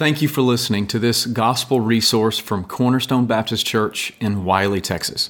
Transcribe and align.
Thank 0.00 0.22
you 0.22 0.28
for 0.28 0.40
listening 0.40 0.86
to 0.86 0.98
this 0.98 1.26
gospel 1.26 1.82
resource 1.82 2.38
from 2.38 2.64
Cornerstone 2.64 3.26
Baptist 3.26 3.66
Church 3.66 4.14
in 4.18 4.46
Wylie, 4.46 4.80
Texas. 4.80 5.28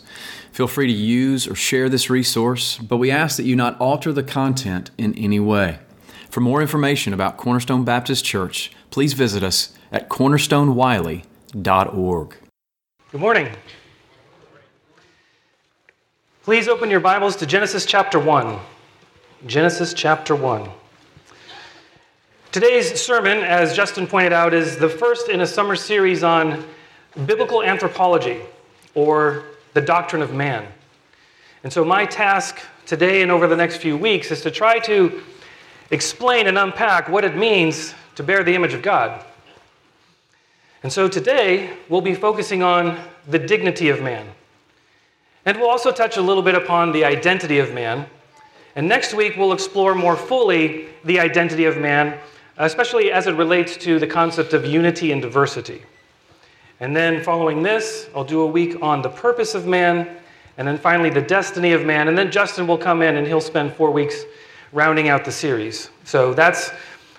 Feel 0.53 0.69
free 0.69 0.87
to 0.87 0.93
use 0.93 1.49
or 1.49 1.57
share 1.57 1.89
this 1.89 2.09
resource, 2.09 2.79
but 2.79 2.99
we 2.99 3.11
ask 3.11 3.37
that 3.37 3.43
you 3.43 3.57
not 3.57 3.77
alter 3.81 4.13
the 4.13 4.23
content 4.23 4.93
in 4.97 5.13
any 5.19 5.41
way. 5.41 5.81
For 6.31 6.39
more 6.39 6.63
information 6.63 7.13
about 7.13 7.37
Cornerstone 7.37 7.85
Baptist 7.85 8.25
Church, 8.25 8.71
please 8.91 9.13
visit 9.13 9.43
us 9.43 9.77
at 9.91 10.09
cornerstonewylie.org. 10.09 12.37
Good 13.11 13.21
morning. 13.21 13.49
Please 16.45 16.69
open 16.69 16.91
your 16.91 17.01
Bibles 17.01 17.35
to 17.35 17.45
Genesis 17.45 17.85
chapter 17.85 18.21
1. 18.21 18.57
Genesis 19.49 19.93
chapter 19.93 20.37
1. 20.37 20.71
Today's 22.53 23.01
sermon, 23.01 23.39
as 23.45 23.77
Justin 23.77 24.09
pointed 24.09 24.33
out, 24.33 24.53
is 24.53 24.77
the 24.77 24.89
first 24.89 25.29
in 25.29 25.41
a 25.41 25.47
summer 25.47 25.77
series 25.77 26.25
on 26.25 26.65
biblical 27.25 27.63
anthropology 27.63 28.41
or 28.97 29.45
the 29.73 29.81
doctrine 29.81 30.21
of 30.21 30.35
man. 30.35 30.67
And 31.63 31.73
so, 31.73 31.85
my 31.85 32.05
task 32.05 32.59
today 32.87 33.23
and 33.23 33.31
over 33.31 33.47
the 33.47 33.55
next 33.55 33.77
few 33.77 33.97
weeks 33.97 34.33
is 34.33 34.41
to 34.41 34.51
try 34.51 34.81
to 34.81 35.23
explain 35.93 36.49
and 36.49 36.59
unpack 36.59 37.09
what 37.09 37.25
it 37.25 37.37
means 37.37 37.95
to 38.17 38.25
bear 38.25 38.43
the 38.43 38.57
image 38.57 38.75
of 38.75 38.83
God. 38.83 39.25
And 40.83 40.93
so, 40.93 41.07
today 41.07 41.71
we'll 41.89 42.01
be 42.01 42.17
focusing 42.17 42.65
on 42.65 42.99
the 43.29 43.39
dignity 43.39 43.91
of 43.91 44.03
man. 44.03 44.27
And 45.47 45.57
we'll 45.57 45.71
also 45.71 45.93
touch 45.93 46.17
a 46.17 46.23
little 46.23 46.43
bit 46.43 46.57
upon 46.57 46.91
the 46.91 47.05
identity 47.05 47.61
of 47.61 47.73
man. 47.73 48.07
And 48.75 48.89
next 48.89 49.15
week 49.15 49.37
we'll 49.37 49.53
explore 49.53 49.95
more 49.95 50.17
fully 50.17 50.87
the 51.05 51.21
identity 51.21 51.67
of 51.67 51.79
man 51.79 52.19
especially 52.67 53.11
as 53.11 53.27
it 53.27 53.33
relates 53.37 53.77
to 53.79 53.99
the 53.99 54.07
concept 54.07 54.53
of 54.53 54.67
unity 54.67 55.13
and 55.13 55.23
diversity. 55.23 55.83
And 56.79 56.95
then 56.95 57.23
following 57.23 57.63
this, 57.63 58.09
I'll 58.15 58.25
do 58.25 58.43
a 58.43 58.47
week 58.47 58.83
on 58.83 59.01
the 59.01 59.09
purpose 59.09 59.55
of 59.55 59.67
man, 59.67 60.17
and 60.59 60.69
then 60.69 60.77
finally 60.77 61.09
the 61.09 61.23
destiny 61.23 61.73
of 61.73 61.87
man. 61.87 62.09
And 62.09 62.17
then 62.17 62.31
Justin 62.31 62.67
will 62.67 62.79
come 62.79 63.01
in 63.01 63.17
and 63.17 63.27
he'll 63.27 63.41
spend 63.41 63.73
four 63.73 63.91
weeks 63.91 64.25
rounding 64.73 65.09
out 65.09 65.25
the 65.25 65.33
series. 65.33 65.91
So 66.05 66.35
that's 66.35 66.71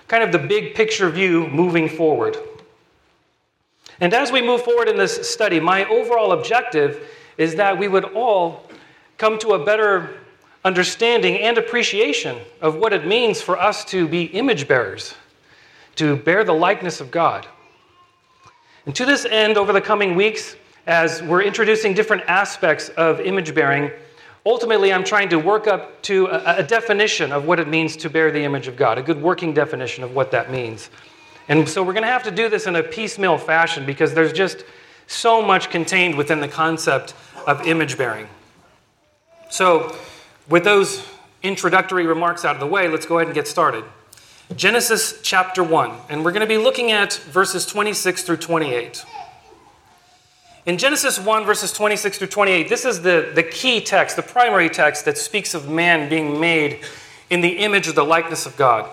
kind 0.06 0.22
of 0.22 0.30
the 0.30 0.38
big 0.38 0.74
picture 0.74 1.10
view 1.10 1.48
moving 1.48 1.88
forward. 1.88 2.36
And 4.00 4.14
as 4.14 4.30
we 4.30 4.42
move 4.42 4.62
forward 4.62 4.88
in 4.88 4.96
this 4.96 5.28
study, 5.28 5.58
my 5.58 5.84
overall 5.86 6.32
objective 6.32 7.08
is 7.36 7.56
that 7.56 7.76
we 7.76 7.88
would 7.88 8.04
all 8.04 8.68
come 9.18 9.38
to 9.40 9.50
a 9.50 9.64
better 9.64 10.10
understanding 10.64 11.36
and 11.38 11.58
appreciation 11.58 12.38
of 12.60 12.76
what 12.76 12.92
it 12.92 13.06
means 13.06 13.42
for 13.42 13.58
us 13.58 13.84
to 13.86 14.06
be 14.06 14.24
image 14.24 14.68
bearers 14.68 15.14
to 15.96 16.16
bear 16.16 16.44
the 16.44 16.52
likeness 16.52 17.00
of 17.00 17.10
God. 17.10 17.46
And 18.86 18.94
to 18.96 19.04
this 19.04 19.24
end, 19.24 19.56
over 19.56 19.72
the 19.72 19.80
coming 19.80 20.16
weeks, 20.16 20.56
as 20.86 21.22
we're 21.22 21.42
introducing 21.42 21.94
different 21.94 22.24
aspects 22.26 22.88
of 22.90 23.20
image 23.20 23.54
bearing, 23.54 23.90
ultimately 24.44 24.92
I'm 24.92 25.04
trying 25.04 25.28
to 25.28 25.38
work 25.38 25.66
up 25.66 26.02
to 26.02 26.26
a, 26.26 26.56
a, 26.58 26.62
definition 26.62 27.30
of 27.30 27.44
what 27.44 27.60
it 27.60 27.68
means 27.68 27.96
to 27.98 28.10
bear 28.10 28.32
the 28.32 28.42
image 28.42 28.66
of 28.66 28.76
God, 28.76 28.98
a 28.98 29.02
good 29.02 29.22
working 29.22 29.54
definition 29.54 30.02
of 30.02 30.14
what 30.14 30.32
that 30.32 30.50
means. 30.50 30.90
And 31.48 31.68
so 31.68 31.82
we're 31.82 31.92
going 31.92 32.04
to 32.04 32.08
have 32.08 32.24
to 32.24 32.30
do 32.30 32.48
this 32.48 32.66
in 32.66 32.74
a 32.74 32.82
piecemeal 32.82 33.38
fashion 33.38 33.86
because 33.86 34.14
there's 34.14 34.32
just 34.32 34.64
so 35.06 35.42
much 35.42 35.70
contained 35.70 36.16
within 36.16 36.40
the 36.40 36.48
concept 36.48 37.14
of 37.46 37.66
image 37.66 37.98
bearing. 37.98 38.28
So, 39.50 39.96
with 40.48 40.64
those 40.64 41.06
introductory 41.42 42.06
remarks 42.06 42.44
out 42.44 42.56
of 42.56 42.60
the 42.60 42.66
way, 42.66 42.88
let's 42.88 43.06
go 43.06 43.18
ahead 43.18 43.28
and 43.28 43.34
get 43.34 43.46
started. 43.46 43.84
Genesis 44.56 45.20
chapter 45.22 45.62
1, 45.62 45.92
and 46.08 46.24
we're 46.24 46.32
going 46.32 46.40
to 46.40 46.46
be 46.46 46.58
looking 46.58 46.92
at 46.92 47.14
verses 47.14 47.64
26 47.64 48.22
through 48.22 48.36
28. 48.36 49.04
In 50.66 50.78
Genesis 50.78 51.18
1, 51.18 51.44
verses 51.44 51.72
26 51.72 52.18
through 52.18 52.28
28, 52.28 52.68
this 52.68 52.84
is 52.84 53.02
the, 53.02 53.32
the 53.34 53.42
key 53.42 53.80
text, 53.80 54.16
the 54.16 54.22
primary 54.22 54.68
text 54.68 55.04
that 55.04 55.18
speaks 55.18 55.54
of 55.54 55.68
man 55.68 56.08
being 56.08 56.40
made 56.40 56.80
in 57.30 57.40
the 57.40 57.58
image 57.58 57.88
of 57.88 57.94
the 57.94 58.04
likeness 58.04 58.46
of 58.46 58.56
God. 58.56 58.88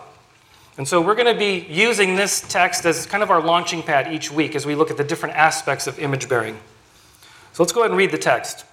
And 0.78 0.88
so 0.88 1.02
we're 1.02 1.16
going 1.16 1.32
to 1.32 1.38
be 1.38 1.66
using 1.70 2.16
this 2.16 2.42
text 2.42 2.86
as 2.86 3.06
kind 3.06 3.22
of 3.22 3.30
our 3.30 3.42
launching 3.42 3.84
pad 3.84 4.14
each 4.14 4.32
week 4.32 4.56
as 4.56 4.66
we 4.66 4.76
look 4.76 4.90
at 4.90 4.98
the 4.98 5.04
different 5.04 5.36
aspects 5.36 5.88
of 5.88 6.00
image 6.00 6.30
bearing. 6.30 6.58
So 7.54 7.64
let's 7.64 7.74
go 7.74 7.82
ahead 7.82 7.92
and 7.92 7.98
read 7.98 8.12
the 8.12 8.18
text. 8.18 8.66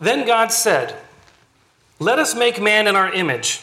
Then 0.00 0.26
God 0.26 0.52
said, 0.52 0.96
Let 1.98 2.18
us 2.18 2.34
make 2.34 2.62
man 2.62 2.86
in 2.86 2.96
our 2.96 3.12
image 3.12 3.62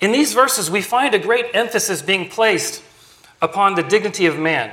In 0.00 0.12
these 0.12 0.34
verses, 0.34 0.70
we 0.70 0.82
find 0.82 1.14
a 1.14 1.18
great 1.18 1.46
emphasis 1.54 2.02
being 2.02 2.28
placed 2.28 2.82
upon 3.40 3.74
the 3.74 3.82
dignity 3.82 4.26
of 4.26 4.38
man. 4.38 4.72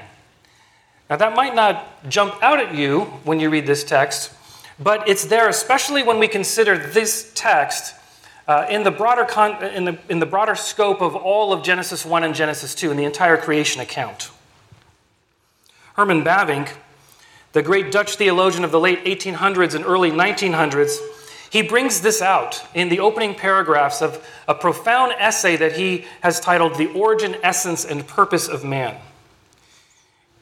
Now, 1.09 1.17
that 1.17 1.35
might 1.35 1.55
not 1.55 2.09
jump 2.09 2.41
out 2.41 2.59
at 2.59 2.73
you 2.73 3.01
when 3.23 3.39
you 3.39 3.49
read 3.49 3.67
this 3.67 3.83
text, 3.83 4.31
but 4.79 5.07
it's 5.07 5.25
there 5.25 5.47
especially 5.47 6.03
when 6.03 6.19
we 6.19 6.27
consider 6.27 6.77
this 6.77 7.31
text 7.35 7.95
uh, 8.47 8.65
in, 8.69 8.83
the 8.83 8.91
broader 8.91 9.25
con- 9.25 9.63
in, 9.63 9.85
the, 9.85 9.97
in 10.09 10.19
the 10.19 10.25
broader 10.25 10.55
scope 10.55 11.01
of 11.01 11.15
all 11.15 11.53
of 11.53 11.63
Genesis 11.63 12.05
1 12.05 12.23
and 12.23 12.35
Genesis 12.35 12.75
2 12.75 12.89
and 12.89 12.99
the 12.99 13.05
entire 13.05 13.37
creation 13.37 13.81
account. 13.81 14.31
Herman 15.93 16.23
Bavinck, 16.23 16.73
the 17.53 17.61
great 17.61 17.91
Dutch 17.91 18.15
theologian 18.15 18.63
of 18.63 18.71
the 18.71 18.79
late 18.79 19.05
1800s 19.05 19.75
and 19.75 19.85
early 19.85 20.11
1900s, 20.11 20.97
he 21.53 21.61
brings 21.61 22.01
this 22.01 22.19
out 22.19 22.65
in 22.73 22.89
the 22.89 22.99
opening 22.99 23.35
paragraphs 23.35 24.01
of 24.01 24.27
a 24.47 24.55
profound 24.55 25.13
essay 25.19 25.55
that 25.55 25.73
he 25.73 26.05
has 26.21 26.39
titled 26.39 26.79
The 26.79 26.87
Origin, 26.87 27.35
Essence, 27.43 27.85
and 27.85 28.07
Purpose 28.07 28.47
of 28.47 28.63
Man. 28.63 28.97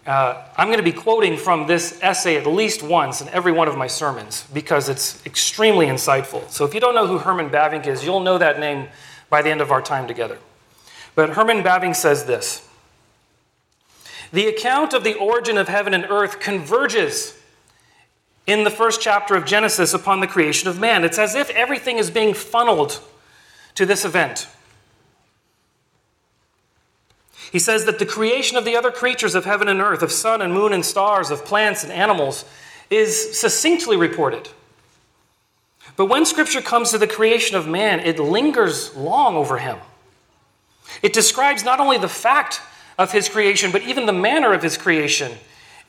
Uh, 0.07 0.41
I'm 0.55 0.69
going 0.69 0.77
to 0.77 0.83
be 0.83 0.93
quoting 0.93 1.35
from 1.35 1.67
this 1.67 1.99
essay 2.01 2.37
at 2.37 2.47
least 2.47 2.81
once 2.81 3.19
in 3.19 3.27
every 3.27 3.51
one 3.51 3.67
of 3.67 3.75
my 3.77 3.87
sermons 3.87 4.47
because 4.53 4.87
it's 4.87 5.21
extremely 5.25 5.87
insightful. 5.87 6.49
So 6.49 6.63
if 6.63 6.73
you 6.73 6.79
don't 6.79 6.95
know 6.95 7.07
who 7.07 7.17
Herman 7.17 7.49
Bavinck 7.49 7.87
is, 7.87 8.05
you'll 8.05 8.21
know 8.21 8.37
that 8.37 8.61
name 8.61 8.87
by 9.29 9.41
the 9.41 9.49
end 9.49 9.59
of 9.59 9.69
our 9.69 9.81
time 9.81 10.07
together. 10.07 10.37
But 11.13 11.31
Herman 11.31 11.61
Bavinck 11.61 11.97
says 11.97 12.23
this 12.23 12.65
The 14.31 14.47
account 14.47 14.93
of 14.93 15.03
the 15.03 15.15
origin 15.15 15.57
of 15.57 15.67
heaven 15.67 15.93
and 15.93 16.05
earth 16.05 16.39
converges 16.39 17.37
in 18.47 18.63
the 18.63 18.69
first 18.69 19.01
chapter 19.01 19.35
of 19.35 19.45
Genesis 19.45 19.93
upon 19.93 20.19
the 20.19 20.27
creation 20.27 20.67
of 20.67 20.79
man. 20.79 21.03
It's 21.03 21.19
as 21.19 21.35
if 21.35 21.49
everything 21.51 21.97
is 21.97 22.09
being 22.09 22.33
funneled 22.33 22.99
to 23.75 23.85
this 23.85 24.03
event. 24.03 24.47
He 27.51 27.59
says 27.59 27.85
that 27.85 27.99
the 27.99 28.05
creation 28.05 28.57
of 28.57 28.65
the 28.65 28.75
other 28.75 28.91
creatures 28.91 29.35
of 29.35 29.45
heaven 29.45 29.67
and 29.67 29.81
earth, 29.81 30.01
of 30.01 30.11
sun 30.11 30.41
and 30.41 30.53
moon 30.53 30.71
and 30.71 30.85
stars, 30.85 31.29
of 31.29 31.45
plants 31.45 31.83
and 31.83 31.91
animals, 31.91 32.45
is 32.89 33.37
succinctly 33.37 33.97
reported. 33.97 34.49
But 35.97 36.05
when 36.05 36.25
Scripture 36.25 36.61
comes 36.61 36.91
to 36.91 36.97
the 36.97 37.07
creation 37.07 37.57
of 37.57 37.67
man, 37.67 37.99
it 37.99 38.19
lingers 38.19 38.95
long 38.95 39.35
over 39.35 39.57
him. 39.57 39.77
It 41.03 41.13
describes 41.13 41.63
not 41.63 41.79
only 41.79 41.97
the 41.97 42.07
fact 42.07 42.61
of 42.97 43.11
his 43.11 43.27
creation, 43.27 43.71
but 43.71 43.83
even 43.83 44.05
the 44.05 44.13
manner 44.13 44.53
of 44.53 44.63
his 44.63 44.77
creation 44.77 45.33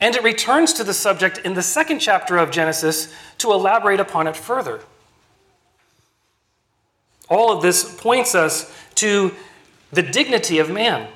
and 0.03 0.17
it 0.17 0.23
returns 0.23 0.73
to 0.73 0.83
the 0.83 0.93
subject 0.93 1.37
in 1.45 1.53
the 1.53 1.61
second 1.61 1.99
chapter 1.99 2.35
of 2.35 2.51
Genesis 2.51 3.15
to 3.37 3.53
elaborate 3.53 4.01
upon 4.01 4.27
it 4.27 4.35
further. 4.35 4.81
All 7.29 7.53
of 7.55 7.61
this 7.61 7.95
points 8.01 8.35
us 8.35 8.69
to 8.95 9.31
the 9.93 10.01
dignity 10.01 10.59
of 10.59 10.69
man. 10.69 11.07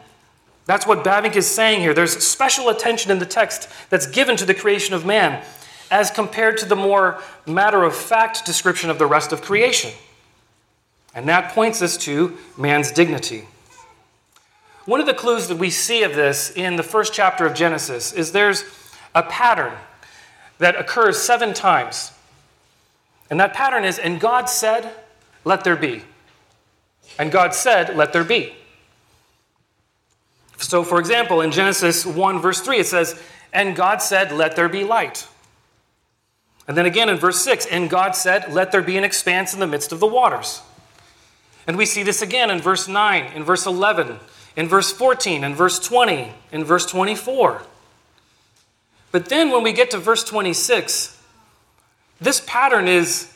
That's 0.67 0.87
what 0.87 1.03
Bavinck 1.03 1.35
is 1.35 1.45
saying 1.45 1.81
here. 1.81 1.93
There's 1.93 2.17
special 2.25 2.69
attention 2.69 3.11
in 3.11 3.19
the 3.19 3.25
text 3.25 3.67
that's 3.89 4.07
given 4.07 4.37
to 4.37 4.45
the 4.45 4.53
creation 4.53 4.95
of 4.95 5.05
man 5.05 5.43
as 5.91 6.09
compared 6.09 6.57
to 6.59 6.65
the 6.65 6.77
more 6.77 7.21
matter 7.45 7.83
of 7.83 7.93
fact 7.93 8.45
description 8.45 8.89
of 8.89 8.99
the 8.99 9.05
rest 9.05 9.33
of 9.33 9.41
creation. 9.41 9.91
And 11.13 11.27
that 11.27 11.53
points 11.53 11.81
us 11.81 11.97
to 12.05 12.37
man's 12.57 12.93
dignity. 12.93 13.49
One 14.87 14.99
of 14.99 15.05
the 15.05 15.13
clues 15.13 15.47
that 15.49 15.57
we 15.57 15.69
see 15.69 16.01
of 16.01 16.15
this 16.15 16.49
in 16.49 16.75
the 16.75 16.81
first 16.81 17.13
chapter 17.13 17.45
of 17.45 17.53
Genesis 17.53 18.11
is 18.11 18.31
there's 18.31 18.63
a 19.13 19.21
pattern 19.21 19.73
that 20.57 20.75
occurs 20.75 21.21
seven 21.21 21.53
times. 21.53 22.11
And 23.29 23.39
that 23.39 23.53
pattern 23.53 23.85
is, 23.85 23.99
and 23.99 24.19
God 24.19 24.49
said, 24.49 24.91
let 25.47 25.63
there 25.63 25.77
be. 25.77 26.03
And 27.17 27.31
God 27.31 27.53
said, 27.53 27.95
Let 27.95 28.11
there 28.11 28.25
be. 28.25 28.53
So, 30.57 30.83
for 30.83 30.99
example, 30.99 31.39
in 31.39 31.51
Genesis 31.51 32.05
1, 32.05 32.39
verse 32.41 32.59
3, 32.61 32.79
it 32.79 32.87
says, 32.87 33.21
And 33.53 33.75
God 33.75 34.01
said, 34.01 34.33
Let 34.33 34.57
there 34.57 34.67
be 34.67 34.83
light. 34.83 35.25
And 36.67 36.75
then 36.75 36.85
again 36.85 37.07
in 37.07 37.15
verse 37.15 37.41
6, 37.41 37.65
And 37.67 37.89
God 37.89 38.15
said, 38.15 38.51
Let 38.51 38.73
there 38.73 38.81
be 38.81 38.97
an 38.97 39.05
expanse 39.05 39.53
in 39.53 39.61
the 39.61 39.67
midst 39.67 39.93
of 39.93 40.01
the 40.01 40.07
waters. 40.07 40.61
And 41.65 41.77
we 41.77 41.85
see 41.85 42.03
this 42.03 42.21
again 42.21 42.49
in 42.49 42.59
verse 42.59 42.87
9, 42.87 43.31
in 43.33 43.43
verse 43.43 43.65
11, 43.65 44.19
in 44.57 44.67
verse 44.67 44.91
14, 44.91 45.43
in 45.43 45.55
verse 45.55 45.79
20, 45.79 46.33
in 46.51 46.63
verse 46.65 46.85
24. 46.87 47.61
But 49.11 49.29
then 49.29 49.51
when 49.51 49.63
we 49.63 49.71
get 49.71 49.91
to 49.91 49.99
verse 49.99 50.23
26, 50.23 51.21
this 52.19 52.41
pattern 52.45 52.87
is 52.87 53.33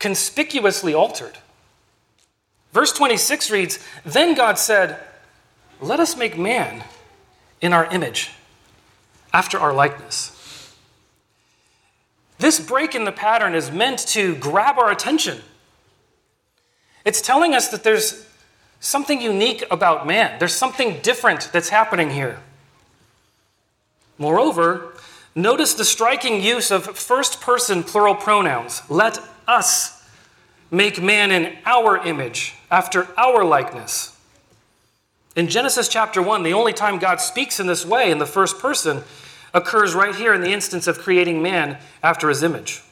conspicuously 0.00 0.92
altered. 0.92 1.38
Verse 2.72 2.92
26 2.92 3.50
reads 3.50 3.78
Then 4.04 4.34
God 4.34 4.58
said, 4.58 4.98
Let 5.80 6.00
us 6.00 6.16
make 6.16 6.36
man 6.36 6.84
in 7.60 7.72
our 7.72 7.86
image, 7.86 8.32
after 9.32 9.58
our 9.58 9.72
likeness. 9.72 10.32
This 12.38 12.60
break 12.60 12.94
in 12.94 13.04
the 13.04 13.12
pattern 13.12 13.54
is 13.54 13.70
meant 13.70 14.00
to 14.08 14.34
grab 14.34 14.78
our 14.78 14.90
attention. 14.90 15.40
It's 17.04 17.22
telling 17.22 17.54
us 17.54 17.68
that 17.68 17.84
there's 17.84 18.25
something 18.86 19.20
unique 19.20 19.64
about 19.70 20.06
man, 20.06 20.38
there's 20.38 20.54
something 20.54 20.98
different 21.02 21.50
that's 21.52 21.68
happening 21.68 22.10
here. 22.10 22.38
Moreover, 24.18 24.94
notice 25.34 25.74
the 25.74 25.84
striking 25.84 26.40
use 26.40 26.70
of 26.70 26.84
first 26.84 27.40
person 27.40 27.82
plural 27.82 28.14
pronouns. 28.14 28.82
Let 28.88 29.18
us 29.46 30.02
make 30.70 31.02
man 31.02 31.30
in 31.30 31.56
our 31.64 31.98
image, 32.06 32.54
after 32.70 33.08
our 33.18 33.44
likeness. 33.44 34.16
In 35.34 35.48
Genesis 35.48 35.88
chapter 35.88 36.22
1, 36.22 36.42
the 36.42 36.54
only 36.54 36.72
time 36.72 36.98
God 36.98 37.20
speaks 37.20 37.60
in 37.60 37.66
this 37.66 37.84
way 37.84 38.10
in 38.10 38.18
the 38.18 38.26
first 38.26 38.58
person 38.58 39.02
occurs 39.52 39.94
right 39.94 40.14
here 40.14 40.32
in 40.32 40.40
the 40.40 40.52
instance 40.52 40.86
of 40.86 40.98
creating 40.98 41.42
man 41.42 41.78
after 42.02 42.28
his 42.28 42.42
image. 42.42 42.82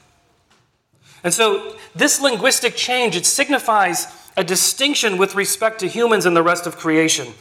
And 1.22 1.32
so 1.32 1.76
this 1.94 2.20
linguistic 2.20 2.76
change 2.76 3.16
it 3.16 3.24
signifies 3.24 4.23
a 4.36 4.44
distinction 4.44 5.16
with 5.16 5.34
respect 5.34 5.78
to 5.80 5.88
humans 5.88 6.26
and 6.26 6.36
the 6.36 6.42
rest 6.42 6.66
of 6.66 6.76
creation. 6.76 7.34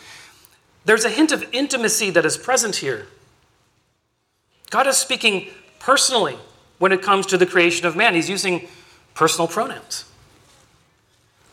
There's 0.86 1.06
a 1.06 1.10
hint 1.10 1.31
of 1.31 1.45
intimacy 1.51 2.10
that 2.12 2.25
is 2.25 2.38
present 2.38 2.78
here. 2.78 3.07
God 4.69 4.88
is 4.88 4.98
speaking 4.98 5.48
personally 5.80 6.38
when 6.80 6.92
it 6.92 7.01
comes 7.01 7.25
to 7.28 7.38
the 7.38 7.45
creation 7.45 7.86
of 7.86 7.95
man. 7.95 8.16
He's 8.16 8.30
using 8.30 8.68
personal 9.13 9.48
pronouns. 9.48 10.06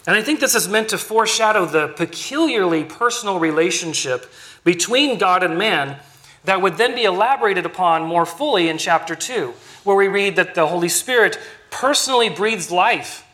And 0.06 0.16
I 0.16 0.22
think 0.22 0.40
this 0.40 0.54
is 0.54 0.68
meant 0.68 0.88
to 0.88 0.98
foreshadow 0.98 1.66
the 1.66 1.88
peculiarly 1.88 2.84
personal 2.84 3.38
relationship 3.38 4.30
between 4.64 5.18
God 5.18 5.42
and 5.42 5.58
man 5.58 5.98
that 6.44 6.62
would 6.62 6.76
then 6.76 6.94
be 6.94 7.04
elaborated 7.04 7.66
upon 7.66 8.02
more 8.02 8.24
fully 8.24 8.68
in 8.68 8.78
chapter 8.78 9.14
2, 9.14 9.52
where 9.84 9.96
we 9.96 10.08
read 10.08 10.36
that 10.36 10.54
the 10.54 10.66
Holy 10.66 10.88
Spirit 10.88 11.38
personally 11.70 12.30
breathes 12.30 12.70
life 12.70 13.26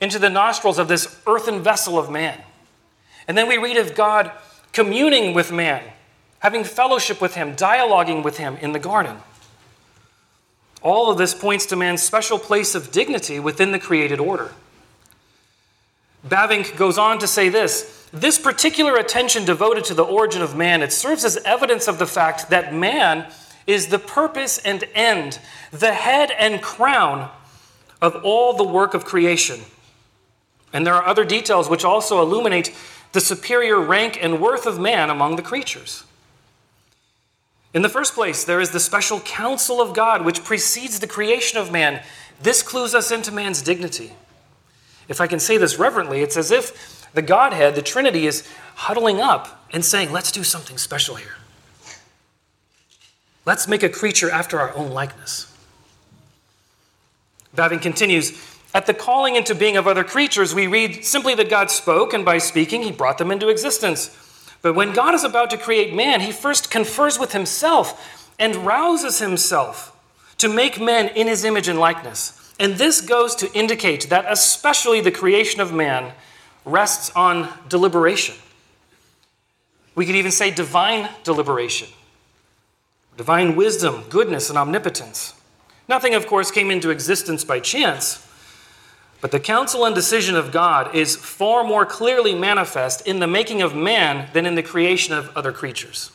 into 0.00 0.18
the 0.18 0.30
nostrils 0.30 0.78
of 0.78 0.88
this 0.88 1.20
earthen 1.26 1.62
vessel 1.62 1.98
of 1.98 2.10
man. 2.10 2.40
And 3.28 3.36
then 3.36 3.48
we 3.48 3.56
read 3.56 3.76
of 3.76 3.94
God 3.94 4.30
communing 4.72 5.34
with 5.34 5.50
man, 5.50 5.82
having 6.40 6.64
fellowship 6.64 7.20
with 7.20 7.34
him, 7.34 7.56
dialoguing 7.56 8.22
with 8.22 8.38
him 8.38 8.56
in 8.58 8.72
the 8.72 8.78
garden. 8.78 9.16
All 10.82 11.10
of 11.10 11.18
this 11.18 11.34
points 11.34 11.66
to 11.66 11.76
man's 11.76 12.02
special 12.02 12.38
place 12.38 12.74
of 12.74 12.92
dignity 12.92 13.40
within 13.40 13.72
the 13.72 13.78
created 13.78 14.20
order. 14.20 14.52
Bavinck 16.26 16.76
goes 16.76 16.98
on 16.98 17.18
to 17.20 17.26
say 17.26 17.48
this 17.48 18.08
this 18.12 18.38
particular 18.38 18.96
attention 18.96 19.44
devoted 19.44 19.84
to 19.84 19.94
the 19.94 20.04
origin 20.04 20.42
of 20.42 20.56
man, 20.56 20.82
it 20.82 20.92
serves 20.92 21.24
as 21.24 21.36
evidence 21.38 21.88
of 21.88 21.98
the 21.98 22.06
fact 22.06 22.50
that 22.50 22.72
man 22.72 23.26
is 23.66 23.88
the 23.88 23.98
purpose 23.98 24.58
and 24.58 24.84
end, 24.94 25.40
the 25.70 25.92
head 25.92 26.30
and 26.38 26.62
crown 26.62 27.30
of 28.00 28.16
all 28.24 28.54
the 28.54 28.64
work 28.64 28.94
of 28.94 29.04
creation. 29.04 29.60
And 30.76 30.86
there 30.86 30.92
are 30.92 31.06
other 31.06 31.24
details 31.24 31.70
which 31.70 31.86
also 31.86 32.20
illuminate 32.20 32.76
the 33.12 33.20
superior 33.22 33.80
rank 33.80 34.18
and 34.20 34.42
worth 34.42 34.66
of 34.66 34.78
man 34.78 35.08
among 35.08 35.36
the 35.36 35.42
creatures. 35.42 36.04
In 37.72 37.80
the 37.80 37.88
first 37.88 38.12
place, 38.12 38.44
there 38.44 38.60
is 38.60 38.72
the 38.72 38.78
special 38.78 39.20
counsel 39.20 39.80
of 39.80 39.94
God 39.94 40.22
which 40.22 40.44
precedes 40.44 41.00
the 41.00 41.06
creation 41.06 41.58
of 41.58 41.72
man. 41.72 42.02
This 42.42 42.62
clues 42.62 42.94
us 42.94 43.10
into 43.10 43.32
man's 43.32 43.62
dignity. 43.62 44.12
If 45.08 45.18
I 45.18 45.26
can 45.26 45.40
say 45.40 45.56
this 45.56 45.78
reverently, 45.78 46.20
it's 46.20 46.36
as 46.36 46.50
if 46.50 47.10
the 47.14 47.22
Godhead, 47.22 47.74
the 47.74 47.80
Trinity, 47.80 48.26
is 48.26 48.46
huddling 48.74 49.18
up 49.18 49.66
and 49.72 49.82
saying, 49.82 50.12
let's 50.12 50.30
do 50.30 50.44
something 50.44 50.76
special 50.76 51.14
here. 51.14 51.36
Let's 53.46 53.66
make 53.66 53.82
a 53.82 53.88
creature 53.88 54.30
after 54.30 54.60
our 54.60 54.74
own 54.74 54.90
likeness. 54.90 55.50
Bavinck 57.56 57.80
continues 57.80 58.55
At 58.76 58.84
the 58.84 58.92
calling 58.92 59.36
into 59.36 59.54
being 59.54 59.78
of 59.78 59.86
other 59.86 60.04
creatures, 60.04 60.54
we 60.54 60.66
read 60.66 61.02
simply 61.02 61.34
that 61.36 61.48
God 61.48 61.70
spoke, 61.70 62.12
and 62.12 62.26
by 62.26 62.36
speaking, 62.36 62.82
he 62.82 62.92
brought 62.92 63.16
them 63.16 63.30
into 63.30 63.48
existence. 63.48 64.14
But 64.60 64.74
when 64.74 64.92
God 64.92 65.14
is 65.14 65.24
about 65.24 65.48
to 65.48 65.56
create 65.56 65.94
man, 65.94 66.20
he 66.20 66.30
first 66.30 66.70
confers 66.70 67.18
with 67.18 67.32
himself 67.32 68.30
and 68.38 68.54
rouses 68.66 69.18
himself 69.18 69.96
to 70.36 70.50
make 70.50 70.78
men 70.78 71.08
in 71.08 71.26
his 71.26 71.42
image 71.42 71.68
and 71.68 71.78
likeness. 71.78 72.54
And 72.60 72.74
this 72.74 73.00
goes 73.00 73.34
to 73.36 73.50
indicate 73.54 74.10
that, 74.10 74.26
especially 74.28 75.00
the 75.00 75.10
creation 75.10 75.62
of 75.62 75.72
man, 75.72 76.12
rests 76.66 77.10
on 77.16 77.48
deliberation. 77.70 78.34
We 79.94 80.04
could 80.04 80.16
even 80.16 80.32
say 80.32 80.50
divine 80.50 81.08
deliberation, 81.24 81.88
divine 83.16 83.56
wisdom, 83.56 84.04
goodness, 84.10 84.50
and 84.50 84.58
omnipotence. 84.58 85.32
Nothing, 85.88 86.14
of 86.14 86.26
course, 86.26 86.50
came 86.50 86.70
into 86.70 86.90
existence 86.90 87.42
by 87.42 87.58
chance, 87.60 88.22
but 89.26 89.32
the 89.32 89.40
counsel 89.40 89.84
and 89.84 89.92
decision 89.92 90.36
of 90.36 90.52
God 90.52 90.94
is 90.94 91.16
far 91.16 91.64
more 91.64 91.84
clearly 91.84 92.32
manifest 92.32 93.04
in 93.08 93.18
the 93.18 93.26
making 93.26 93.60
of 93.60 93.74
man 93.74 94.30
than 94.32 94.46
in 94.46 94.54
the 94.54 94.62
creation 94.62 95.14
of 95.14 95.36
other 95.36 95.50
creatures. 95.50 96.12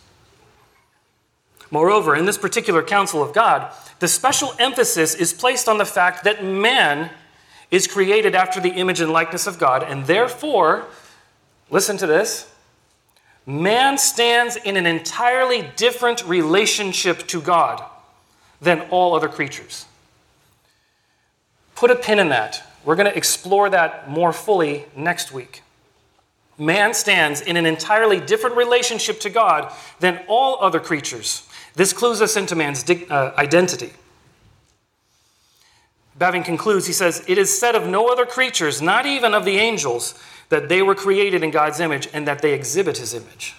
Moreover, 1.70 2.16
in 2.16 2.24
this 2.24 2.38
particular 2.38 2.82
counsel 2.82 3.22
of 3.22 3.34
God, 3.34 3.70
the 4.00 4.08
special 4.08 4.54
emphasis 4.60 5.14
is 5.14 5.34
placed 5.34 5.68
on 5.68 5.78
the 5.78 5.84
fact 5.84 6.24
that 6.24 6.46
man 6.46 7.10
is 7.70 7.86
created 7.86 8.34
after 8.34 8.62
the 8.62 8.70
image 8.70 9.02
and 9.02 9.12
likeness 9.12 9.46
of 9.46 9.60
God, 9.60 9.84
and 9.84 10.06
therefore, 10.06 10.86
listen 11.70 11.98
to 11.98 12.08
this 12.08 12.50
man 13.46 13.98
stands 13.98 14.56
in 14.56 14.78
an 14.78 14.86
entirely 14.86 15.70
different 15.76 16.26
relationship 16.26 17.28
to 17.28 17.42
God 17.42 17.84
than 18.62 18.80
all 18.90 19.14
other 19.16 19.28
creatures. 19.28 19.86
Put 21.76 21.92
a 21.92 21.96
pin 21.98 22.18
in 22.18 22.30
that. 22.30 22.71
We're 22.84 22.96
going 22.96 23.10
to 23.10 23.18
explore 23.18 23.70
that 23.70 24.10
more 24.10 24.34
fully 24.34 24.86
next 24.96 25.32
week. 25.32 25.62
Man 26.58 26.94
stands 26.94 27.42
in 27.42 27.58
an 27.58 27.66
entirely 27.66 28.20
different 28.20 28.56
relationship 28.56 29.20
to 29.22 29.30
God 29.30 29.74
than 30.00 30.22
all 30.28 30.58
other 30.62 30.80
creatures. 30.80 31.48
This 31.76 31.94
clues 31.94 32.22
us 32.22 32.36
into 32.36 32.56
man's 32.56 32.88
uh, 32.90 33.34
identity. 33.38 33.94
Bavinck 36.20 36.46
concludes, 36.46 36.86
he 36.86 36.94
says, 36.94 37.24
It 37.28 37.38
is 37.38 37.58
said 37.58 37.76
of 37.76 37.88
no 37.88 38.12
other 38.12 38.26
creatures, 38.26 38.82
not 38.82 39.06
even 39.06 39.34
of 39.34 39.46
the 39.46 39.58
angels, 39.58 40.22
that 40.50 40.70
they 40.70 40.82
were 40.82 40.94
created 40.94 41.44
in 41.44 41.50
God's 41.50 41.80
image 41.80 42.08
and 42.14 42.28
that 42.28 42.42
they 42.42 42.54
exhibit 42.54 42.98
his 42.98 43.14
image. 43.14 43.56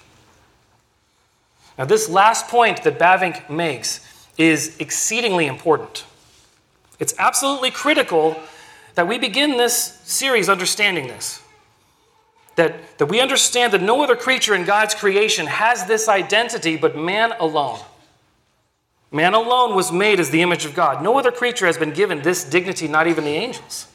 Now, 1.79 1.87
this 1.87 2.09
last 2.09 2.49
point 2.49 2.85
that 2.85 2.99
Bavinck 2.99 3.49
makes 3.49 4.07
is 4.37 4.77
exceedingly 4.79 5.47
important. 5.47 6.05
It's 7.01 7.15
absolutely 7.19 7.71
critical 7.71 8.41
that 8.95 9.09
we 9.09 9.19
begin 9.19 9.57
this 9.57 10.01
series 10.05 10.49
understanding 10.49 11.07
this. 11.07 11.43
That, 12.57 12.99
that 12.99 13.07
we 13.07 13.21
understand 13.21 13.73
that 13.73 13.83
no 13.83 14.03
other 14.03 14.17
creature 14.17 14.55
in 14.55 14.65
God's 14.65 14.95
creation 14.95 15.47
has 15.47 15.87
this 15.87 16.09
identity 16.09 16.77
but 16.77 16.97
man 16.97 17.33
alone. 17.41 17.81
Man 19.11 19.35
alone 19.35 19.75
was 19.75 19.91
made 19.91 20.21
as 20.21 20.31
the 20.31 20.43
image 20.43 20.65
of 20.65 20.75
God. 20.75 21.03
No 21.03 21.19
other 21.19 21.33
creature 21.33 21.67
has 21.67 21.79
been 21.79 21.93
given 21.93 22.23
this 22.23 22.45
dignity, 22.45 22.89
not 22.89 23.07
even 23.07 23.25
the 23.25 23.31
angels. 23.31 23.87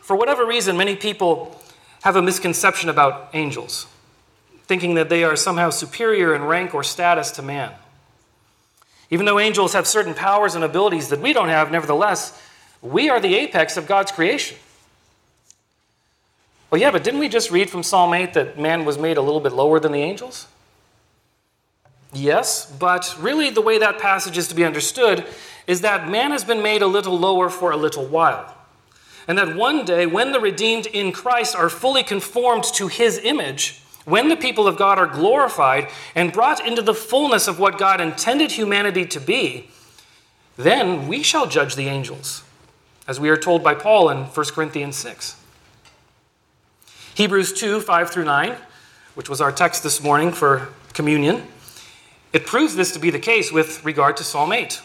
For 0.00 0.16
whatever 0.16 0.46
reason, 0.46 0.76
many 0.76 0.96
people 0.96 1.60
have 2.02 2.16
a 2.16 2.22
misconception 2.22 2.88
about 2.88 3.30
angels, 3.34 3.86
thinking 4.64 4.94
that 4.94 5.08
they 5.08 5.24
are 5.24 5.36
somehow 5.36 5.70
superior 5.70 6.34
in 6.34 6.44
rank 6.44 6.74
or 6.74 6.82
status 6.82 7.30
to 7.32 7.42
man. 7.42 7.72
Even 9.10 9.26
though 9.26 9.38
angels 9.38 9.72
have 9.72 9.86
certain 9.86 10.14
powers 10.14 10.54
and 10.54 10.64
abilities 10.64 11.08
that 11.08 11.20
we 11.20 11.32
don't 11.32 11.48
have, 11.48 11.70
nevertheless, 11.70 12.40
we 12.82 13.08
are 13.08 13.20
the 13.20 13.34
apex 13.34 13.76
of 13.76 13.86
God's 13.86 14.12
creation. 14.12 14.56
Well, 16.70 16.80
yeah, 16.80 16.90
but 16.90 17.04
didn't 17.04 17.20
we 17.20 17.28
just 17.28 17.50
read 17.50 17.70
from 17.70 17.82
Psalm 17.82 18.12
8 18.12 18.34
that 18.34 18.58
man 18.58 18.84
was 18.84 18.98
made 18.98 19.16
a 19.16 19.22
little 19.22 19.40
bit 19.40 19.52
lower 19.52 19.78
than 19.78 19.92
the 19.92 20.00
angels? 20.02 20.46
Yes, 22.12 22.70
but 22.78 23.16
really 23.20 23.50
the 23.50 23.60
way 23.60 23.78
that 23.78 23.98
passage 23.98 24.38
is 24.38 24.48
to 24.48 24.54
be 24.54 24.64
understood 24.64 25.24
is 25.66 25.80
that 25.82 26.08
man 26.08 26.30
has 26.30 26.44
been 26.44 26.62
made 26.62 26.82
a 26.82 26.86
little 26.86 27.18
lower 27.18 27.50
for 27.50 27.70
a 27.70 27.76
little 27.76 28.06
while. 28.06 28.52
and 29.28 29.36
that 29.38 29.56
one 29.56 29.84
day, 29.84 30.06
when 30.06 30.30
the 30.30 30.38
redeemed 30.38 30.86
in 30.86 31.10
Christ 31.10 31.56
are 31.56 31.68
fully 31.68 32.04
conformed 32.04 32.62
to 32.74 32.86
his 32.86 33.18
image, 33.18 33.82
when 34.04 34.28
the 34.28 34.36
people 34.36 34.68
of 34.68 34.78
God 34.78 34.98
are 34.98 35.06
glorified 35.08 35.88
and 36.14 36.32
brought 36.32 36.64
into 36.64 36.80
the 36.80 36.94
fullness 36.94 37.48
of 37.48 37.58
what 37.58 37.76
God 37.76 38.00
intended 38.00 38.52
humanity 38.52 39.04
to 39.06 39.18
be, 39.18 39.68
then 40.56 41.08
we 41.08 41.24
shall 41.24 41.48
judge 41.48 41.74
the 41.74 41.88
angels, 41.88 42.44
as 43.06 43.20
we 43.20 43.28
are 43.28 43.36
told 43.36 43.62
by 43.62 43.74
Paul 43.74 44.10
in 44.10 44.24
1 44.24 44.46
Corinthians 44.46 44.96
6. 44.96 45.36
Hebrews 47.14 47.52
2 47.52 47.80
5 47.80 48.10
through 48.10 48.24
9, 48.24 48.56
which 49.14 49.28
was 49.28 49.40
our 49.40 49.52
text 49.52 49.82
this 49.82 50.02
morning 50.02 50.32
for 50.32 50.68
communion, 50.92 51.46
it 52.32 52.46
proves 52.46 52.76
this 52.76 52.92
to 52.92 52.98
be 52.98 53.10
the 53.10 53.18
case 53.18 53.50
with 53.50 53.84
regard 53.84 54.16
to 54.18 54.24
Psalm 54.24 54.52
8. 54.52 54.82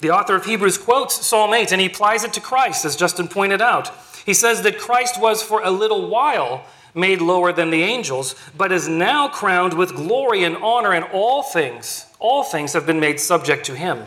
The 0.00 0.10
author 0.10 0.34
of 0.34 0.44
Hebrews 0.44 0.78
quotes 0.78 1.24
Psalm 1.26 1.54
8 1.54 1.72
and 1.72 1.80
he 1.80 1.86
applies 1.86 2.24
it 2.24 2.32
to 2.34 2.40
Christ, 2.40 2.84
as 2.84 2.96
Justin 2.96 3.28
pointed 3.28 3.62
out. 3.62 3.90
He 4.26 4.34
says 4.34 4.62
that 4.62 4.78
Christ 4.78 5.20
was 5.20 5.42
for 5.42 5.62
a 5.62 5.70
little 5.70 6.08
while 6.08 6.66
made 6.94 7.20
lower 7.20 7.52
than 7.52 7.70
the 7.70 7.82
angels, 7.82 8.34
but 8.56 8.72
is 8.72 8.88
now 8.88 9.28
crowned 9.28 9.74
with 9.74 9.94
glory 9.94 10.44
and 10.44 10.56
honor, 10.58 10.92
and 10.92 11.04
all 11.12 11.42
things, 11.42 12.06
all 12.18 12.44
things 12.44 12.72
have 12.74 12.86
been 12.86 13.00
made 13.00 13.18
subject 13.18 13.64
to 13.66 13.74
him. 13.74 14.04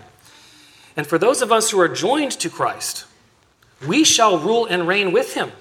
And 0.96 1.06
for 1.06 1.18
those 1.18 1.42
of 1.42 1.52
us 1.52 1.72
who 1.72 1.80
are 1.80 1.88
joined 1.88 2.32
to 2.34 2.50
Christ, 2.50 3.06
we 3.86 4.04
shall 4.04 4.38
rule 4.38 4.66
and 4.66 4.88
reign 4.88 5.12
with 5.12 5.34
him. 5.34 5.52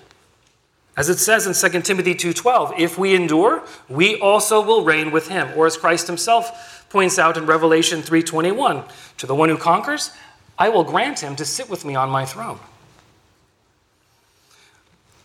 As 0.96 1.08
it 1.08 1.18
says 1.18 1.46
in 1.46 1.54
2 1.54 1.84
Timothy 1.84 2.14
2:12, 2.14 2.72
if 2.78 2.96
we 2.96 3.14
endure, 3.14 3.62
we 3.88 4.18
also 4.20 4.60
will 4.60 4.84
reign 4.84 5.10
with 5.10 5.28
him. 5.28 5.50
Or 5.56 5.66
as 5.66 5.76
Christ 5.76 6.06
himself 6.06 6.86
points 6.88 7.18
out 7.18 7.36
in 7.36 7.46
Revelation 7.46 8.00
3:21, 8.00 8.84
to 9.18 9.26
the 9.26 9.34
one 9.34 9.48
who 9.48 9.56
conquers, 9.56 10.12
I 10.56 10.68
will 10.68 10.84
grant 10.84 11.18
him 11.18 11.34
to 11.36 11.44
sit 11.44 11.68
with 11.68 11.84
me 11.84 11.96
on 11.96 12.10
my 12.10 12.24
throne. 12.24 12.60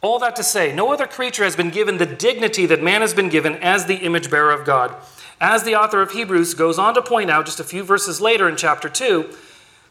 All 0.01 0.18
that 0.20 0.36
to 0.38 0.44
say, 0.44 0.74
no 0.74 0.92
other 0.92 1.06
creature 1.06 1.44
has 1.44 1.56
been 1.56 1.70
given 1.70 1.98
the 1.98 2.06
dignity 2.06 2.66
that 2.66 2.82
man 2.82 3.01
has 3.01 3.13
been 3.13 3.30
given 3.30 3.58
as 3.58 3.86
the 3.86 3.98
image 3.98 4.32
bearer 4.32 4.51
of 4.51 4.66
God. 4.66 4.96
As 5.42 5.63
the 5.63 5.75
author 5.75 6.01
of 6.01 6.12
Hebrews 6.12 6.54
goes 6.54 6.80
on 6.80 6.96
to 6.96 7.01
point 7.01 7.30
out 7.30 7.46
just 7.46 7.60
a 7.60 7.66
few 7.66 7.84
verses 7.84 8.20
later 8.20 8.48
in 8.50 8.56
chapter 8.56 8.89
2, 8.89 9.30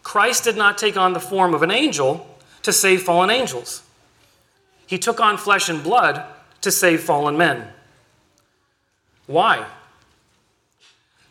Christ 0.08 0.44
did 0.44 0.56
not 0.56 0.78
take 0.78 0.96
on 0.96 1.12
the 1.12 1.20
form 1.20 1.52
of 1.52 1.62
an 1.62 1.70
angel 1.70 2.26
to 2.62 2.72
save 2.72 3.02
fallen 3.02 3.28
angels. 3.28 3.82
He 4.86 4.96
took 4.96 5.20
on 5.20 5.36
flesh 5.36 5.68
and 5.68 5.82
blood 5.82 6.24
to 6.62 6.70
save 6.70 7.02
fallen 7.02 7.36
men. 7.36 7.68
Why? 9.26 9.66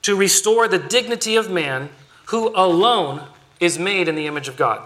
To 0.03 0.15
restore 0.15 0.67
the 0.67 0.77
dignity 0.77 1.35
of 1.35 1.49
man 1.49 1.89
who 2.25 2.49
alone 2.49 3.23
is 3.59 3.79
made 3.79 4.07
in 4.07 4.13
the 4.13 4.27
image 4.27 4.47
of 4.47 4.57
God. 4.57 4.83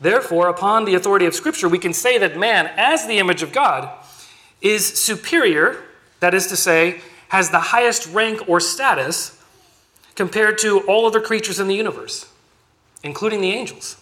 Therefore, 0.00 0.48
upon 0.48 0.84
the 0.84 0.96
authority 0.96 1.26
of 1.26 1.34
Scripture, 1.34 1.68
we 1.68 1.78
can 1.78 1.92
say 1.92 2.18
that 2.18 2.36
man, 2.36 2.68
as 2.76 3.06
the 3.06 3.20
image 3.20 3.44
of 3.44 3.52
God, 3.52 3.88
is 4.60 4.84
superior, 4.84 5.84
that 6.18 6.34
is 6.34 6.48
to 6.48 6.56
say, 6.56 7.02
has 7.28 7.50
the 7.50 7.60
highest 7.60 8.12
rank 8.12 8.48
or 8.48 8.58
status 8.58 9.35
compared 10.16 10.58
to 10.58 10.80
all 10.80 11.06
other 11.06 11.20
creatures 11.20 11.60
in 11.60 11.68
the 11.68 11.74
universe, 11.74 12.26
including 13.02 13.40
the 13.40 13.52
angels. 13.52 13.96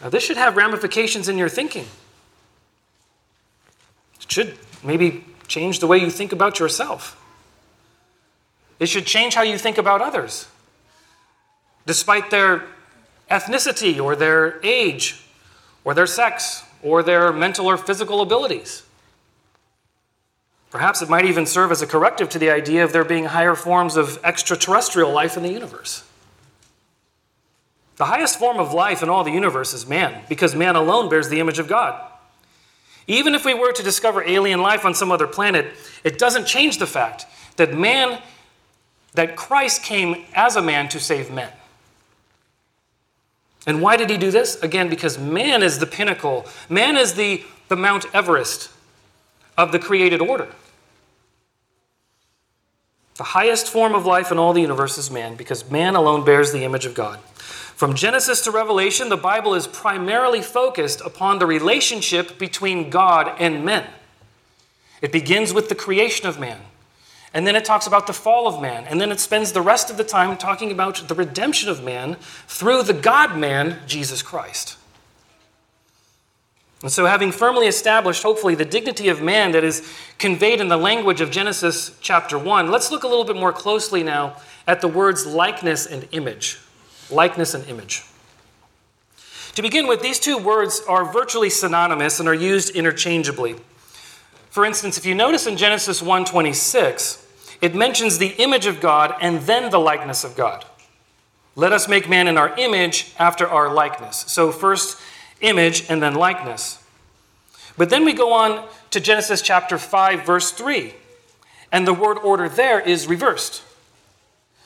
Now, 0.00 0.08
this 0.08 0.24
should 0.24 0.36
have 0.36 0.56
ramifications 0.56 1.28
in 1.28 1.36
your 1.36 1.48
thinking. 1.48 1.86
It 4.20 4.32
should 4.32 4.58
maybe 4.82 5.24
change 5.46 5.80
the 5.80 5.86
way 5.86 5.98
you 5.98 6.10
think 6.10 6.32
about 6.32 6.58
yourself. 6.58 7.18
It 8.78 8.86
should 8.88 9.06
change 9.06 9.34
how 9.34 9.42
you 9.42 9.58
think 9.58 9.78
about 9.78 10.00
others. 10.00 10.48
Despite 11.86 12.30
their 12.30 12.64
ethnicity 13.30 14.00
or 14.00 14.16
their 14.16 14.60
age 14.64 15.24
or 15.84 15.94
their 15.94 16.06
sex 16.06 16.64
or 16.82 17.02
their 17.02 17.32
mental 17.32 17.66
or 17.66 17.76
physical 17.76 18.20
abilities. 18.20 18.82
Perhaps 20.72 21.02
it 21.02 21.10
might 21.10 21.26
even 21.26 21.44
serve 21.44 21.70
as 21.70 21.82
a 21.82 21.86
corrective 21.86 22.30
to 22.30 22.38
the 22.38 22.48
idea 22.48 22.82
of 22.82 22.94
there 22.94 23.04
being 23.04 23.26
higher 23.26 23.54
forms 23.54 23.94
of 23.94 24.18
extraterrestrial 24.24 25.12
life 25.12 25.36
in 25.36 25.42
the 25.42 25.52
universe. 25.52 26.02
The 27.96 28.06
highest 28.06 28.38
form 28.38 28.58
of 28.58 28.72
life 28.72 29.02
in 29.02 29.10
all 29.10 29.22
the 29.22 29.30
universe 29.30 29.74
is 29.74 29.86
man, 29.86 30.24
because 30.30 30.54
man 30.54 30.74
alone 30.74 31.10
bears 31.10 31.28
the 31.28 31.40
image 31.40 31.58
of 31.58 31.68
God. 31.68 32.00
Even 33.06 33.34
if 33.34 33.44
we 33.44 33.52
were 33.52 33.72
to 33.72 33.82
discover 33.82 34.24
alien 34.24 34.62
life 34.62 34.86
on 34.86 34.94
some 34.94 35.12
other 35.12 35.26
planet, 35.26 35.66
it 36.04 36.18
doesn't 36.18 36.46
change 36.46 36.78
the 36.78 36.86
fact 36.86 37.26
that 37.56 37.74
man, 37.74 38.22
that 39.12 39.36
Christ 39.36 39.82
came 39.82 40.24
as 40.32 40.56
a 40.56 40.62
man 40.62 40.88
to 40.88 40.98
save 40.98 41.30
men. 41.30 41.52
And 43.66 43.82
why 43.82 43.98
did 43.98 44.08
he 44.08 44.16
do 44.16 44.30
this? 44.30 44.56
Again, 44.62 44.88
because 44.88 45.18
man 45.18 45.62
is 45.62 45.80
the 45.80 45.86
pinnacle, 45.86 46.46
man 46.70 46.96
is 46.96 47.12
the, 47.12 47.44
the 47.68 47.76
Mount 47.76 48.06
Everest 48.14 48.70
of 49.58 49.70
the 49.70 49.78
created 49.78 50.22
order. 50.22 50.48
The 53.16 53.24
highest 53.24 53.68
form 53.68 53.94
of 53.94 54.06
life 54.06 54.32
in 54.32 54.38
all 54.38 54.52
the 54.52 54.60
universe 54.60 54.96
is 54.96 55.10
man, 55.10 55.36
because 55.36 55.70
man 55.70 55.94
alone 55.94 56.24
bears 56.24 56.52
the 56.52 56.64
image 56.64 56.86
of 56.86 56.94
God. 56.94 57.18
From 57.76 57.94
Genesis 57.94 58.42
to 58.44 58.50
Revelation, 58.50 59.08
the 59.08 59.16
Bible 59.16 59.54
is 59.54 59.66
primarily 59.66 60.40
focused 60.40 61.00
upon 61.00 61.38
the 61.38 61.46
relationship 61.46 62.38
between 62.38 62.90
God 62.90 63.34
and 63.38 63.64
men. 63.64 63.86
It 65.02 65.12
begins 65.12 65.52
with 65.52 65.68
the 65.68 65.74
creation 65.74 66.26
of 66.26 66.38
man. 66.38 66.60
And 67.34 67.46
then 67.46 67.56
it 67.56 67.64
talks 67.64 67.86
about 67.86 68.06
the 68.06 68.12
fall 68.12 68.46
of 68.46 68.62
man. 68.62 68.84
And 68.84 69.00
then 69.00 69.10
it 69.10 69.18
spends 69.18 69.52
the 69.52 69.62
rest 69.62 69.90
of 69.90 69.96
the 69.96 70.04
time 70.04 70.36
talking 70.36 70.70
about 70.70 71.08
the 71.08 71.14
redemption 71.14 71.68
of 71.68 71.82
man 71.82 72.16
through 72.46 72.84
the 72.84 72.92
God 72.92 73.36
man, 73.36 73.80
Jesus 73.86 74.22
Christ. 74.22 74.76
And 76.82 76.90
so, 76.90 77.06
having 77.06 77.30
firmly 77.30 77.68
established, 77.68 78.24
hopefully, 78.24 78.56
the 78.56 78.64
dignity 78.64 79.08
of 79.08 79.22
man 79.22 79.52
that 79.52 79.62
is 79.62 79.88
conveyed 80.18 80.60
in 80.60 80.66
the 80.68 80.76
language 80.76 81.20
of 81.20 81.30
Genesis 81.30 81.96
chapter 82.00 82.36
1, 82.36 82.70
let's 82.72 82.90
look 82.90 83.04
a 83.04 83.08
little 83.08 83.24
bit 83.24 83.36
more 83.36 83.52
closely 83.52 84.02
now 84.02 84.36
at 84.66 84.80
the 84.80 84.88
words 84.88 85.24
likeness 85.24 85.86
and 85.86 86.08
image. 86.10 86.58
Likeness 87.08 87.54
and 87.54 87.66
image. 87.68 88.02
To 89.54 89.62
begin 89.62 89.86
with, 89.86 90.02
these 90.02 90.18
two 90.18 90.38
words 90.38 90.82
are 90.88 91.04
virtually 91.04 91.50
synonymous 91.50 92.18
and 92.18 92.28
are 92.28 92.34
used 92.34 92.74
interchangeably. 92.74 93.56
For 94.50 94.64
instance, 94.64 94.98
if 94.98 95.06
you 95.06 95.14
notice 95.14 95.46
in 95.46 95.56
Genesis 95.56 96.02
1:26, 96.02 97.18
it 97.60 97.76
mentions 97.76 98.18
the 98.18 98.34
image 98.38 98.66
of 98.66 98.80
God 98.80 99.14
and 99.20 99.42
then 99.42 99.70
the 99.70 99.78
likeness 99.78 100.24
of 100.24 100.34
God. 100.34 100.64
Let 101.54 101.72
us 101.72 101.86
make 101.86 102.08
man 102.08 102.26
in 102.26 102.36
our 102.36 102.52
image 102.58 103.12
after 103.18 103.46
our 103.46 103.72
likeness. 103.72 104.24
So, 104.26 104.50
first 104.50 104.98
image 105.42 105.84
and 105.88 106.02
then 106.02 106.14
likeness. 106.14 106.82
But 107.76 107.90
then 107.90 108.04
we 108.04 108.12
go 108.12 108.32
on 108.32 108.66
to 108.90 109.00
Genesis 109.00 109.42
chapter 109.42 109.78
5, 109.78 110.24
verse 110.24 110.50
3, 110.50 110.94
and 111.70 111.86
the 111.86 111.94
word 111.94 112.18
order 112.18 112.48
there 112.48 112.80
is 112.80 113.06
reversed. 113.06 113.62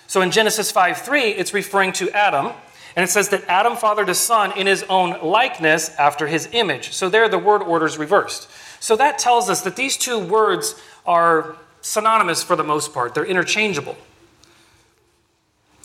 So 0.06 0.20
in 0.20 0.30
Genesis 0.30 0.70
5 0.70 0.98
3, 0.98 1.22
it's 1.22 1.52
referring 1.54 1.92
to 1.94 2.10
Adam, 2.10 2.52
and 2.94 3.04
it 3.04 3.08
says 3.08 3.28
that 3.30 3.44
Adam 3.48 3.76
fathered 3.76 4.08
a 4.08 4.14
son 4.14 4.56
in 4.56 4.66
his 4.66 4.84
own 4.84 5.20
likeness 5.22 5.90
after 5.96 6.26
his 6.26 6.48
image. 6.52 6.92
So 6.92 7.08
there 7.08 7.28
the 7.28 7.38
word 7.38 7.62
order 7.62 7.86
is 7.86 7.98
reversed. 7.98 8.48
So 8.80 8.96
that 8.96 9.18
tells 9.18 9.50
us 9.50 9.62
that 9.62 9.76
these 9.76 9.96
two 9.96 10.18
words 10.18 10.80
are 11.04 11.56
synonymous 11.80 12.42
for 12.42 12.56
the 12.56 12.64
most 12.64 12.92
part, 12.92 13.14
they're 13.14 13.24
interchangeable. 13.24 13.96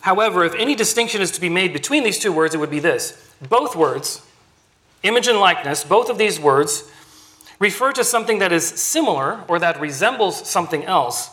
However, 0.02 0.44
if 0.44 0.56
any 0.56 0.74
distinction 0.74 1.22
is 1.22 1.30
to 1.32 1.42
be 1.42 1.50
made 1.50 1.74
between 1.74 2.04
these 2.04 2.18
two 2.18 2.32
words, 2.32 2.56
it 2.56 2.58
would 2.58 2.72
be 2.72 2.80
this. 2.80 3.32
Both 3.48 3.76
words, 3.76 4.26
image 5.04 5.28
and 5.28 5.40
likeness, 5.40 5.84
both 5.84 6.10
of 6.10 6.18
these 6.18 6.40
words 6.40 6.90
refer 7.60 7.92
to 7.94 8.04
something 8.04 8.40
that 8.40 8.52
is 8.52 8.68
similar 8.68 9.44
or 9.48 9.60
that 9.60 9.80
resembles 9.80 10.50
something 10.50 10.84
else, 10.86 11.30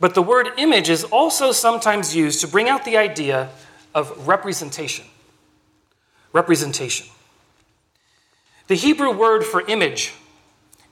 but 0.00 0.14
the 0.14 0.22
word 0.22 0.48
image 0.56 0.88
is 0.88 1.04
also 1.04 1.52
sometimes 1.52 2.16
used 2.16 2.40
to 2.40 2.48
bring 2.48 2.68
out 2.68 2.84
the 2.84 2.96
idea 2.96 3.50
of 3.94 4.26
representation. 4.26 5.04
Representation. 6.32 7.06
The 8.66 8.74
Hebrew 8.74 9.16
word 9.16 9.44
for 9.44 9.60
image 9.66 10.14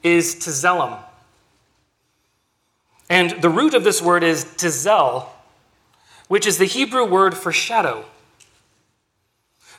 is 0.03 0.37
tzelem. 0.37 0.99
And 3.09 3.43
the 3.43 3.51
root 3.51 3.75
of 3.75 3.85
this 3.85 4.03
word 4.03 4.23
is 4.23 4.45
tzel, 4.57 5.29
which 6.29 6.47
is 6.47 6.59
the 6.59 6.67
Hebrew 6.67 7.05
word 7.05 7.37
for 7.37 7.53
shadow. 7.53 8.05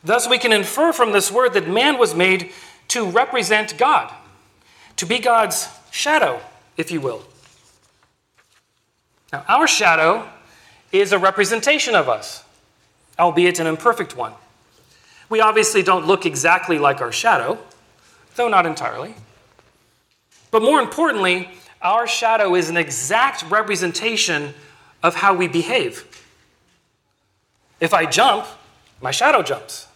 Thus, 0.04 0.30
we 0.30 0.38
can 0.38 0.54
infer 0.54 0.94
from 0.94 1.12
this 1.12 1.32
word 1.32 1.54
that 1.54 1.68
man 1.68 1.98
was 1.98 2.16
made 2.16 2.52
to 2.90 3.06
represent 3.10 3.78
God, 3.78 4.12
to 4.96 5.06
be 5.06 5.20
God's 5.20 5.68
shadow, 5.92 6.40
if 6.78 6.92
you 6.92 7.02
will. 7.02 7.24
Now, 9.32 9.44
our 9.48 9.68
shadow 9.68 10.28
is 10.92 11.12
a 11.12 11.20
representation 11.20 11.96
of 11.96 12.10
us, 12.10 12.44
albeit 13.20 13.60
an 13.60 13.68
imperfect 13.68 14.16
one. 14.16 14.34
We 15.30 15.42
obviously 15.42 15.84
don't 15.84 16.08
look 16.08 16.26
exactly 16.26 16.80
like 16.80 17.02
our 17.02 17.12
shadow, 17.12 17.60
though 18.36 18.48
not 18.48 18.66
entirely. 18.66 19.14
But 20.50 20.64
more 20.64 20.80
importantly, 20.80 21.50
our 21.82 22.08
shadow 22.08 22.56
is 22.56 22.70
an 22.70 22.78
exact 22.78 23.44
representation 23.52 24.54
of 25.04 25.16
how 25.16 25.36
we 25.36 25.48
behave. 25.48 26.06
If 27.80 27.94
I 27.94 28.06
jump, 28.06 28.48
my 29.02 29.12
shadow 29.12 29.44
jumps. 29.44 29.88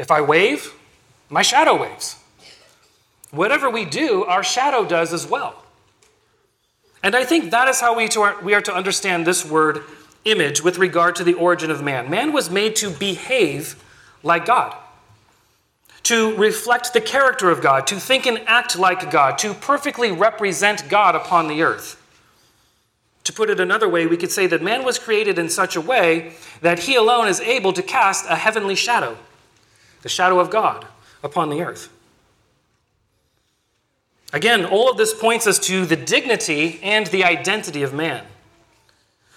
If 0.00 0.10
I 0.10 0.22
wave, 0.22 0.72
my 1.28 1.42
shadow 1.42 1.78
waves. 1.78 2.16
Whatever 3.32 3.68
we 3.68 3.84
do, 3.84 4.24
our 4.24 4.42
shadow 4.42 4.86
does 4.86 5.12
as 5.12 5.26
well. 5.26 5.62
And 7.02 7.14
I 7.14 7.24
think 7.24 7.50
that 7.50 7.68
is 7.68 7.80
how 7.80 7.94
we, 7.94 8.08
our, 8.08 8.40
we 8.40 8.54
are 8.54 8.62
to 8.62 8.74
understand 8.74 9.26
this 9.26 9.44
word 9.44 9.82
image 10.24 10.64
with 10.64 10.78
regard 10.78 11.16
to 11.16 11.24
the 11.24 11.34
origin 11.34 11.70
of 11.70 11.82
man. 11.82 12.08
Man 12.08 12.32
was 12.32 12.48
made 12.48 12.76
to 12.76 12.88
behave 12.88 13.82
like 14.22 14.46
God, 14.46 14.74
to 16.04 16.34
reflect 16.34 16.94
the 16.94 17.00
character 17.02 17.50
of 17.50 17.60
God, 17.60 17.86
to 17.88 17.96
think 17.96 18.24
and 18.24 18.38
act 18.46 18.78
like 18.78 19.10
God, 19.10 19.36
to 19.38 19.52
perfectly 19.52 20.10
represent 20.10 20.88
God 20.88 21.14
upon 21.14 21.46
the 21.46 21.60
earth. 21.60 21.98
To 23.24 23.34
put 23.34 23.50
it 23.50 23.60
another 23.60 23.88
way, 23.88 24.06
we 24.06 24.16
could 24.16 24.32
say 24.32 24.46
that 24.46 24.62
man 24.62 24.82
was 24.82 24.98
created 24.98 25.38
in 25.38 25.50
such 25.50 25.76
a 25.76 25.80
way 25.80 26.32
that 26.62 26.80
he 26.80 26.96
alone 26.96 27.28
is 27.28 27.40
able 27.40 27.74
to 27.74 27.82
cast 27.82 28.24
a 28.30 28.36
heavenly 28.36 28.74
shadow, 28.74 29.18
the 30.02 30.08
shadow 30.08 30.40
of 30.40 30.50
God, 30.50 30.86
upon 31.22 31.50
the 31.50 31.62
earth. 31.62 31.88
Again, 34.32 34.64
all 34.64 34.90
of 34.90 34.96
this 34.96 35.12
points 35.12 35.46
us 35.46 35.58
to 35.60 35.84
the 35.84 35.96
dignity 35.96 36.78
and 36.82 37.06
the 37.08 37.24
identity 37.24 37.82
of 37.82 37.92
man. 37.92 38.24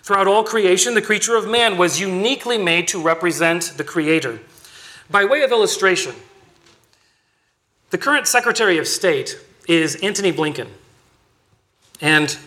Throughout 0.04 0.28
all 0.28 0.44
creation, 0.44 0.94
the 0.94 1.02
creature 1.02 1.36
of 1.36 1.48
man 1.48 1.78
was 1.78 2.00
uniquely 2.00 2.58
made 2.58 2.88
to 2.90 3.02
represent 3.02 3.74
the 3.78 3.84
Creator. 3.84 4.40
By 5.10 5.26
way 5.26 5.44
of 5.44 5.52
illustration, 5.52 6.14
the 7.90 7.98
current 7.98 8.28
Secretary 8.28 8.78
of 8.78 8.88
State 8.88 9.40
is 9.68 9.96
Antony 9.98 10.32
Blinken. 10.32 10.68
And 12.02 12.38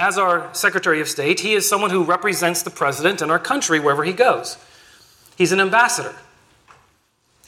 as 0.00 0.16
our 0.16 0.52
Secretary 0.54 1.00
of 1.00 1.08
State, 1.08 1.40
he 1.40 1.52
is 1.52 1.68
someone 1.68 1.90
who 1.90 2.02
represents 2.02 2.62
the 2.62 2.70
President 2.70 3.20
and 3.20 3.30
our 3.30 3.38
country 3.38 3.78
wherever 3.78 4.04
he 4.04 4.12
goes. 4.12 4.56
He's 5.36 5.52
an 5.52 5.60
ambassador. 5.60 6.14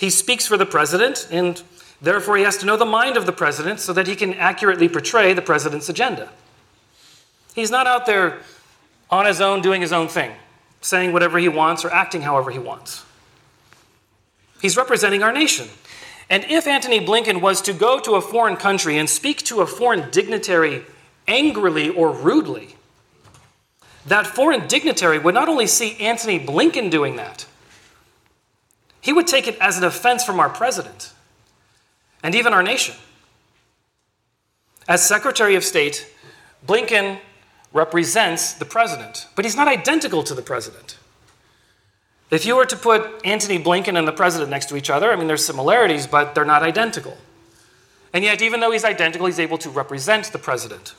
He 0.05 0.11
speaks 0.11 0.47
for 0.47 0.59
the 0.59 0.67
President 0.67 1.27
and 1.31 1.63
Therefore, 2.03 2.37
he 2.37 2.43
has 2.43 2.59
to 2.59 2.67
know 2.67 2.77
the 2.77 2.85
mind 2.85 3.17
of 3.17 3.25
the 3.25 3.33
president 3.33 3.81
so 3.81 3.95
that 3.95 4.07
he 4.07 4.15
can 4.15 4.35
accurately 4.35 4.91
portray 4.91 5.33
the 5.33 5.41
president's 5.41 5.89
agenda. 5.89 6.29
He's 7.55 7.71
not 7.71 7.87
out 7.87 8.05
there 8.05 8.41
on 9.09 9.25
his 9.25 9.41
own 9.41 9.63
doing 9.63 9.81
his 9.81 9.91
own 9.91 10.09
thing, 10.09 10.33
saying 10.83 11.15
whatever 11.15 11.39
he 11.39 11.49
wants 11.49 11.83
or 11.83 11.91
acting 11.91 12.21
however 12.21 12.51
he 12.51 12.59
wants. 12.59 13.07
He's 14.61 14.77
representing 14.77 15.23
our 15.23 15.33
nation. 15.33 15.69
And 16.29 16.45
if 16.45 16.67
Antony 16.67 17.01
Blinken 17.01 17.41
was 17.41 17.63
to 17.63 17.73
go 17.73 17.99
to 18.01 18.17
a 18.17 18.21
foreign 18.21 18.57
country 18.57 18.99
and 18.99 19.09
speak 19.09 19.43
to 19.45 19.63
a 19.63 19.67
foreign 19.67 20.11
dignitary 20.11 20.85
angrily 21.27 21.89
or 21.89 22.11
rudely, 22.11 22.77
that 24.05 24.27
foreign 24.27 24.67
dignitary 24.67 25.19
would 25.19 25.33
not 25.33 25.49
only 25.49 25.67
see 25.67 25.97
Antony 26.01 26.39
Blinken 26.39 26.91
doing 26.91 27.17
that, 27.17 27.47
he 29.05 29.13
would 29.13 29.27
take 29.27 29.47
it 29.47 29.59
as 29.61 29.77
an 29.77 29.85
offense 29.85 30.25
from 30.25 30.41
our 30.41 30.49
president 30.49 31.13
and 32.23 32.35
even 32.35 32.55
our 32.55 32.63
nation. 32.63 32.95
As 34.89 35.07
Secretary 35.07 35.57
of 35.57 35.63
State, 35.63 36.11
Blinken 36.67 37.19
represents 37.75 38.55
the 38.55 38.65
president, 38.65 39.29
but 39.37 39.45
he's 39.45 39.57
not 39.57 39.69
identical 39.69 40.23
to 40.23 40.33
the 40.33 40.41
president. 40.41 40.97
If 42.31 42.47
you 42.47 42.57
were 42.57 42.65
to 42.65 42.77
put 42.77 43.21
Antony 43.27 43.59
Blinken 43.63 43.99
and 43.99 44.09
the 44.09 44.13
president 44.13 44.51
next 44.51 44.71
to 44.71 44.77
each 44.77 44.89
other, 44.89 45.13
I 45.13 45.17
mean, 45.17 45.27
there's 45.27 45.45
similarities, 45.45 46.07
but 46.07 46.35
they're 46.35 46.47
not 46.47 46.63
identical. 46.63 47.19
And 48.15 48.25
yet, 48.25 48.41
even 48.41 48.61
though 48.61 48.71
he's 48.71 48.87
identical, 48.87 49.27
he's 49.27 49.39
able 49.39 49.59
to 49.59 49.69
represent 49.69 50.33
the 50.33 50.39
president. 50.39 50.95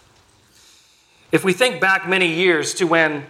If 1.31 1.43
we 1.43 1.53
think 1.53 1.81
back 1.81 2.07
many 2.07 2.27
years 2.27 2.75
to 2.75 2.85
when 2.85 3.25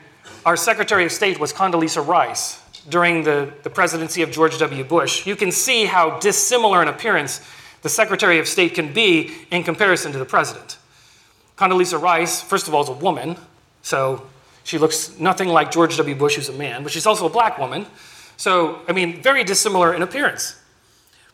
our 0.46 0.58
Secretary 0.58 1.05
of 1.05 1.13
State 1.13 1.39
was 1.39 1.53
Condoleezza 1.53 2.05
Rice 2.05 2.60
during 2.89 3.24
the, 3.24 3.51
the 3.63 3.70
presidency 3.70 4.22
of 4.22 4.32
George 4.32 4.58
W. 4.60 4.84
Bush, 4.84 5.25
you 5.25 5.36
can 5.36 5.51
see 5.51 5.86
how 5.86 6.20
dissimilar 6.20 6.82
in 6.82 6.88
appearance 6.88 7.42
the 7.82 7.89
Secretary 7.89 8.39
of 8.39 8.48
State 8.48 8.74
can 8.74 8.94
be 8.94 9.32
in 9.51 9.63
comparison 9.63 10.12
to 10.12 10.18
the 10.18 10.25
President. 10.25 10.77
Condoleezza 11.58 12.01
Rice, 12.01 12.42
first 12.42 12.67
of 12.67 12.74
all, 12.74 12.84
is 12.84 12.89
a 12.89 12.93
woman, 12.93 13.38
so 13.82 14.26
she 14.63 14.78
looks 14.78 15.19
nothing 15.19 15.48
like 15.50 15.71
George 15.71 15.95
W. 15.98 16.15
Bush, 16.15 16.36
who's 16.36 16.50
a 16.50 16.54
man, 16.54 16.84
but 16.84 16.91
she's 16.91 17.06
also 17.06 17.28
a 17.28 17.30
black 17.30 17.58
woman. 17.58 17.86
So, 18.38 18.82
I 18.88 18.91
mean, 18.91 19.21
very 19.21 19.43
dissimilar 19.43 19.93
in 19.93 20.02
appearance. 20.02 20.60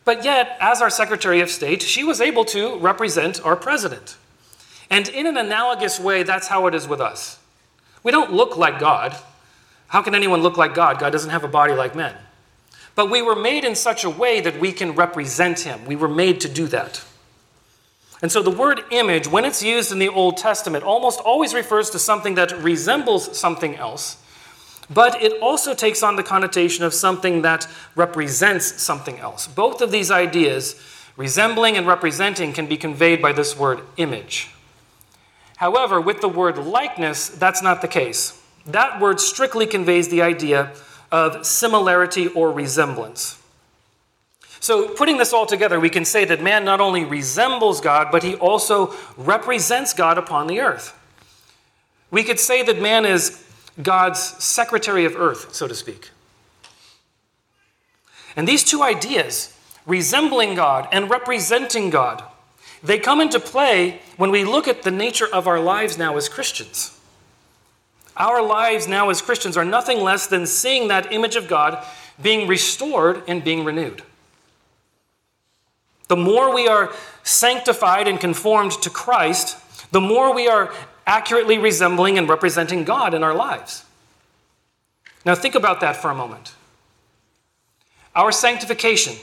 But 0.04 0.24
yet, 0.24 0.56
as 0.60 0.82
our 0.82 0.90
Secretary 0.90 1.40
of 1.40 1.50
State, 1.50 1.82
she 1.82 2.04
was 2.04 2.20
able 2.20 2.44
to 2.46 2.78
represent 2.78 3.44
our 3.44 3.56
President. 3.56 4.16
And 4.90 5.08
in 5.08 5.26
an 5.26 5.36
analogous 5.36 5.98
way, 5.98 6.22
that's 6.22 6.48
how 6.48 6.66
it 6.66 6.74
is 6.74 6.86
with 6.86 7.00
us. 7.00 7.38
We 8.02 8.12
don't 8.12 8.32
look 8.32 8.56
like 8.56 8.78
God. 8.78 9.16
How 9.92 10.00
can 10.00 10.14
anyone 10.14 10.40
look 10.40 10.56
like 10.56 10.72
God? 10.72 10.98
God 10.98 11.10
doesn't 11.10 11.28
have 11.28 11.44
a 11.44 11.48
body 11.48 11.74
like 11.74 11.94
men. 11.94 12.14
But 12.94 13.10
we 13.10 13.20
were 13.20 13.36
made 13.36 13.62
in 13.62 13.74
such 13.74 14.04
a 14.04 14.10
way 14.10 14.40
that 14.40 14.58
we 14.58 14.72
can 14.72 14.92
represent 14.92 15.60
him. 15.60 15.84
We 15.84 15.96
were 15.96 16.08
made 16.08 16.40
to 16.40 16.48
do 16.48 16.66
that. 16.68 17.04
And 18.22 18.32
so 18.32 18.42
the 18.42 18.50
word 18.50 18.80
image, 18.90 19.28
when 19.28 19.44
it's 19.44 19.62
used 19.62 19.92
in 19.92 19.98
the 19.98 20.08
Old 20.08 20.38
Testament, 20.38 20.82
almost 20.82 21.20
always 21.20 21.52
refers 21.52 21.90
to 21.90 21.98
something 21.98 22.36
that 22.36 22.52
resembles 22.62 23.36
something 23.36 23.76
else, 23.76 24.16
but 24.88 25.22
it 25.22 25.38
also 25.42 25.74
takes 25.74 26.02
on 26.02 26.16
the 26.16 26.22
connotation 26.22 26.86
of 26.86 26.94
something 26.94 27.42
that 27.42 27.68
represents 27.94 28.80
something 28.80 29.18
else. 29.18 29.46
Both 29.46 29.82
of 29.82 29.90
these 29.90 30.10
ideas, 30.10 30.80
resembling 31.18 31.76
and 31.76 31.86
representing, 31.86 32.54
can 32.54 32.66
be 32.66 32.78
conveyed 32.78 33.20
by 33.20 33.32
this 33.32 33.58
word 33.58 33.82
image. 33.98 34.48
However, 35.58 36.00
with 36.00 36.22
the 36.22 36.28
word 36.28 36.56
likeness, 36.56 37.28
that's 37.28 37.60
not 37.60 37.82
the 37.82 37.88
case. 37.88 38.41
That 38.66 39.00
word 39.00 39.20
strictly 39.20 39.66
conveys 39.66 40.08
the 40.08 40.22
idea 40.22 40.72
of 41.10 41.44
similarity 41.46 42.28
or 42.28 42.52
resemblance. 42.52 43.38
So, 44.60 44.88
putting 44.88 45.16
this 45.16 45.32
all 45.32 45.44
together, 45.44 45.80
we 45.80 45.90
can 45.90 46.04
say 46.04 46.24
that 46.24 46.40
man 46.40 46.64
not 46.64 46.80
only 46.80 47.04
resembles 47.04 47.80
God, 47.80 48.08
but 48.12 48.22
he 48.22 48.36
also 48.36 48.94
represents 49.16 49.92
God 49.92 50.18
upon 50.18 50.46
the 50.46 50.60
earth. 50.60 50.96
We 52.12 52.22
could 52.22 52.38
say 52.38 52.62
that 52.62 52.80
man 52.80 53.04
is 53.04 53.44
God's 53.82 54.20
secretary 54.20 55.04
of 55.04 55.16
earth, 55.16 55.52
so 55.52 55.66
to 55.66 55.74
speak. 55.74 56.10
And 58.36 58.46
these 58.46 58.62
two 58.62 58.82
ideas, 58.82 59.58
resembling 59.84 60.54
God 60.54 60.88
and 60.92 61.10
representing 61.10 61.90
God, 61.90 62.22
they 62.82 62.98
come 62.98 63.20
into 63.20 63.40
play 63.40 64.00
when 64.16 64.30
we 64.30 64.44
look 64.44 64.68
at 64.68 64.82
the 64.82 64.90
nature 64.90 65.26
of 65.32 65.46
our 65.46 65.60
lives 65.60 65.98
now 65.98 66.16
as 66.16 66.28
Christians. 66.28 66.98
Our 68.16 68.42
lives 68.42 68.86
now 68.86 69.10
as 69.10 69.22
Christians 69.22 69.56
are 69.56 69.64
nothing 69.64 70.00
less 70.00 70.26
than 70.26 70.46
seeing 70.46 70.88
that 70.88 71.12
image 71.12 71.36
of 71.36 71.48
God 71.48 71.84
being 72.20 72.46
restored 72.46 73.22
and 73.26 73.42
being 73.42 73.64
renewed. 73.64 74.02
The 76.08 76.16
more 76.16 76.54
we 76.54 76.68
are 76.68 76.92
sanctified 77.22 78.06
and 78.06 78.20
conformed 78.20 78.72
to 78.82 78.90
Christ, 78.90 79.56
the 79.92 80.00
more 80.00 80.34
we 80.34 80.46
are 80.48 80.72
accurately 81.06 81.58
resembling 81.58 82.18
and 82.18 82.28
representing 82.28 82.84
God 82.84 83.14
in 83.14 83.22
our 83.22 83.34
lives. 83.34 83.84
Now, 85.24 85.34
think 85.34 85.54
about 85.54 85.80
that 85.80 85.96
for 85.96 86.10
a 86.10 86.14
moment. 86.14 86.54
Our 88.14 88.32
sanctification, 88.32 89.14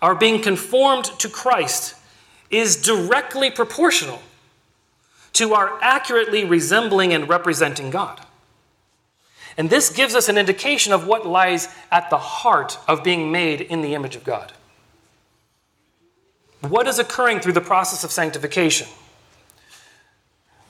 our 0.00 0.14
being 0.14 0.40
conformed 0.40 1.04
to 1.18 1.28
Christ, 1.28 1.94
is 2.50 2.76
directly 2.76 3.50
proportional 3.50 4.22
to 5.36 5.54
our 5.54 5.78
accurately 5.82 6.44
resembling 6.44 7.12
and 7.12 7.28
representing 7.28 7.90
God. 7.90 8.20
And 9.58 9.70
this 9.70 9.90
gives 9.90 10.14
us 10.14 10.28
an 10.28 10.36
indication 10.36 10.92
of 10.92 11.06
what 11.06 11.26
lies 11.26 11.68
at 11.90 12.10
the 12.10 12.18
heart 12.18 12.78
of 12.86 13.02
being 13.04 13.32
made 13.32 13.60
in 13.60 13.80
the 13.80 13.94
image 13.94 14.16
of 14.16 14.24
God. 14.24 14.52
What 16.60 16.86
is 16.86 16.98
occurring 16.98 17.40
through 17.40 17.52
the 17.52 17.60
process 17.60 18.02
of 18.02 18.10
sanctification? 18.10 18.88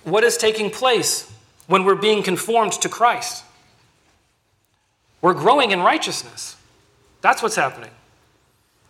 What 0.05 0.24
is 0.24 0.37
taking 0.37 0.70
place 0.70 1.33
when 1.66 1.85
we're 1.85 1.94
being 1.94 2.22
conformed 2.22 2.72
to 2.74 2.88
Christ? 2.88 3.44
We're 5.20 5.35
growing 5.35 5.70
in 5.70 5.81
righteousness. 5.81 6.57
That's 7.22 7.42
what's 7.42 7.57
happening. 7.57 7.90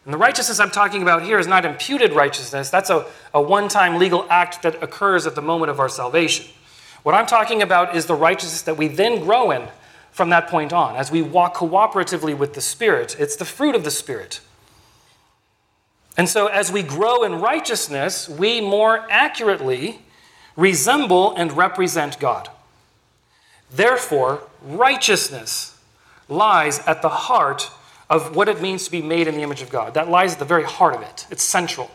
And 0.06 0.14
the 0.14 0.18
righteousness 0.18 0.60
I'm 0.60 0.70
talking 0.70 1.02
about 1.02 1.24
here 1.24 1.40
is 1.40 1.48
not 1.48 1.64
imputed 1.64 2.12
righteousness. 2.12 2.70
That's 2.70 2.90
a, 2.90 3.06
a 3.34 3.42
one 3.42 3.68
time 3.68 3.98
legal 3.98 4.24
act 4.30 4.62
that 4.62 4.80
occurs 4.80 5.26
at 5.26 5.34
the 5.34 5.42
moment 5.42 5.68
of 5.68 5.80
our 5.80 5.88
salvation. 5.88 6.46
What 7.02 7.16
I'm 7.16 7.26
talking 7.26 7.60
about 7.60 7.96
is 7.96 8.06
the 8.06 8.14
righteousness 8.14 8.62
that 8.62 8.76
we 8.76 8.86
then 8.86 9.20
grow 9.20 9.50
in 9.50 9.66
from 10.12 10.30
that 10.30 10.46
point 10.46 10.72
on 10.72 10.94
as 10.94 11.10
we 11.10 11.22
walk 11.22 11.56
cooperatively 11.56 12.38
with 12.38 12.54
the 12.54 12.60
Spirit. 12.60 13.16
It's 13.18 13.34
the 13.34 13.44
fruit 13.44 13.74
of 13.74 13.82
the 13.82 13.90
Spirit. 13.90 14.40
And 16.16 16.28
so, 16.28 16.46
as 16.46 16.70
we 16.70 16.84
grow 16.84 17.24
in 17.24 17.40
righteousness, 17.40 18.28
we 18.28 18.60
more 18.60 19.06
accurately 19.10 20.02
resemble 20.56 21.34
and 21.34 21.52
represent 21.52 22.18
God. 22.20 22.48
Therefore, 23.72 24.44
righteousness 24.62 25.78
lies 26.28 26.78
at 26.86 27.02
the 27.02 27.08
heart 27.08 27.70
of 28.08 28.36
what 28.36 28.48
it 28.48 28.60
means 28.60 28.84
to 28.84 28.90
be 28.90 29.02
made 29.02 29.26
in 29.26 29.34
the 29.34 29.42
image 29.42 29.62
of 29.62 29.70
God. 29.70 29.94
That 29.94 30.08
lies 30.08 30.34
at 30.34 30.38
the 30.38 30.44
very 30.44 30.64
heart 30.64 30.94
of 30.94 31.02
it, 31.02 31.26
it's 31.30 31.42
central. 31.42 31.90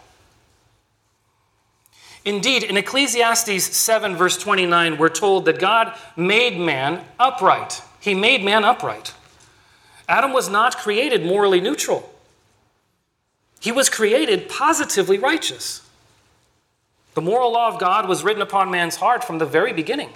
Indeed, 2.24 2.64
in 2.64 2.78
Ecclesiastes 2.78 3.76
7, 3.76 4.16
verse 4.16 4.38
29, 4.38 4.98
we're 4.98 5.10
told 5.10 5.46
that 5.46 5.60
God 5.60 5.98
made 6.16 6.60
man 6.60 7.04
upright. 7.20 7.82
He 8.00 8.14
made 8.14 8.44
man 8.44 8.64
upright. 8.64 9.16
Adam 10.08 10.32
was 10.32 10.48
not 10.48 10.78
created 10.78 11.26
morally 11.26 11.60
neutral. 11.60 12.14
He 13.60 13.72
was 13.72 13.90
created 13.90 14.50
positively 14.50 15.18
righteous. 15.18 15.88
The 17.16 17.22
moral 17.22 17.54
law 17.54 17.70
of 17.70 17.80
God 17.80 18.08
was 18.08 18.24
written 18.24 18.42
upon 18.42 18.70
man's 18.70 18.98
heart 18.98 19.24
from 19.24 19.40
the 19.40 19.46
very 19.46 19.74
beginning. 19.74 20.10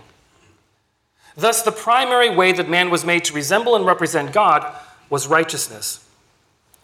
Thus, 1.36 1.64
the 1.64 1.72
primary 1.72 2.34
way 2.34 2.52
that 2.54 2.70
man 2.70 2.90
was 2.90 3.04
made 3.04 3.26
to 3.26 3.34
resemble 3.34 3.76
and 3.76 3.86
represent 3.86 4.32
God 4.32 4.76
was 5.10 5.28
righteousness. 5.28 6.08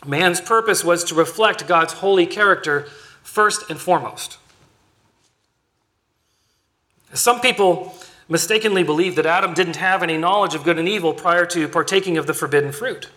Man's 0.06 0.42
purpose 0.42 0.84
was 0.84 1.04
to 1.06 1.16
reflect 1.16 1.68
God's 1.68 1.94
holy 1.94 2.26
character 2.26 2.88
first 3.24 3.70
and 3.70 3.80
foremost. 3.80 4.38
Some 7.14 7.40
people 7.42 7.96
mistakenly 8.28 8.84
believe 8.84 9.16
that 9.16 9.26
Adam 9.26 9.54
didn't 9.54 9.76
have 9.76 10.02
any 10.02 10.18
knowledge 10.18 10.56
of 10.56 10.64
good 10.64 10.80
and 10.80 10.88
evil 10.88 11.14
prior 11.14 11.46
to 11.48 11.68
partaking 11.68 12.18
of 12.18 12.26
the 12.26 12.34
forbidden 12.34 12.72
fruit. 12.72 13.10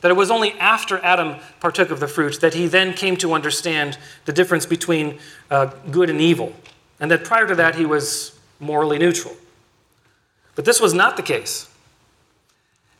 That 0.00 0.10
it 0.10 0.14
was 0.14 0.30
only 0.30 0.52
after 0.52 0.98
Adam 1.00 1.36
partook 1.60 1.90
of 1.90 2.00
the 2.00 2.08
fruit 2.08 2.40
that 2.40 2.54
he 2.54 2.66
then 2.66 2.94
came 2.94 3.16
to 3.18 3.34
understand 3.34 3.98
the 4.24 4.32
difference 4.32 4.64
between 4.64 5.18
uh, 5.50 5.66
good 5.90 6.08
and 6.08 6.20
evil, 6.20 6.54
and 6.98 7.10
that 7.10 7.24
prior 7.24 7.46
to 7.46 7.54
that 7.54 7.74
he 7.74 7.84
was 7.84 8.38
morally 8.58 8.98
neutral. 8.98 9.36
But 10.54 10.64
this 10.64 10.80
was 10.80 10.94
not 10.94 11.16
the 11.16 11.22
case. 11.22 11.69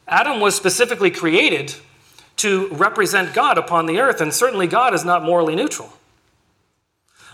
Adam 0.09 0.41
was 0.41 0.55
specifically 0.55 1.11
created 1.11 1.75
to 2.37 2.69
represent 2.69 3.35
God 3.35 3.59
upon 3.59 3.87
the 3.87 4.01
earth, 4.01 4.21
and 4.21 4.33
certainly 4.33 4.67
God 4.67 4.95
is 4.95 5.05
not 5.05 5.23
morally 5.23 5.55
neutral. 5.55 5.93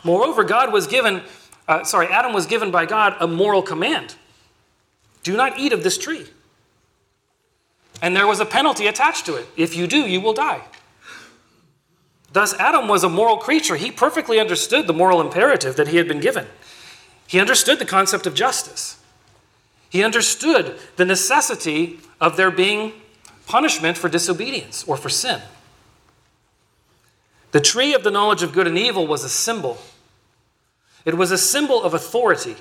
Moreover, 0.04 0.44
God 0.44 0.72
was 0.72 0.86
given, 0.86 1.22
uh, 1.68 1.84
sorry, 1.84 2.08
Adam 2.08 2.32
was 2.32 2.46
given 2.46 2.70
by 2.70 2.86
God 2.86 3.16
a 3.20 3.26
moral 3.26 3.62
command 3.62 4.16
do 5.26 5.36
not 5.36 5.58
eat 5.58 5.72
of 5.72 5.82
this 5.82 5.98
tree. 5.98 6.24
And 8.00 8.14
there 8.14 8.28
was 8.28 8.38
a 8.38 8.46
penalty 8.46 8.86
attached 8.86 9.26
to 9.26 9.34
it. 9.34 9.48
If 9.56 9.74
you 9.74 9.88
do, 9.88 10.06
you 10.06 10.20
will 10.20 10.34
die. 10.34 10.62
Thus, 12.32 12.54
Adam 12.60 12.86
was 12.86 13.02
a 13.02 13.08
moral 13.08 13.36
creature. 13.38 13.74
He 13.74 13.90
perfectly 13.90 14.38
understood 14.38 14.86
the 14.86 14.92
moral 14.92 15.20
imperative 15.20 15.74
that 15.74 15.88
he 15.88 15.96
had 15.96 16.06
been 16.06 16.20
given. 16.20 16.46
He 17.26 17.40
understood 17.40 17.80
the 17.80 17.84
concept 17.84 18.24
of 18.28 18.34
justice. 18.34 19.02
He 19.88 20.02
understood 20.02 20.78
the 20.96 21.04
necessity 21.04 22.00
of 22.20 22.36
there 22.36 22.50
being 22.50 22.92
punishment 23.46 23.96
for 23.96 24.08
disobedience 24.08 24.84
or 24.84 24.96
for 24.96 25.08
sin. 25.08 25.40
The 27.52 27.60
tree 27.60 27.94
of 27.94 28.04
the 28.04 28.10
knowledge 28.10 28.42
of 28.42 28.52
good 28.52 28.66
and 28.66 28.76
evil 28.76 29.06
was 29.06 29.24
a 29.24 29.28
symbol. 29.28 29.78
It 31.04 31.14
was 31.14 31.30
a 31.30 31.38
symbol 31.38 31.82
of 31.82 31.94
authority. 31.94 32.56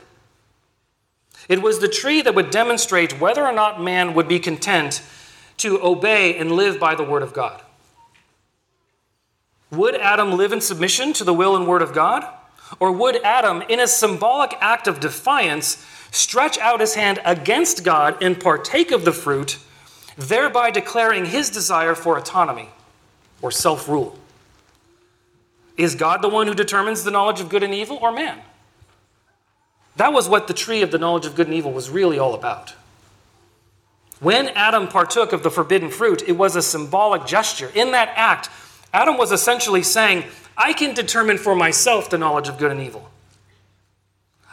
It 1.49 1.61
was 1.61 1.79
the 1.79 1.87
tree 1.87 2.21
that 2.21 2.35
would 2.35 2.51
demonstrate 2.51 3.19
whether 3.19 3.45
or 3.45 3.51
not 3.51 3.81
man 3.81 4.13
would 4.13 4.27
be 4.27 4.39
content 4.39 5.01
to 5.57 5.83
obey 5.83 6.37
and 6.37 6.51
live 6.51 6.79
by 6.79 6.95
the 6.95 7.03
word 7.03 7.23
of 7.23 7.33
God. 7.33 7.61
Would 9.71 9.95
Adam 9.95 10.33
live 10.33 10.53
in 10.53 10.61
submission 10.61 11.13
to 11.13 11.23
the 11.23 11.33
will 11.33 11.55
and 11.55 11.67
word 11.67 11.81
of 11.81 11.93
God? 11.93 12.25
Or 12.79 12.91
would 12.91 13.21
Adam, 13.23 13.63
in 13.67 13.79
a 13.79 13.87
symbolic 13.87 14.55
act 14.59 14.87
of 14.87 14.99
defiance, 14.99 15.85
stretch 16.11 16.57
out 16.59 16.79
his 16.79 16.95
hand 16.95 17.19
against 17.25 17.83
God 17.83 18.21
and 18.21 18.39
partake 18.39 18.91
of 18.91 19.05
the 19.05 19.11
fruit, 19.11 19.57
thereby 20.17 20.71
declaring 20.71 21.25
his 21.25 21.49
desire 21.49 21.95
for 21.95 22.17
autonomy 22.17 22.69
or 23.41 23.51
self 23.51 23.87
rule? 23.87 24.17
Is 25.77 25.95
God 25.95 26.21
the 26.21 26.29
one 26.29 26.47
who 26.47 26.53
determines 26.53 27.03
the 27.03 27.11
knowledge 27.11 27.41
of 27.41 27.49
good 27.49 27.63
and 27.63 27.73
evil, 27.73 27.97
or 28.01 28.11
man? 28.11 28.39
That 29.97 30.13
was 30.13 30.27
what 30.27 30.47
the 30.47 30.53
tree 30.53 30.81
of 30.81 30.91
the 30.91 30.97
knowledge 30.97 31.25
of 31.25 31.35
good 31.35 31.47
and 31.47 31.55
evil 31.55 31.71
was 31.71 31.89
really 31.89 32.19
all 32.19 32.33
about. 32.33 32.73
When 34.19 34.49
Adam 34.49 34.87
partook 34.87 35.33
of 35.33 35.43
the 35.43 35.51
forbidden 35.51 35.89
fruit, 35.89 36.23
it 36.27 36.33
was 36.33 36.55
a 36.55 36.61
symbolic 36.61 37.25
gesture. 37.25 37.71
In 37.75 37.91
that 37.91 38.11
act, 38.15 38.49
Adam 38.93 39.17
was 39.17 39.31
essentially 39.31 39.83
saying, 39.83 40.23
I 40.57 40.71
can 40.71 40.93
determine 40.93 41.37
for 41.37 41.55
myself 41.55 42.09
the 42.09 42.17
knowledge 42.17 42.47
of 42.47 42.57
good 42.57 42.71
and 42.71 42.81
evil. 42.81 43.09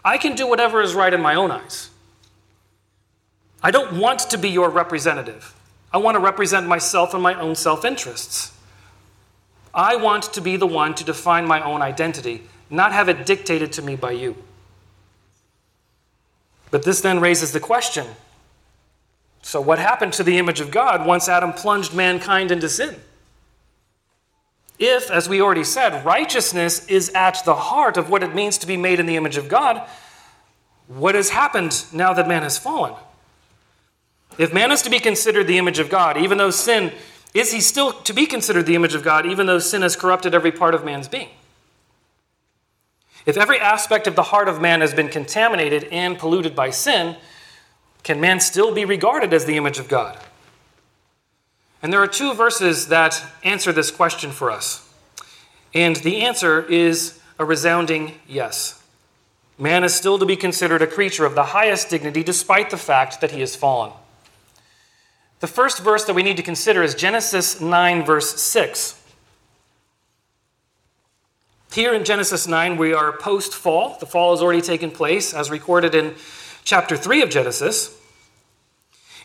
I 0.05 0.19
can 0.19 0.35
do 0.35 0.49
whatever 0.49 0.81
is 0.81 0.95
right 0.95 1.13
in 1.13 1.21
my 1.21 1.35
own 1.35 1.51
eyes. 1.51 1.91
I 3.63 3.71
don't 3.71 3.99
want 3.99 4.21
to 4.31 4.39
be 4.39 4.51
your 4.51 4.69
representative. 4.71 5.55
I 5.93 5.99
want 5.99 6.17
to 6.17 6.21
represent 6.21 6.67
myself 6.67 7.15
and 7.15 7.23
my 7.23 7.35
own 7.35 7.55
self 7.55 7.85
interests. 7.85 8.53
I 9.75 9.97
want 9.97 10.25
to 10.35 10.41
be 10.41 10.57
the 10.57 10.67
one 10.67 10.95
to 10.97 11.05
define 11.05 11.47
my 11.47 11.63
own 11.63 11.81
identity, 11.81 12.43
not 12.69 12.93
have 12.93 13.09
it 13.09 13.25
dictated 13.25 13.73
to 13.73 13.83
me 13.83 13.97
by 13.97 14.13
you. 14.13 14.37
But 16.71 16.83
this 16.85 17.01
then 17.01 17.21
raises 17.21 17.53
the 17.53 17.61
question 17.61 18.07
so, 19.43 19.61
what 19.61 19.81
happened 19.81 20.13
to 20.15 20.23
the 20.23 20.39
image 20.39 20.61
of 20.61 20.71
God 20.71 21.05
once 21.05 21.29
Adam 21.29 21.53
plunged 21.53 21.93
mankind 21.93 22.53
into 22.53 22.69
sin? 22.69 22.95
If, 24.85 25.13
as 25.13 25.29
we 25.29 25.41
already 25.41 25.63
said, 25.63 26.05
righteousness 26.05 26.85
is 26.87 27.11
at 27.11 27.45
the 27.45 27.55
heart 27.55 27.97
of 27.97 28.11
what 28.11 28.25
it 28.25 28.35
means 28.35 28.59
to 28.59 28.67
be 28.67 28.77
made 28.77 28.99
in 28.99 29.07
the 29.07 29.15
image 29.15 29.37
of 29.37 29.49
God, 29.49 29.81
what 30.89 31.15
has 31.15 31.31
happened 31.31 31.85
now 31.93 32.13
that 32.13 32.27
man 32.27 32.43
has 32.43 32.59
fallen? 32.59 32.93
If 34.39 34.53
man 34.53 34.73
is 34.73 34.83
to 34.83 34.91
be 34.91 34.99
considered 34.99 35.47
the 35.47 35.57
image 35.57 35.79
of 35.79 35.89
God, 35.89 36.17
even 36.17 36.37
though 36.37 36.51
sin 36.51 36.91
is 37.33 37.53
he 37.53 37.61
still 37.61 37.93
to 37.93 38.13
be 38.13 38.27
considered 38.27 38.67
the 38.67 38.75
image 38.75 38.95
of 38.95 39.05
God, 39.05 39.25
even 39.25 39.47
though 39.47 39.61
sin 39.61 39.83
has 39.83 39.95
corrupted 39.95 40.35
every 40.35 40.51
part 40.51 40.75
of 40.75 40.85
man's 40.85 41.07
being? 41.07 41.29
If 43.25 43.37
every 43.37 43.61
aspect 43.61 44.09
of 44.09 44.17
the 44.17 44.25
heart 44.25 44.49
of 44.49 44.61
man 44.61 44.81
has 44.81 44.93
been 44.93 45.09
contaminated 45.09 45.85
and 45.93 46.19
polluted 46.19 46.57
by 46.57 46.71
sin, 46.71 47.15
can 48.03 48.21
man 48.21 48.41
still 48.41 48.75
be 48.75 48.85
regarded 48.85 49.33
as 49.33 49.45
the 49.45 49.57
image 49.57 49.79
of 49.79 49.87
God? 49.87 50.19
And 51.83 51.93
there 51.93 52.01
are 52.01 52.07
two 52.07 52.33
verses 52.33 52.89
that 52.89 53.23
answer 53.43 53.73
this 53.73 53.91
question 53.91 54.31
for 54.31 54.51
us. 54.51 54.89
And 55.75 55.97
the 55.97 56.23
answer 56.23 56.63
is 56.65 57.19
a 57.39 57.45
resounding 57.45 58.15
yes. 58.29 58.83
Man 59.59 59.85
is 59.85 59.95
still 59.95 60.19
to 60.19 60.27
be 60.27 60.37
considered 60.37 60.81
a 60.81 60.87
creature 60.87 61.25
of 61.25 61.35
the 61.35 61.45
highest 61.45 61.91
dignity 61.91 62.23
despite 62.23 62.71
the 62.71 62.77
fact 62.77 63.21
that 63.21 63.33
he 63.33 63.41
has 63.41 63.57
fallen. 63.57 63.93
The 65.41 65.47
first 65.49 65.83
verse 65.83 66.05
that 66.05 66.15
we 66.15 66.23
need 66.23 66.37
to 66.37 66.43
consider 66.43 66.85
is 66.85 66.95
Genesis 66.95 67.61
9, 67.61 68.05
verse 68.05 68.41
6. 68.41 69.01
Here 71.73 71.95
in 71.95 72.05
Genesis 72.05 72.47
9, 72.47 72.77
we 72.77 72.93
are 72.93 73.13
post 73.13 73.55
fall. 73.55 73.97
The 73.99 74.07
fall 74.07 74.33
has 74.33 74.43
already 74.43 74.61
taken 74.61 74.91
place, 74.91 75.35
as 75.35 75.51
recorded 75.51 75.95
in 75.95 76.15
chapter 76.65 76.97
3 76.97 77.23
of 77.23 77.31
Genesis. 77.31 77.99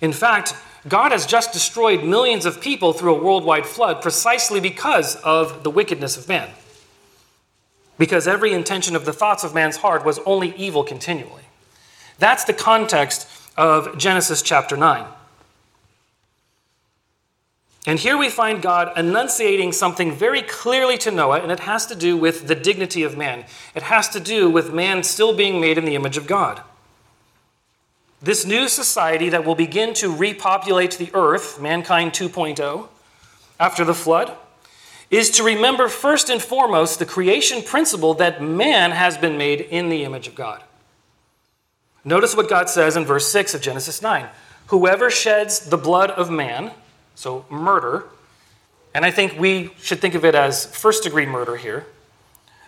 In 0.01 0.13
fact, 0.13 0.55
God 0.87 1.11
has 1.11 1.25
just 1.25 1.53
destroyed 1.53 2.03
millions 2.03 2.45
of 2.45 2.61
people 2.61 2.93
through 2.93 3.15
a 3.15 3.23
worldwide 3.23 3.65
flood 3.65 4.01
precisely 4.01 4.59
because 4.59 5.15
of 5.17 5.63
the 5.63 5.69
wickedness 5.69 6.17
of 6.17 6.27
man. 6.27 6.49
Because 7.97 8.27
every 8.27 8.53
intention 8.53 8.95
of 8.95 9.05
the 9.05 9.13
thoughts 9.13 9.43
of 9.43 9.55
man's 9.55 9.77
heart 9.77 10.05
was 10.05 10.19
only 10.19 10.55
evil 10.55 10.83
continually. 10.83 11.43
That's 12.19 12.43
the 12.43 12.53
context 12.53 13.27
of 13.57 13.97
Genesis 13.97 14.41
chapter 14.41 14.77
9. 14.77 15.05
And 17.87 17.97
here 17.97 18.17
we 18.17 18.29
find 18.29 18.61
God 18.61 18.91
enunciating 18.97 19.71
something 19.71 20.11
very 20.11 20.41
clearly 20.41 20.97
to 20.99 21.09
Noah, 21.09 21.39
and 21.39 21.51
it 21.51 21.61
has 21.61 21.85
to 21.85 21.95
do 21.95 22.17
with 22.17 22.47
the 22.47 22.55
dignity 22.55 23.03
of 23.03 23.17
man. 23.17 23.45
It 23.73 23.83
has 23.83 24.09
to 24.09 24.19
do 24.19 24.49
with 24.49 24.73
man 24.73 25.03
still 25.03 25.33
being 25.33 25.61
made 25.61 25.77
in 25.77 25.85
the 25.85 25.95
image 25.95 26.17
of 26.17 26.27
God. 26.27 26.61
This 28.21 28.45
new 28.45 28.67
society 28.67 29.29
that 29.29 29.45
will 29.45 29.55
begin 29.55 29.93
to 29.95 30.13
repopulate 30.13 30.97
the 30.97 31.11
earth, 31.13 31.61
mankind 31.61 32.13
2.0, 32.13 32.87
after 33.59 33.85
the 33.85 33.93
flood, 33.93 34.35
is 35.11 35.29
to 35.31 35.43
remember 35.43 35.87
first 35.87 36.29
and 36.29 36.41
foremost 36.41 36.99
the 36.99 37.05
creation 37.05 37.61
principle 37.61 38.15
that 38.15 38.41
man 38.41 38.91
has 38.91 39.17
been 39.17 39.37
made 39.37 39.61
in 39.61 39.89
the 39.89 40.03
image 40.03 40.27
of 40.27 40.35
God. 40.35 40.63
Notice 42.03 42.35
what 42.35 42.49
God 42.49 42.69
says 42.69 42.97
in 42.97 43.05
verse 43.05 43.31
6 43.31 43.53
of 43.53 43.61
Genesis 43.61 44.01
9 44.01 44.27
Whoever 44.67 45.09
sheds 45.09 45.69
the 45.69 45.77
blood 45.77 46.11
of 46.11 46.29
man, 46.29 46.71
so 47.15 47.45
murder, 47.49 48.05
and 48.93 49.05
I 49.05 49.11
think 49.11 49.39
we 49.39 49.71
should 49.79 49.99
think 49.99 50.15
of 50.15 50.25
it 50.25 50.35
as 50.35 50.65
first 50.65 51.03
degree 51.03 51.25
murder 51.25 51.55
here. 51.55 51.85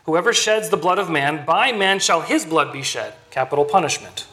Whoever 0.06 0.32
sheds 0.32 0.70
the 0.70 0.78
blood 0.78 1.00
of 1.00 1.10
man, 1.10 1.44
by 1.46 1.72
man 1.72 2.00
shall 2.00 2.22
his 2.22 2.46
blood 2.46 2.72
be 2.72 2.84
shed, 2.84 3.14
capital 3.32 3.66
punishment. 3.66 4.28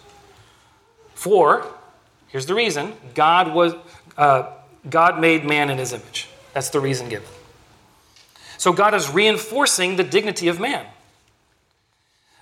For, 1.17 1.67
here's 2.29 2.47
the 2.47 2.55
reason 2.55 2.95
God, 3.15 3.53
was, 3.53 3.75
uh, 4.17 4.53
God 4.89 5.21
made 5.21 5.45
man 5.45 5.69
in 5.69 5.79
his 5.79 5.93
image. 5.93 6.29
That's 6.53 6.71
the 6.71 6.79
reason 6.79 7.09
given. 7.09 7.29
So 8.57 8.73
God 8.73 8.95
is 8.95 9.11
reinforcing 9.11 9.97
the 9.97 10.05
dignity 10.05 10.47
of 10.47 10.61
man. 10.61 10.87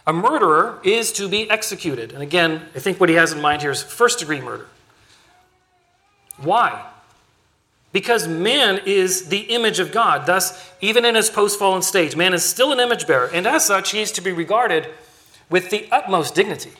A 0.07 0.13
murderer 0.13 0.79
is 0.85 1.11
to 1.13 1.27
be 1.29 1.51
executed. 1.51 2.13
And 2.13 2.23
again, 2.23 2.67
I 2.75 2.79
think 2.79 3.01
what 3.01 3.09
he 3.09 3.15
has 3.15 3.33
in 3.33 3.41
mind 3.41 3.63
here 3.63 3.71
is 3.71 3.83
first 3.83 4.19
degree 4.19 4.43
murder. 4.43 4.67
Why? 6.37 6.85
because 7.95 8.27
man 8.27 8.81
is 8.85 9.29
the 9.29 9.39
image 9.39 9.79
of 9.79 9.93
God. 9.93 10.27
Thus, 10.27 10.73
even 10.81 11.05
in 11.05 11.15
his 11.15 11.31
post 11.31 11.61
fallen 11.61 11.81
state, 11.81 12.17
man 12.17 12.35
is 12.35 12.45
still 12.45 12.73
an 12.73 12.81
image 12.81 13.07
bearer, 13.07 13.31
and 13.33 13.47
as 13.47 13.65
such, 13.65 13.93
he 13.93 14.03
is 14.03 14.11
to 14.13 14.21
be 14.21 14.33
regarded 14.33 14.89
with 15.49 15.71
the 15.71 15.89
utmost 15.93 16.35
dignity. 16.35 16.73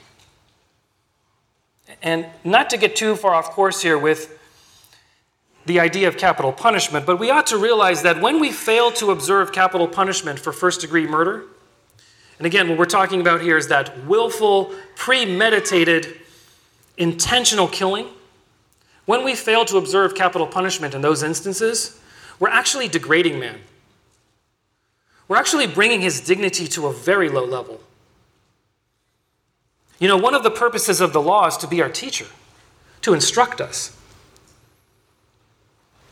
And 2.03 2.27
not 2.45 2.71
to 2.71 2.77
get 2.77 2.97
too 2.97 3.17
far 3.17 3.35
off 3.35 3.51
course 3.51 3.83
here 3.83 3.99
with 3.99 4.39
the 5.67 5.81
idea 5.81 6.09
of 6.09 6.17
capital 6.17 6.53
punishment, 6.53 7.07
but 7.07 7.19
we 7.19 7.31
ought 7.31 7.47
to 7.47 7.57
realize 7.57 8.03
that 8.03 8.21
when 8.21 8.39
we 8.39 8.53
fail 8.53 8.91
to 8.93 9.11
observe 9.11 9.53
capital 9.53 9.89
punishment 9.89 10.39
for 10.39 10.53
first 10.53 10.83
degree 10.83 11.07
murder, 11.07 11.45
and 12.39 12.47
again, 12.47 12.69
what 12.69 12.79
we're 12.79 12.85
talking 12.85 13.21
about 13.21 13.41
here 13.41 13.57
is 13.57 13.69
that 13.69 14.05
willful, 14.05 14.75
premeditated, 14.97 16.21
intentional 16.97 17.69
killing. 17.69 18.09
When 19.07 19.25
we 19.25 19.35
fail 19.35 19.65
to 19.67 19.77
observe 19.77 20.15
capital 20.15 20.47
punishment 20.47 20.95
in 20.95 21.01
those 21.01 21.23
instances, 21.23 22.01
we're 22.39 22.49
actually 22.49 22.89
degrading 22.89 23.39
man. 23.39 23.61
We're 25.29 25.37
actually 25.37 25.67
bringing 25.67 26.01
his 26.01 26.21
dignity 26.21 26.67
to 26.69 26.87
a 26.89 26.93
very 26.93 27.29
low 27.29 27.45
level. 27.45 27.81
You 29.99 30.09
know, 30.09 30.17
one 30.17 30.35
of 30.35 30.43
the 30.43 30.51
purposes 30.51 31.01
of 31.01 31.13
the 31.13 31.21
law 31.21 31.47
is 31.47 31.57
to 31.59 31.67
be 31.67 31.81
our 31.81 31.89
teacher, 31.89 32.27
to 33.03 33.15
instruct 33.15 33.61
us. 33.61 33.97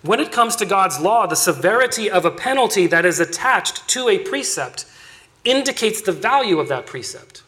When 0.02 0.18
it 0.18 0.32
comes 0.32 0.56
to 0.56 0.66
God's 0.66 1.00
law, 1.00 1.26
the 1.26 1.36
severity 1.36 2.10
of 2.10 2.24
a 2.24 2.30
penalty 2.30 2.86
that 2.88 3.04
is 3.04 3.20
attached 3.20 3.88
to 3.88 4.08
a 4.08 4.18
precept 4.18 4.84
indicates 5.44 6.02
the 6.02 6.12
value 6.12 6.58
of 6.58 6.68
that 6.68 6.86
precept. 6.86 7.42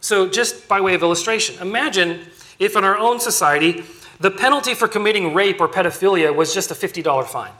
So, 0.00 0.28
just 0.28 0.68
by 0.68 0.80
way 0.80 0.94
of 0.94 1.02
illustration, 1.02 1.60
imagine 1.60 2.28
if 2.58 2.76
in 2.76 2.84
our 2.84 2.96
own 2.96 3.20
society 3.20 3.84
the 4.20 4.30
penalty 4.30 4.74
for 4.74 4.88
committing 4.88 5.34
rape 5.34 5.60
or 5.60 5.68
pedophilia 5.68 6.34
was 6.34 6.54
just 6.54 6.70
a 6.70 6.74
$50 6.74 7.26
fine. 7.26 7.52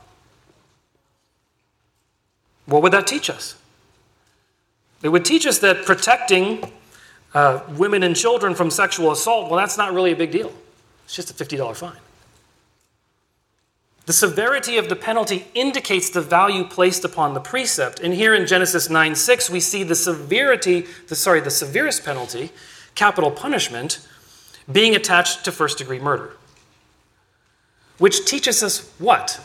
What 2.66 2.82
would 2.82 2.92
that 2.92 3.06
teach 3.06 3.30
us? 3.30 3.56
It 5.02 5.10
would 5.10 5.24
teach 5.24 5.46
us 5.46 5.58
that 5.60 5.84
protecting 5.84 6.72
uh, 7.34 7.60
women 7.76 8.02
and 8.02 8.16
children 8.16 8.54
from 8.54 8.70
sexual 8.70 9.12
assault, 9.12 9.50
well, 9.50 9.58
that's 9.58 9.78
not 9.78 9.92
really 9.92 10.12
a 10.12 10.16
big 10.16 10.32
deal. 10.32 10.52
It's 11.04 11.14
just 11.14 11.30
a 11.30 11.44
$50 11.44 11.76
fine. 11.76 11.96
The 14.06 14.12
severity 14.14 14.78
of 14.78 14.88
the 14.88 14.96
penalty 14.96 15.46
indicates 15.54 16.08
the 16.08 16.22
value 16.22 16.64
placed 16.64 17.04
upon 17.04 17.34
the 17.34 17.40
precept. 17.40 18.00
And 18.00 18.14
here 18.14 18.34
in 18.34 18.46
Genesis 18.46 18.88
9 18.88 19.14
6, 19.14 19.50
we 19.50 19.60
see 19.60 19.82
the 19.82 19.94
severity, 19.94 20.86
the, 21.08 21.14
sorry, 21.14 21.40
the 21.40 21.50
severest 21.50 22.06
penalty, 22.06 22.50
capital 22.94 23.30
punishment, 23.30 24.06
being 24.70 24.96
attached 24.96 25.44
to 25.44 25.52
first 25.52 25.76
degree 25.76 25.98
murder. 25.98 26.32
Which 27.98 28.24
teaches 28.24 28.62
us 28.62 28.90
what? 28.98 29.44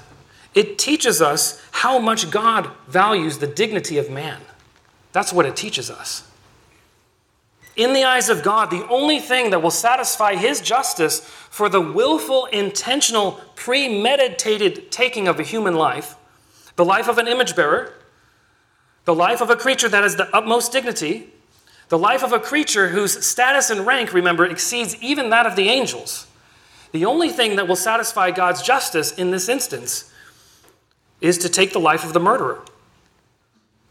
It 0.55 0.77
teaches 0.77 1.21
us 1.21 1.61
how 1.71 1.99
much 1.99 2.31
God 2.31 2.69
values 2.87 3.39
the 3.39 3.47
dignity 3.47 3.97
of 3.97 4.09
man. 4.09 4.39
That's 5.13 5.31
what 5.31 5.45
it 5.45 5.55
teaches 5.55 5.89
us. 5.89 6.29
In 7.75 7.93
the 7.93 8.03
eyes 8.03 8.29
of 8.29 8.43
God, 8.43 8.69
the 8.69 8.85
only 8.87 9.19
thing 9.19 9.49
that 9.51 9.61
will 9.61 9.71
satisfy 9.71 10.35
His 10.35 10.61
justice 10.61 11.21
for 11.21 11.69
the 11.69 11.81
willful, 11.81 12.45
intentional, 12.47 13.39
premeditated 13.55 14.91
taking 14.91 15.27
of 15.27 15.39
a 15.39 15.43
human 15.43 15.75
life, 15.75 16.15
the 16.75 16.85
life 16.85 17.07
of 17.07 17.17
an 17.17 17.27
image 17.27 17.55
bearer, 17.55 17.93
the 19.05 19.15
life 19.15 19.41
of 19.41 19.49
a 19.49 19.55
creature 19.55 19.89
that 19.89 20.03
has 20.03 20.15
the 20.15 20.35
utmost 20.35 20.71
dignity, 20.71 21.29
the 21.89 21.97
life 21.97 22.23
of 22.23 22.31
a 22.31 22.39
creature 22.39 22.89
whose 22.89 23.25
status 23.25 23.69
and 23.69 23.85
rank, 23.85 24.13
remember, 24.13 24.45
exceeds 24.45 24.95
even 25.01 25.29
that 25.29 25.45
of 25.45 25.55
the 25.55 25.69
angels. 25.69 26.27
The 26.91 27.05
only 27.05 27.29
thing 27.29 27.55
that 27.55 27.67
will 27.67 27.75
satisfy 27.75 28.31
God's 28.31 28.61
justice 28.61 29.11
in 29.11 29.31
this 29.31 29.49
instance 29.49 30.11
is 31.21 31.39
to 31.39 31.49
take 31.49 31.73
the 31.73 31.79
life 31.79 32.03
of 32.03 32.13
the 32.13 32.19
murderer. 32.19 32.63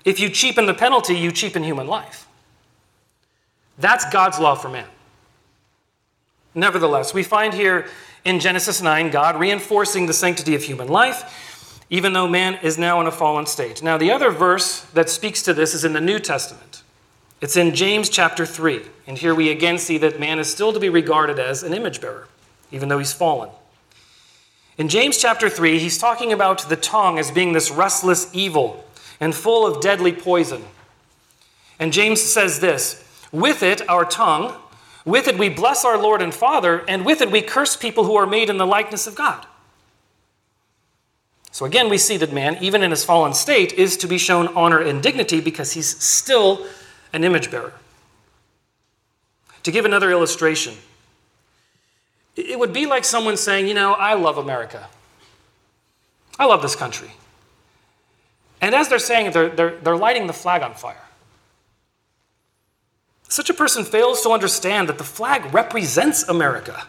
If 0.05 0.19
you 0.19 0.29
cheapen 0.29 0.67
the 0.67 0.75
penalty, 0.75 1.15
you 1.15 1.31
cheapen 1.31 1.63
human 1.63 1.87
life. 1.87 2.27
That's 3.79 4.09
God's 4.11 4.39
law 4.39 4.55
for 4.55 4.69
man. 4.69 4.89
Nevertheless, 6.55 7.15
we 7.15 7.23
find 7.23 7.55
here 7.55 7.87
in 8.25 8.41
Genesis 8.41 8.83
9 8.83 9.11
God 9.11 9.39
reinforcing 9.39 10.07
the 10.07 10.13
sanctity 10.13 10.55
of 10.55 10.63
human 10.63 10.89
life, 10.89 11.81
even 11.89 12.13
though 12.13 12.29
man 12.29 12.59
is 12.63 12.79
now 12.79 13.01
in 13.01 13.07
a 13.07 13.13
fallen 13.13 13.47
state. 13.47 13.83
Now, 13.83 13.97
the 13.97 14.11
other 14.11 14.31
verse 14.31 14.83
that 14.93 15.09
speaks 15.09 15.43
to 15.43 15.55
this 15.55 15.75
is 15.75 15.85
in 15.85 15.93
the 15.93 16.01
New 16.01 16.19
Testament. 16.19 16.83
It's 17.41 17.57
in 17.57 17.75
James 17.75 18.09
chapter 18.09 18.47
3. 18.47 18.83
And 19.07 19.19
here 19.19 19.35
we 19.35 19.51
again 19.51 19.79
see 19.79 19.99
that 19.99 20.21
man 20.21 20.39
is 20.39 20.51
still 20.51 20.73
to 20.73 20.81
be 20.81 20.89
regarded 20.89 21.39
as 21.39 21.63
an 21.63 21.75
image 21.75 22.01
bearer, 22.01 22.29
even 22.71 22.89
though 22.89 22.99
he's 22.99 23.13
fallen. 23.13 23.51
In 24.79 24.89
James 24.89 25.19
chapter 25.19 25.51
3, 25.51 25.79
he's 25.79 25.99
talking 25.99 26.33
about 26.33 26.69
the 26.69 26.77
tongue 26.77 27.19
as 27.19 27.31
being 27.31 27.53
this 27.53 27.71
restless 27.71 28.31
evil 28.33 28.85
and 29.23 29.37
full 29.37 29.65
of 29.65 29.81
deadly 29.81 30.13
poison. 30.13 30.65
And 31.79 31.93
James 31.93 32.21
says 32.21 32.59
this 32.59 33.03
With 33.31 33.63
it, 33.63 33.89
our 33.89 34.05
tongue, 34.05 34.55
with 35.07 35.29
it 35.29 35.39
we 35.39 35.49
bless 35.49 35.85
our 35.85 35.97
Lord 35.97 36.21
and 36.21 36.35
Father, 36.35 36.85
and 36.89 37.07
with 37.07 37.23
it 37.23 37.31
we 37.31 37.41
curse 37.41 37.77
people 37.77 38.05
who 38.05 38.17
are 38.17 38.27
made 38.27 38.51
in 38.51 38.59
the 38.59 38.67
likeness 38.67 39.07
of 39.07 39.15
God. 39.15 39.47
So 41.53 41.65
again, 41.65 41.89
we 41.89 41.99
see 41.99 42.17
that 42.17 42.33
man, 42.33 42.59
even 42.61 42.83
in 42.83 42.91
his 42.91 43.05
fallen 43.05 43.33
state, 43.33 43.73
is 43.75 43.97
to 43.99 44.09
be 44.09 44.19
shown 44.19 44.49
honor 44.49 44.81
and 44.81 45.01
dignity 45.01 45.41
because 45.41 45.73
he's 45.73 46.03
still 46.03 46.67
an 47.13 47.23
image 47.23 47.51
bearer. 47.51 47.75
To 49.63 49.71
give 49.71 49.85
another 49.85 50.11
illustration, 50.11 50.75
it 52.35 52.59
would 52.59 52.73
be 52.73 52.87
like 52.87 53.05
someone 53.05 53.37
saying, 53.37 53.69
You 53.69 53.75
know, 53.75 53.93
I 53.93 54.15
love 54.15 54.37
America. 54.37 54.89
I 56.41 56.47
love 56.47 56.61
this 56.63 56.75
country. 56.75 57.13
And 58.63 58.75
as 58.75 58.89
they're 58.89 59.01
saying 59.01 59.33
they're, 59.33 59.51
they're, 59.51 59.77
they're 59.77 59.97
lighting 59.97 60.29
the 60.29 60.33
flag 60.33 60.63
on 60.63 60.73
fire. 60.73 60.97
Such 63.29 63.51
a 63.51 63.55
person 63.55 63.85
fails 63.85 64.23
to 64.23 64.31
understand 64.31 64.89
that 64.89 64.99
the 64.99 65.05
flag 65.05 65.53
represents 65.53 66.23
America. 66.29 66.87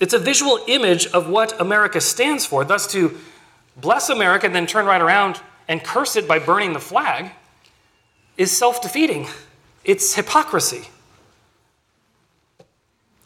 It's 0.00 0.12
a 0.12 0.18
visual 0.18 0.58
image 0.66 1.06
of 1.08 1.28
what 1.28 1.58
America 1.60 2.00
stands 2.00 2.44
for. 2.44 2.64
Thus, 2.64 2.90
to 2.92 3.16
bless 3.76 4.08
America 4.08 4.46
and 4.46 4.54
then 4.54 4.66
turn 4.66 4.86
right 4.86 5.00
around 5.00 5.40
and 5.68 5.84
curse 5.84 6.16
it 6.16 6.26
by 6.26 6.40
burning 6.40 6.72
the 6.72 6.80
flag 6.80 7.30
is 8.36 8.50
self 8.50 8.82
defeating. 8.82 9.28
It's 9.84 10.14
hypocrisy. 10.14 10.88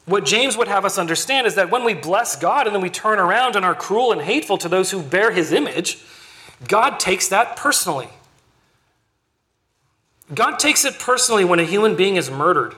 What 0.04 0.24
James 0.24 0.56
would 0.56 0.68
have 0.68 0.84
us 0.84 0.98
understand 0.98 1.46
is 1.46 1.54
that 1.54 1.70
when 1.70 1.84
we 1.84 1.94
bless 1.94 2.36
God 2.36 2.66
and 2.66 2.74
then 2.74 2.82
we 2.82 2.90
turn 2.90 3.18
around 3.18 3.56
and 3.56 3.64
are 3.64 3.74
cruel 3.74 4.12
and 4.12 4.20
hateful 4.20 4.58
to 4.58 4.68
those 4.68 4.90
who 4.90 5.02
bear 5.02 5.30
his 5.30 5.52
image, 5.52 5.98
God 6.66 6.98
takes 6.98 7.28
that 7.28 7.56
personally. 7.56 8.08
God 10.34 10.58
takes 10.58 10.84
it 10.84 10.98
personally 10.98 11.44
when 11.44 11.60
a 11.60 11.64
human 11.64 11.96
being 11.96 12.16
is 12.16 12.30
murdered 12.30 12.74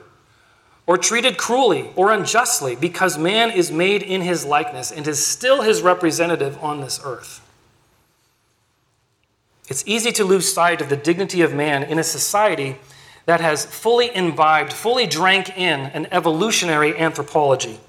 or 0.85 0.97
treated 0.97 1.37
cruelly 1.37 1.89
or 1.95 2.11
unjustly 2.11 2.75
because 2.75 3.17
man 3.17 3.51
is 3.51 3.71
made 3.71 4.03
in 4.03 4.21
his 4.21 4.45
likeness 4.45 4.91
and 4.91 5.07
is 5.07 5.25
still 5.25 5.61
his 5.61 5.81
representative 5.81 6.61
on 6.63 6.81
this 6.81 6.99
earth. 7.03 7.41
It's 9.67 9.83
easy 9.85 10.11
to 10.13 10.23
lose 10.23 10.51
sight 10.51 10.81
of 10.81 10.89
the 10.89 10.97
dignity 10.97 11.41
of 11.41 11.53
man 11.53 11.83
in 11.83 11.99
a 11.99 12.03
society 12.03 12.77
that 13.25 13.39
has 13.39 13.65
fully 13.65 14.13
imbibed, 14.15 14.73
fully 14.73 15.05
drank 15.05 15.55
in 15.55 15.81
an 15.81 16.07
evolutionary 16.11 16.97
anthropology. 16.97 17.79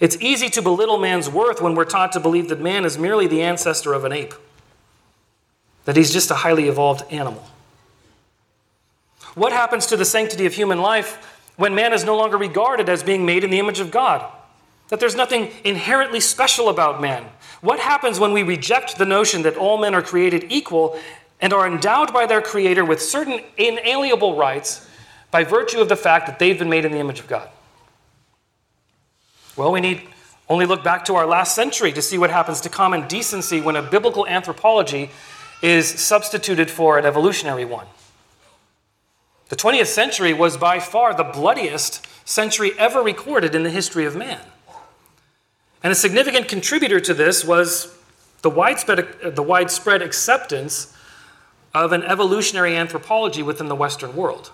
It's 0.00 0.16
easy 0.20 0.48
to 0.50 0.62
belittle 0.62 0.98
man's 0.98 1.28
worth 1.28 1.60
when 1.60 1.74
we're 1.74 1.84
taught 1.84 2.12
to 2.12 2.20
believe 2.20 2.48
that 2.48 2.60
man 2.60 2.86
is 2.86 2.96
merely 2.96 3.26
the 3.26 3.42
ancestor 3.42 3.92
of 3.92 4.04
an 4.04 4.12
ape, 4.12 4.34
that 5.84 5.96
he's 5.96 6.12
just 6.12 6.30
a 6.30 6.36
highly 6.36 6.68
evolved 6.68 7.04
animal. 7.12 7.46
What 9.34 9.52
happens 9.52 9.86
to 9.86 9.96
the 9.96 10.06
sanctity 10.06 10.46
of 10.46 10.54
human 10.54 10.80
life 10.80 11.52
when 11.56 11.74
man 11.74 11.92
is 11.92 12.02
no 12.02 12.16
longer 12.16 12.38
regarded 12.38 12.88
as 12.88 13.02
being 13.02 13.26
made 13.26 13.44
in 13.44 13.50
the 13.50 13.58
image 13.58 13.78
of 13.78 13.90
God? 13.90 14.26
That 14.88 14.98
there's 14.98 15.14
nothing 15.14 15.50
inherently 15.62 16.18
special 16.18 16.68
about 16.68 17.00
man. 17.00 17.26
What 17.60 17.78
happens 17.78 18.18
when 18.18 18.32
we 18.32 18.42
reject 18.42 18.96
the 18.96 19.04
notion 19.04 19.42
that 19.42 19.56
all 19.56 19.78
men 19.78 19.94
are 19.94 20.02
created 20.02 20.46
equal 20.48 20.98
and 21.40 21.52
are 21.52 21.66
endowed 21.66 22.12
by 22.12 22.26
their 22.26 22.42
Creator 22.42 22.84
with 22.84 23.00
certain 23.00 23.40
inalienable 23.56 24.36
rights 24.36 24.88
by 25.30 25.44
virtue 25.44 25.80
of 25.80 25.88
the 25.88 25.96
fact 25.96 26.26
that 26.26 26.38
they've 26.38 26.58
been 26.58 26.70
made 26.70 26.84
in 26.84 26.92
the 26.92 26.98
image 26.98 27.20
of 27.20 27.28
God? 27.28 27.48
Well, 29.56 29.72
we 29.72 29.80
need 29.80 30.02
only 30.48 30.66
look 30.66 30.82
back 30.82 31.04
to 31.04 31.14
our 31.14 31.26
last 31.26 31.54
century 31.54 31.92
to 31.92 32.02
see 32.02 32.18
what 32.18 32.30
happens 32.30 32.60
to 32.62 32.68
common 32.68 33.06
decency 33.06 33.60
when 33.60 33.76
a 33.76 33.82
biblical 33.82 34.26
anthropology 34.26 35.10
is 35.62 35.88
substituted 35.88 36.68
for 36.70 36.98
an 36.98 37.06
evolutionary 37.06 37.64
one. 37.64 37.86
The 39.48 39.56
20th 39.56 39.86
century 39.86 40.32
was 40.32 40.56
by 40.56 40.80
far 40.80 41.14
the 41.14 41.24
bloodiest 41.24 42.06
century 42.28 42.72
ever 42.78 43.00
recorded 43.00 43.54
in 43.54 43.62
the 43.62 43.70
history 43.70 44.04
of 44.04 44.16
man. 44.16 44.40
And 45.82 45.92
a 45.92 45.96
significant 45.96 46.48
contributor 46.48 47.00
to 47.00 47.14
this 47.14 47.44
was 47.44 47.96
the 48.42 48.50
widespread, 48.50 49.34
the 49.36 49.42
widespread 49.42 50.02
acceptance 50.02 50.96
of 51.74 51.92
an 51.92 52.02
evolutionary 52.02 52.76
anthropology 52.76 53.42
within 53.42 53.68
the 53.68 53.76
Western 53.76 54.16
world. 54.16 54.50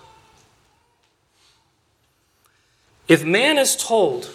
If 3.07 3.25
man 3.25 3.57
is 3.57 3.75
told 3.75 4.31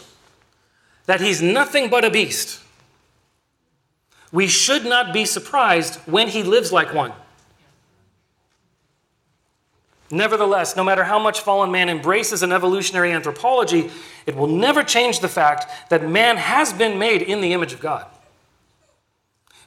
that 1.06 1.20
he's 1.20 1.42
nothing 1.42 1.88
but 1.90 2.04
a 2.04 2.10
beast, 2.10 2.60
we 4.30 4.46
should 4.46 4.84
not 4.84 5.12
be 5.12 5.24
surprised 5.24 5.96
when 6.06 6.28
he 6.28 6.42
lives 6.42 6.72
like 6.72 6.94
one. 6.94 7.12
Nevertheless, 10.10 10.76
no 10.76 10.84
matter 10.84 11.04
how 11.04 11.18
much 11.18 11.40
fallen 11.40 11.70
man 11.70 11.88
embraces 11.88 12.42
an 12.42 12.52
evolutionary 12.52 13.12
anthropology, 13.12 13.90
it 14.26 14.36
will 14.36 14.46
never 14.46 14.82
change 14.82 15.20
the 15.20 15.28
fact 15.28 15.66
that 15.88 16.06
man 16.06 16.36
has 16.36 16.72
been 16.72 16.98
made 16.98 17.22
in 17.22 17.40
the 17.40 17.54
image 17.54 17.72
of 17.72 17.80
God. 17.80 18.06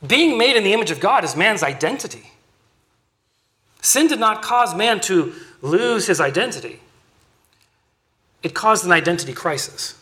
Being 0.05 0.37
made 0.37 0.55
in 0.55 0.63
the 0.63 0.73
image 0.73 0.91
of 0.91 0.99
God 0.99 1.23
is 1.23 1.35
man's 1.35 1.63
identity. 1.63 2.31
Sin 3.81 4.07
did 4.07 4.19
not 4.19 4.43
cause 4.43 4.75
man 4.75 4.99
to 5.01 5.33
lose 5.63 6.05
his 6.05 6.21
identity, 6.21 6.79
it 8.43 8.53
caused 8.53 8.85
an 8.85 8.91
identity 8.91 9.33
crisis. 9.33 9.99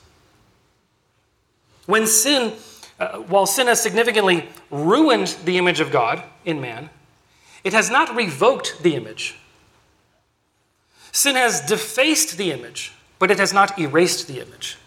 When 1.86 2.08
sin, 2.08 2.54
uh, 3.00 3.19
while 3.19 3.46
sin 3.46 3.67
has 3.67 3.82
significantly 3.82 4.48
ruined 4.72 5.36
the 5.46 5.58
image 5.58 5.80
of 5.80 5.91
God 5.91 6.24
in 6.46 6.62
man, 6.62 6.89
it 7.63 7.74
has 7.74 7.89
not 7.89 8.15
revoked 8.15 8.82
the 8.84 8.96
image. 8.96 9.36
Sin 11.12 11.36
has 11.36 11.62
defaced 11.62 12.38
the 12.38 12.52
image, 12.52 12.93
but 13.19 13.32
it 13.32 13.39
has 13.39 13.54
not 13.54 13.78
erased 13.78 14.28
the 14.28 14.39
image. 14.39 14.78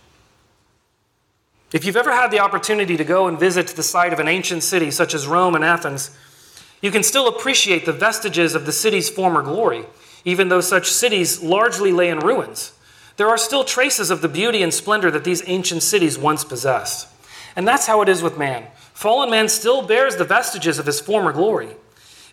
If 1.73 1.85
you've 1.85 1.97
ever 1.97 2.13
had 2.13 2.31
the 2.31 2.41
opportunity 2.41 2.97
to 2.97 3.05
go 3.05 3.27
and 3.27 3.39
visit 3.39 3.69
the 3.69 3.83
site 3.83 4.13
of 4.13 4.19
an 4.19 4.29
ancient 4.29 4.63
city 4.63 4.91
such 4.91 5.15
as 5.15 5.27
Rome 5.27 5.55
and 5.55 5.65
Athens, 5.65 6.11
you 6.81 6.91
can 6.91 7.03
still 7.03 7.29
appreciate 7.29 7.85
the 7.85 7.93
vestiges 7.93 8.55
of 8.55 8.67
the 8.67 8.73
city's 8.73 9.11
former 9.11 9.43
glory, 9.43 9.85
even 10.25 10.49
though 10.49 10.61
such 10.61 10.91
cities 10.91 11.43
largely 11.43 11.93
lay 11.93 12.09
in 12.09 12.19
ruins. 12.19 12.73
There 13.17 13.29
are 13.29 13.39
still 13.39 13.65
traces 13.65 14.11
of 14.11 14.21
the 14.21 14.29
beauty 14.29 14.63
and 14.63 14.73
splendor 14.73 15.11
that 15.11 15.25
these 15.25 15.43
ancient 15.47 15.83
cities 15.83 16.19
once 16.19 16.45
possessed. 16.45 17.09
And 17.55 17.67
that's 17.67 17.87
how 17.87 18.03
it 18.03 18.09
is 18.09 18.23
with 18.23 18.37
man. 18.37 18.67
Fallen 18.93 19.31
man 19.31 19.49
still 19.49 19.83
bears 19.83 20.17
the 20.17 20.25
vestiges 20.25 20.79
of 20.79 20.87
his 20.87 21.01
former 21.01 21.33
glory. 21.33 21.71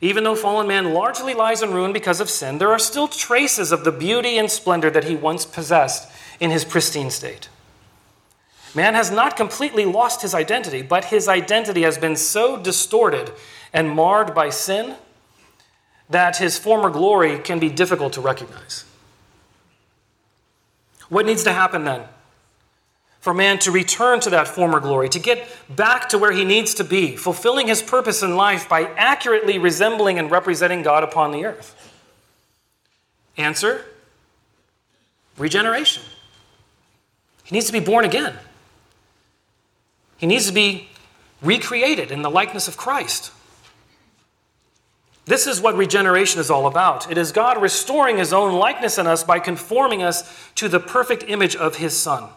Even 0.01 0.25
though 0.25 0.35
fallen 0.35 0.67
man 0.67 0.93
largely 0.93 1.33
lies 1.33 1.61
in 1.61 1.73
ruin 1.73 1.93
because 1.93 2.19
of 2.19 2.29
sin, 2.29 2.57
there 2.57 2.71
are 2.71 2.79
still 2.79 3.07
traces 3.07 3.71
of 3.71 3.85
the 3.85 3.91
beauty 3.91 4.37
and 4.37 4.51
splendor 4.51 4.89
that 4.89 5.05
he 5.05 5.15
once 5.15 5.45
possessed 5.45 6.11
in 6.41 6.51
his 6.51 6.65
pristine 6.65 7.09
state. 7.09 7.47
Man 8.75 8.95
has 8.95 9.11
not 9.11 9.37
completely 9.37 9.85
lost 9.85 10.21
his 10.21 10.33
identity, 10.33 10.81
but 10.81 11.05
his 11.05 11.29
identity 11.29 11.83
has 11.83 11.97
been 11.97 12.17
so 12.17 12.57
distorted 12.57 13.31
and 13.71 13.89
marred 13.89 14.35
by 14.35 14.49
sin 14.49 14.95
that 16.09 16.37
his 16.37 16.57
former 16.57 16.89
glory 16.89 17.39
can 17.39 17.59
be 17.59 17.69
difficult 17.69 18.11
to 18.13 18.21
recognize. 18.21 18.83
What 21.13 21.27
needs 21.27 21.43
to 21.43 21.53
happen 21.53 21.83
then? 21.83 22.01
For 23.19 23.35
man 23.35 23.59
to 23.59 23.71
return 23.71 24.19
to 24.21 24.31
that 24.31 24.47
former 24.47 24.79
glory, 24.79 25.09
to 25.09 25.19
get 25.19 25.47
back 25.69 26.09
to 26.09 26.17
where 26.17 26.31
he 26.31 26.43
needs 26.43 26.73
to 26.73 26.83
be, 26.83 27.15
fulfilling 27.15 27.67
his 27.67 27.83
purpose 27.83 28.23
in 28.23 28.35
life 28.35 28.67
by 28.67 28.85
accurately 28.97 29.59
resembling 29.59 30.17
and 30.17 30.31
representing 30.31 30.81
God 30.81 31.03
upon 31.03 31.31
the 31.31 31.45
earth. 31.45 31.93
Answer 33.37 33.85
regeneration. 35.37 36.01
He 37.43 37.55
needs 37.55 37.67
to 37.67 37.73
be 37.73 37.79
born 37.79 38.05
again. 38.05 38.35
He 40.17 40.25
needs 40.25 40.47
to 40.47 40.53
be 40.53 40.89
recreated 41.43 42.11
in 42.11 42.23
the 42.23 42.29
likeness 42.31 42.67
of 42.67 42.75
Christ. 42.75 43.31
This 45.25 45.47
is 45.47 45.61
what 45.61 45.77
regeneration 45.77 46.41
is 46.41 46.49
all 46.49 46.67
about. 46.67 47.09
It 47.09 47.17
is 47.17 47.31
God 47.31 47.61
restoring 47.61 48.17
his 48.17 48.33
own 48.33 48.53
likeness 48.53 48.97
in 48.97 49.07
us 49.07 49.23
by 49.23 49.39
conforming 49.39 50.03
us 50.03 50.49
to 50.55 50.67
the 50.67 50.79
perfect 50.79 51.23
image 51.27 51.55
of 51.55 51.77
his 51.77 51.97
Son. 51.97 52.29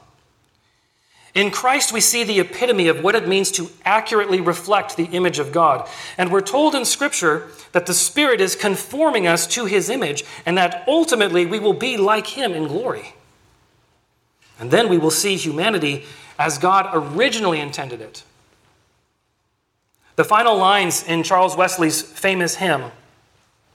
In 1.34 1.50
Christ, 1.50 1.92
we 1.92 2.00
see 2.00 2.24
the 2.24 2.40
epitome 2.40 2.88
of 2.88 3.02
what 3.02 3.14
it 3.14 3.28
means 3.28 3.50
to 3.52 3.68
accurately 3.84 4.40
reflect 4.40 4.96
the 4.96 5.04
image 5.04 5.38
of 5.38 5.52
God. 5.52 5.86
And 6.16 6.32
we're 6.32 6.40
told 6.40 6.74
in 6.74 6.84
Scripture 6.86 7.48
that 7.72 7.86
the 7.86 7.92
Spirit 7.92 8.40
is 8.40 8.56
conforming 8.56 9.26
us 9.26 9.46
to 9.48 9.66
his 9.66 9.90
image, 9.90 10.24
and 10.46 10.56
that 10.56 10.84
ultimately 10.88 11.44
we 11.44 11.58
will 11.58 11.74
be 11.74 11.98
like 11.98 12.28
him 12.28 12.52
in 12.52 12.68
glory. 12.68 13.14
And 14.58 14.70
then 14.70 14.88
we 14.88 14.96
will 14.96 15.10
see 15.10 15.36
humanity 15.36 16.04
as 16.38 16.56
God 16.56 16.88
originally 16.94 17.60
intended 17.60 18.00
it 18.00 18.22
the 20.16 20.24
final 20.24 20.56
lines 20.56 21.04
in 21.04 21.22
Charles 21.22 21.56
Wesley's 21.56 22.02
famous 22.02 22.56
hymn, 22.56 22.90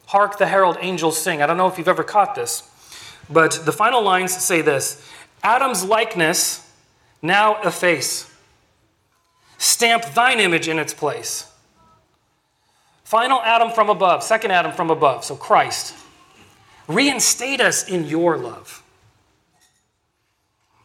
Hark 0.07 0.37
the 0.37 0.47
Herald 0.47 0.77
Angels 0.81 1.17
Sing. 1.17 1.41
I 1.41 1.47
don't 1.47 1.57
know 1.57 1.67
if 1.67 1.77
you've 1.77 1.87
ever 1.87 2.03
caught 2.03 2.35
this, 2.35 2.69
but 3.29 3.61
the 3.63 3.71
final 3.71 4.01
lines 4.01 4.35
say 4.35 4.61
this 4.61 5.07
Adam's 5.43 5.83
likeness 5.83 6.67
now 7.21 7.61
efface. 7.61 8.27
Stamp 9.57 10.03
thine 10.13 10.39
image 10.39 10.67
in 10.67 10.79
its 10.79 10.93
place. 10.93 11.47
Final 13.03 13.41
Adam 13.41 13.71
from 13.71 13.89
above, 13.89 14.23
second 14.23 14.51
Adam 14.51 14.71
from 14.71 14.89
above, 14.89 15.23
so 15.23 15.35
Christ. 15.35 15.95
Reinstate 16.87 17.61
us 17.61 17.87
in 17.87 18.05
your 18.05 18.37
love. 18.37 18.81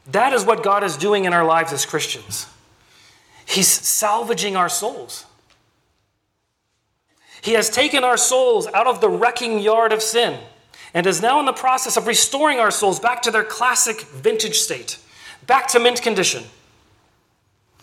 That 0.09 0.33
is 0.33 0.45
what 0.45 0.62
God 0.62 0.85
is 0.85 0.97
doing 0.97 1.25
in 1.25 1.33
our 1.33 1.45
lives 1.45 1.73
as 1.73 1.87
Christians. 1.87 2.47
He's 3.47 3.69
salvaging 3.69 4.57
our 4.57 4.69
souls. 4.69 5.25
He 7.47 7.53
has 7.53 7.71
taken 7.71 8.03
our 8.03 8.17
souls 8.17 8.67
out 8.75 8.89
of 8.89 9.01
the 9.01 9.09
wrecking 9.09 9.61
yard 9.61 9.93
of 9.93 10.03
sin 10.03 10.41
and 10.93 11.07
is 11.07 11.23
now 11.23 11.39
in 11.39 11.47
the 11.47 11.53
process 11.53 11.97
of 11.97 12.09
restoring 12.09 12.59
our 12.59 12.73
souls 12.73 12.99
back 12.99 13.23
to 13.23 13.31
their 13.31 13.45
classic 13.45 14.01
vintage 14.01 14.57
state, 14.57 14.99
back 15.47 15.69
to 15.69 15.79
mint 15.79 16.03
condition. 16.03 16.43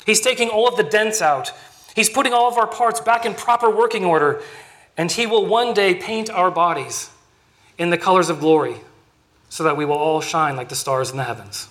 He's 0.06 0.20
taking 0.20 0.50
all 0.50 0.68
of 0.68 0.76
the 0.76 0.84
dents 0.84 1.22
out. 1.22 1.54
He's 1.96 2.10
putting 2.10 2.34
all 2.34 2.52
of 2.52 2.58
our 2.58 2.68
parts 2.68 3.00
back 3.00 3.26
in 3.26 3.36
proper 3.36 3.70
working 3.70 4.04
order, 4.04 4.42
and 4.98 5.10
He 5.10 5.26
will 5.26 5.46
one 5.46 5.74
day 5.74 5.96
paint 5.96 6.30
our 6.30 6.52
bodies 6.52 7.10
in 7.78 7.90
the 7.90 7.98
colors 7.98 8.28
of 8.28 8.42
glory 8.42 8.76
so 9.48 9.64
that 9.64 9.78
we 9.78 9.86
will 9.86 9.96
all 9.96 10.20
shine 10.20 10.58
like 10.58 10.68
the 10.68 10.76
stars 10.76 11.10
in 11.10 11.16
the 11.16 11.24
heavens. 11.24 11.70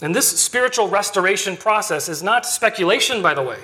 And 0.00 0.16
this 0.16 0.40
spiritual 0.40 0.88
restoration 0.88 1.58
process 1.58 2.08
is 2.08 2.22
not 2.22 2.46
speculation, 2.46 3.20
by 3.20 3.34
the 3.34 3.42
way. 3.42 3.58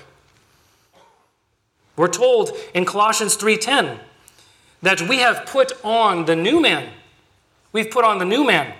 We're 1.97 2.09
told 2.09 2.57
in 2.75 2.85
Colossians 2.85 3.37
3:10 3.37 4.01
that 4.83 5.03
we 5.03 5.19
have 5.19 5.47
put 5.47 5.73
on 5.85 6.25
the 6.25 6.37
new 6.37 6.61
man. 6.61 6.91
We've 7.73 7.91
put 7.91 8.05
on 8.05 8.19
the 8.19 8.25
new 8.25 8.45
man. 8.45 8.75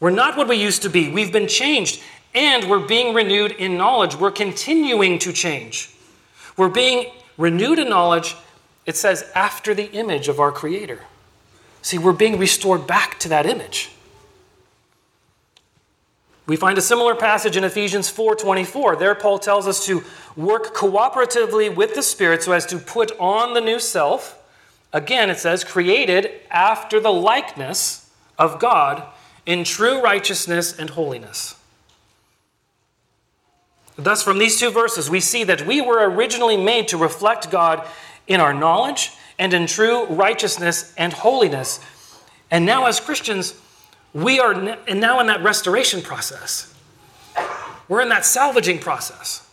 We're 0.00 0.10
not 0.10 0.36
what 0.36 0.48
we 0.48 0.56
used 0.56 0.82
to 0.82 0.90
be. 0.90 1.08
We've 1.08 1.32
been 1.32 1.48
changed 1.48 2.02
and 2.34 2.68
we're 2.68 2.86
being 2.86 3.14
renewed 3.14 3.52
in 3.52 3.76
knowledge. 3.76 4.16
We're 4.16 4.32
continuing 4.32 5.18
to 5.20 5.32
change. 5.32 5.90
We're 6.56 6.68
being 6.68 7.12
renewed 7.38 7.78
in 7.78 7.88
knowledge, 7.88 8.36
it 8.86 8.96
says, 8.96 9.24
after 9.34 9.74
the 9.74 9.90
image 9.92 10.28
of 10.28 10.40
our 10.40 10.52
Creator. 10.52 11.00
See, 11.82 11.98
we're 11.98 12.12
being 12.12 12.38
restored 12.38 12.86
back 12.86 13.18
to 13.20 13.28
that 13.28 13.46
image. 13.46 13.90
We 16.46 16.56
find 16.56 16.76
a 16.76 16.82
similar 16.82 17.14
passage 17.14 17.56
in 17.56 17.64
Ephesians 17.64 18.10
4:24. 18.10 18.96
There 18.96 19.14
Paul 19.14 19.38
tells 19.38 19.66
us 19.66 19.84
to 19.86 20.04
work 20.36 20.74
cooperatively 20.74 21.74
with 21.74 21.94
the 21.94 22.02
Spirit 22.02 22.42
so 22.42 22.52
as 22.52 22.66
to 22.66 22.78
put 22.78 23.12
on 23.18 23.54
the 23.54 23.60
new 23.60 23.78
self. 23.78 24.36
Again, 24.92 25.30
it 25.30 25.38
says 25.38 25.64
created 25.64 26.30
after 26.50 27.00
the 27.00 27.12
likeness 27.12 28.10
of 28.38 28.58
God 28.58 29.04
in 29.46 29.64
true 29.64 30.00
righteousness 30.00 30.78
and 30.78 30.90
holiness. 30.90 31.56
Thus, 33.96 34.22
from 34.22 34.38
these 34.38 34.58
two 34.58 34.70
verses, 34.70 35.08
we 35.08 35.20
see 35.20 35.44
that 35.44 35.66
we 35.66 35.80
were 35.80 36.08
originally 36.10 36.56
made 36.56 36.88
to 36.88 36.96
reflect 36.96 37.50
God 37.50 37.86
in 38.26 38.40
our 38.40 38.52
knowledge 38.52 39.12
and 39.38 39.54
in 39.54 39.66
true 39.66 40.06
righteousness 40.06 40.92
and 40.96 41.12
holiness. 41.12 41.80
And 42.50 42.66
now, 42.66 42.86
as 42.86 43.00
Christians, 43.00 43.54
we 44.14 44.38
are 44.38 44.54
now 44.54 45.20
in 45.20 45.26
that 45.26 45.42
restoration 45.42 46.00
process. 46.00 46.72
We're 47.88 48.00
in 48.00 48.08
that 48.08 48.24
salvaging 48.24 48.78
process, 48.78 49.46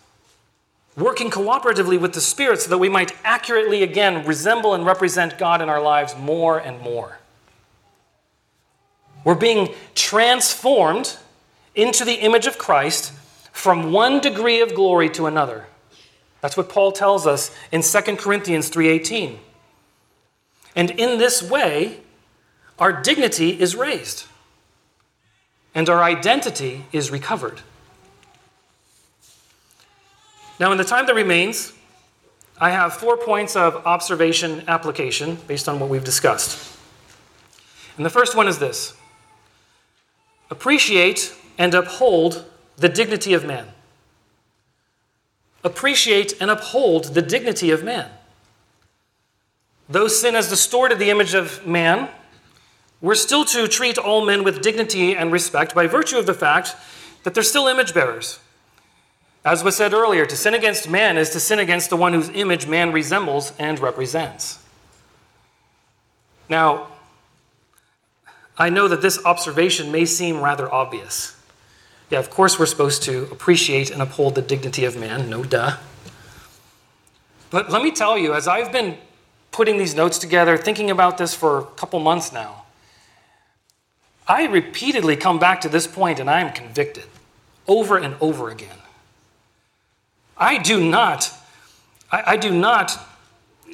working 0.96 1.32
cooperatively 1.32 2.00
with 2.00 2.14
the 2.14 2.22
Spirit 2.22 2.62
so 2.62 2.70
that 2.70 2.78
we 2.78 2.88
might 2.88 3.14
accurately 3.24 3.82
again 3.82 4.26
resemble 4.26 4.74
and 4.74 4.86
represent 4.86 5.38
God 5.38 5.62
in 5.62 5.68
our 5.68 5.82
lives 5.82 6.16
more 6.16 6.60
and 6.60 6.80
more. 6.80 7.18
We're 9.24 9.36
being 9.36 9.74
transformed 9.96 11.18
into 11.74 12.06
the 12.06 12.16
image 12.16 12.46
of 12.46 12.58
Christ 12.58 13.14
from 13.52 13.92
one 13.92 14.20
degree 14.20 14.62
of 14.62 14.76
glory 14.76 15.10
to 15.10 15.26
another. 15.26 15.66
That's 16.40 16.56
what 16.56 16.70
Paul 16.70 16.92
tells 16.92 17.28
us 17.28 17.52
in 17.72 17.82
2 17.82 18.18
Corinthians 18.18 18.70
3:18. 18.70 19.40
And 20.76 20.92
in 20.92 21.18
this 21.18 21.42
way, 21.42 22.02
our 22.80 22.94
dignity 22.94 23.60
is 23.60 23.76
raised 23.76 24.26
and 25.74 25.90
our 25.90 26.04
identity 26.04 26.86
is 26.92 27.12
recovered. 27.12 27.62
Now, 30.60 30.72
in 30.72 30.78
the 30.78 30.84
time 30.84 31.06
that 31.08 31.16
remains, 31.16 31.74
I 32.60 32.70
have 32.70 32.94
four 32.94 33.18
points 33.18 33.56
of 33.56 33.86
observation 33.88 34.64
application 34.68 35.38
based 35.48 35.68
on 35.68 35.80
what 35.80 35.90
we've 35.90 36.04
discussed. 36.04 36.78
And 37.98 38.06
the 38.06 38.10
first 38.10 38.36
one 38.36 38.48
is 38.48 38.60
this 38.60 38.94
appreciate 40.50 41.34
and 41.58 41.74
uphold 41.74 42.46
the 42.78 42.90
dignity 42.90 43.34
of 43.34 43.46
man. 43.46 43.68
Appreciate 45.64 46.34
and 46.42 46.52
uphold 46.52 47.14
the 47.14 47.22
dignity 47.22 47.72
of 47.72 47.84
man. 47.84 48.10
though 49.92 50.08
sin 50.08 50.36
has 50.36 50.50
distorted 50.50 51.00
the 51.00 51.10
image 51.10 51.34
of 51.34 51.66
man, 51.68 52.10
we're 53.02 53.16
still 53.16 53.44
to 53.46 53.68
treat 53.68 53.98
all 53.98 54.24
men 54.24 54.44
with 54.44 54.62
dignity 54.62 55.16
and 55.16 55.32
respect 55.32 55.74
by 55.74 55.88
virtue 55.88 56.18
of 56.18 56.26
the 56.26 56.34
fact 56.34 56.76
that 57.24 57.34
they're 57.34 57.44
still 57.44 57.68
image 57.68 57.94
bearers. 57.94 58.40
As 59.44 59.64
was 59.64 59.76
said 59.76 59.94
earlier, 59.94 60.26
to 60.28 60.36
sin 60.36 60.54
against 60.54 60.88
man 60.88 61.18
is 61.18 61.32
to 61.32 61.40
sin 61.40 61.58
against 61.58 61.90
the 61.90 61.98
one 61.98 62.14
whose 62.14 62.30
image 62.30 62.68
man 62.68 62.92
resembles 62.92 63.54
and 63.58 63.80
represents. 63.80 64.60
Now, 66.48 66.90
I 68.58 68.70
know 68.70 68.88
that 68.88 69.02
this 69.02 69.24
observation 69.26 69.92
may 69.92 70.06
seem 70.06 70.42
rather 70.42 70.72
obvious. 70.72 71.36
Yeah, 72.12 72.20
of 72.20 72.30
course, 72.30 72.60
we're 72.60 72.68
supposed 72.68 73.02
to 73.04 73.24
appreciate 73.32 73.90
and 73.90 74.02
uphold 74.02 74.36
the 74.36 74.42
dignity 74.42 74.86
of 74.86 74.96
man, 74.96 75.30
no 75.30 75.44
duh. 75.44 75.78
But 77.50 77.72
let 77.72 77.82
me 77.82 77.90
tell 77.90 78.18
you, 78.18 78.34
as 78.34 78.48
I've 78.48 78.72
been 78.72 78.98
putting 79.52 79.78
these 79.78 79.96
notes 79.96 80.20
together, 80.20 80.58
thinking 80.58 80.92
about 80.92 81.18
this 81.18 81.34
for 81.34 81.60
a 81.60 81.64
couple 81.64 82.00
months 82.00 82.32
now, 82.32 82.61
I 84.28 84.46
repeatedly 84.46 85.16
come 85.16 85.40
back 85.40 85.62
to 85.62 85.70
this 85.70 85.88
point 85.88 86.20
and 86.20 86.30
I 86.30 86.42
am 86.42 86.54
convicted 86.54 87.06
over 87.68 87.98
and 87.98 88.16
over 88.22 88.50
again. 88.50 88.78
I 90.38 90.58
do 90.58 90.90
not, 90.90 91.32
I, 92.12 92.24
I 92.28 92.38
do 92.38 92.52
not 92.52 92.98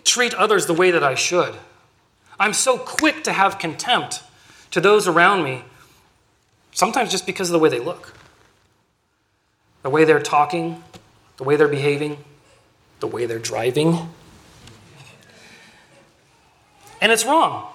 treat 0.03 0.33
others 0.33 0.65
the 0.65 0.73
way 0.73 0.91
that 0.91 1.03
I 1.03 1.15
should. 1.15 1.55
I'm 2.39 2.53
so 2.53 2.77
quick 2.77 3.23
to 3.23 3.31
have 3.31 3.57
contempt 3.57 4.23
to 4.71 4.81
those 4.81 5.07
around 5.07 5.43
me, 5.43 5.63
sometimes 6.71 7.09
just 7.09 7.25
because 7.25 7.49
of 7.49 7.53
the 7.53 7.59
way 7.59 7.69
they 7.69 7.79
look, 7.79 8.13
the 9.83 9.89
way 9.89 10.03
they're 10.03 10.21
talking, 10.21 10.83
the 11.37 11.43
way 11.43 11.55
they're 11.55 11.67
behaving, 11.67 12.23
the 12.99 13.07
way 13.07 13.25
they're 13.25 13.39
driving. 13.39 14.09
And 17.01 17.11
it's 17.11 17.25
wrong. 17.25 17.71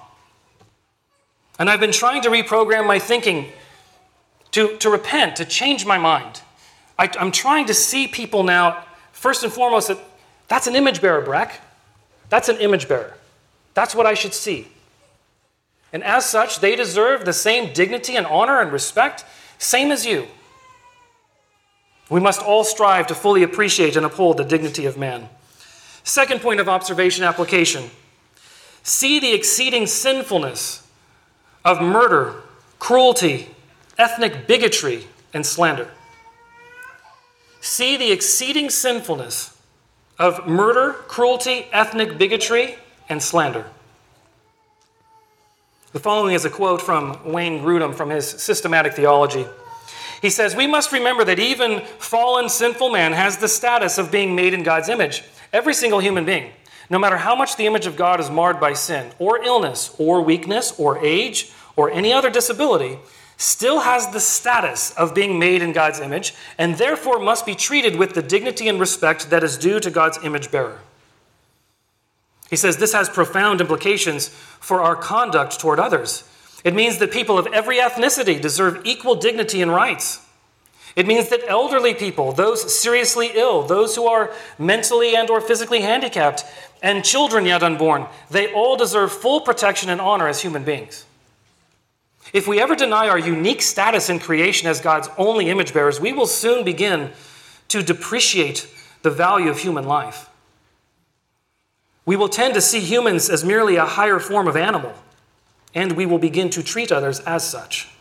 And 1.63 1.71
I've 1.71 1.79
been 1.79 1.93
trying 1.93 2.23
to 2.23 2.29
reprogram 2.29 2.89
my 2.89 2.99
thinking 2.99 3.53
to, 4.51 4.77
to 4.79 4.91
repent, 4.91 5.37
to 5.37 5.45
change 5.45 5.87
my 5.87 5.97
mind. 5.97 6.43
I, 6.99 7.09
am 7.21 7.31
trying 7.31 7.67
to 7.67 7.73
see 7.73 8.09
people 8.09 8.43
now, 8.43 8.83
first 9.13 9.45
and 9.45 9.53
foremost, 9.53 9.87
that 9.87 9.99
that's 10.49 10.67
an 10.67 10.75
image 10.75 11.01
bearer, 11.01 11.21
Breck. 11.21 11.61
That's 12.31 12.49
an 12.49 12.57
image 12.57 12.89
bearer. 12.89 13.15
That's 13.75 13.95
what 13.95 14.07
I 14.07 14.15
should 14.15 14.35
see. 14.35 14.67
And 15.93 16.03
as 16.03 16.27
such, 16.27 16.59
they 16.59 16.75
deserve 16.75 17.25
the 17.25 17.33
same 17.33 17.73
dignity 17.73 18.17
and 18.17 18.27
honor 18.27 18.61
and 18.61 18.73
respect, 18.73 19.25
same 19.59 19.93
as 19.93 20.05
you. 20.05 20.27
We 22.11 22.19
must 22.19 22.43
all 22.43 22.65
strive 22.65 23.07
to 23.07 23.15
fully 23.15 23.45
appreciate 23.45 23.95
and 23.95 24.05
uphold 24.05 24.39
the 24.39 24.45
dignity 24.45 24.85
of 24.85 24.99
man. 24.99 25.29
Second 26.03 26.41
point 26.41 26.59
of 26.59 26.69
observation 26.69 27.23
application 27.23 27.89
see 28.83 29.21
the 29.21 29.33
exceeding 29.33 29.87
sinfulness 29.87 30.82
of 31.65 31.81
murder, 31.81 32.43
cruelty, 32.79 33.49
ethnic 33.99 34.47
bigotry, 34.47 35.07
and 35.33 35.45
slander. 35.47 35.89
See 37.61 37.97
the 37.97 38.11
exceeding 38.11 38.71
sinfulness 38.71 39.57
of 40.19 40.47
murder, 40.47 40.93
cruelty, 40.93 41.67
ethnic 41.73 42.19
bigotry, 42.19 42.77
and 43.09 43.23
slander. 43.23 43.67
The 45.93 46.01
following 46.01 46.35
is 46.35 46.45
a 46.45 46.51
quote 46.51 46.81
from 46.81 47.33
Wayne 47.33 47.63
Grudem 47.63 47.95
from 47.95 48.11
his 48.11 48.27
Systematic 48.27 48.95
Theology. 48.95 49.47
He 50.23 50.31
says, 50.31 50.57
We 50.57 50.67
must 50.67 50.91
remember 50.91 51.25
that 51.25 51.39
even 51.39 51.81
fallen, 51.99 52.49
sinful 52.49 52.91
man 52.91 53.13
has 53.13 53.37
the 53.37 53.49
status 53.49 53.99
of 53.99 54.11
being 54.11 54.35
made 54.35 54.55
in 54.55 54.63
God's 54.63 54.89
image. 54.89 55.23
Every 55.53 55.75
single 55.75 55.99
human 55.99 56.25
being, 56.25 56.53
no 56.91 56.99
matter 56.99 57.19
how 57.19 57.35
much 57.35 57.57
the 57.57 57.67
image 57.67 57.87
of 57.87 57.97
God 57.97 58.21
is 58.21 58.31
marred 58.31 58.61
by 58.61 58.73
sin, 58.73 59.13
or 59.19 59.43
illness, 59.43 59.95
or 59.99 60.23
weakness, 60.23 60.79
or 60.79 60.99
age, 60.99 61.53
or 61.77 61.91
any 61.91 62.13
other 62.13 62.31
disability, 62.31 62.99
still 63.37 63.81
has 63.81 64.09
the 64.09 64.21
status 64.21 64.93
of 64.93 65.15
being 65.15 65.39
made 65.39 65.63
in 65.63 65.73
God's 65.73 66.01
image, 66.01 66.35
and 66.59 66.77
therefore 66.77 67.19
must 67.19 67.45
be 67.45 67.55
treated 67.55 67.97
with 67.97 68.15
the 68.15 68.23
dignity 68.23 68.69
and 68.69 68.79
respect 68.79 69.31
that 69.31 69.43
is 69.43 69.59
due 69.59 69.81
to 69.81 69.91
God's 69.91 70.19
image 70.23 70.51
bearer. 70.51 70.81
He 72.51 72.57
says 72.57 72.77
this 72.77 72.93
has 72.93 73.09
profound 73.09 73.61
implications 73.61 74.29
for 74.29 74.83
our 74.83 74.95
conduct 74.95 75.59
toward 75.59 75.81
others. 75.81 76.29
It 76.65 76.75
means 76.75 76.99
that 76.99 77.11
people 77.11 77.39
of 77.39 77.47
every 77.47 77.79
ethnicity 77.79 78.41
deserve 78.41 78.83
equal 78.85 79.17
dignity 79.17 79.63
and 79.63 79.73
rights. 79.73 80.25
It 80.95 81.07
means 81.07 81.31
that 81.31 81.49
elderly 81.49 81.95
people, 81.95 82.33
those 82.33 82.75
seriously 82.75 83.31
ill, 83.35 83.63
those 83.63 83.97
who 83.97 84.07
are 84.07 84.31
mentally 84.59 85.17
and 85.17 85.31
or 85.31 85.41
physically 85.41 85.81
handicapped, 85.81 86.45
and 86.83 87.05
children 87.05 87.47
yet 87.47 87.63
unborn, 87.63 88.07
they 88.31 88.53
all 88.53 88.77
deserve 88.77 89.13
full 89.13 89.41
protection 89.41 89.89
and 89.89 90.01
honor 90.01 90.29
as 90.29 90.43
human 90.43 90.65
beings. 90.65 91.07
If 92.33 92.47
we 92.49 92.61
ever 92.61 92.75
deny 92.75 93.09
our 93.09 93.19
unique 93.19 93.63
status 93.63 94.09
in 94.09 94.19
creation 94.19 94.69
as 94.69 94.81
God's 94.81 95.09
only 95.17 95.49
image 95.49 95.73
bearers, 95.73 96.01
we 96.01 96.13
will 96.13 96.27
soon 96.27 96.65
begin 96.65 97.11
to 97.69 97.83
depreciate 97.83 98.69
the 99.03 99.11
value 99.11 99.51
of 99.51 99.59
human 99.59 99.85
life. 99.85 100.29
We 102.05 102.17
will 102.17 102.29
tend 102.29 102.55
to 102.55 102.61
see 102.61 102.81
humans 102.81 103.31
as 103.31 103.45
merely 103.45 103.77
a 103.77 103.85
higher 103.85 104.19
form 104.19 104.49
of 104.49 104.57
animal, 104.57 104.93
and 105.75 105.93
we 105.93 106.05
will 106.05 106.19
begin 106.19 106.51
to 106.51 106.63
treat 106.63 106.91
others 106.91 107.21
as 107.21 107.49
such. 107.49 107.92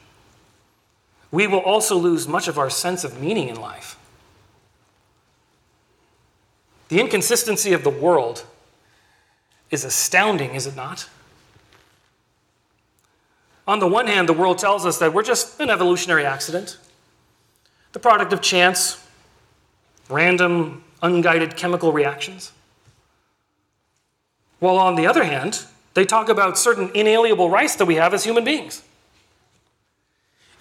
We 1.31 1.47
will 1.47 1.59
also 1.59 1.95
lose 1.95 2.27
much 2.27 2.47
of 2.47 2.57
our 2.59 2.69
sense 2.69 3.03
of 3.03 3.21
meaning 3.21 3.47
in 3.47 3.59
life. 3.59 3.97
The 6.89 6.99
inconsistency 6.99 7.71
of 7.71 7.83
the 7.83 7.89
world 7.89 8.45
is 9.69 9.85
astounding, 9.85 10.55
is 10.55 10.67
it 10.67 10.75
not? 10.75 11.07
On 13.65 13.79
the 13.79 13.87
one 13.87 14.07
hand, 14.07 14.27
the 14.27 14.33
world 14.33 14.57
tells 14.57 14.85
us 14.85 14.99
that 14.99 15.13
we're 15.13 15.23
just 15.23 15.59
an 15.61 15.69
evolutionary 15.69 16.25
accident, 16.25 16.77
the 17.93 17.99
product 17.99 18.33
of 18.33 18.41
chance, 18.41 19.01
random, 20.09 20.83
unguided 21.01 21.55
chemical 21.55 21.93
reactions. 21.93 22.51
While 24.59 24.77
on 24.77 24.95
the 24.95 25.07
other 25.07 25.23
hand, 25.23 25.63
they 25.93 26.03
talk 26.03 26.27
about 26.27 26.57
certain 26.57 26.91
inalienable 26.93 27.49
rights 27.49 27.75
that 27.77 27.85
we 27.85 27.95
have 27.95 28.13
as 28.13 28.25
human 28.25 28.43
beings. 28.43 28.83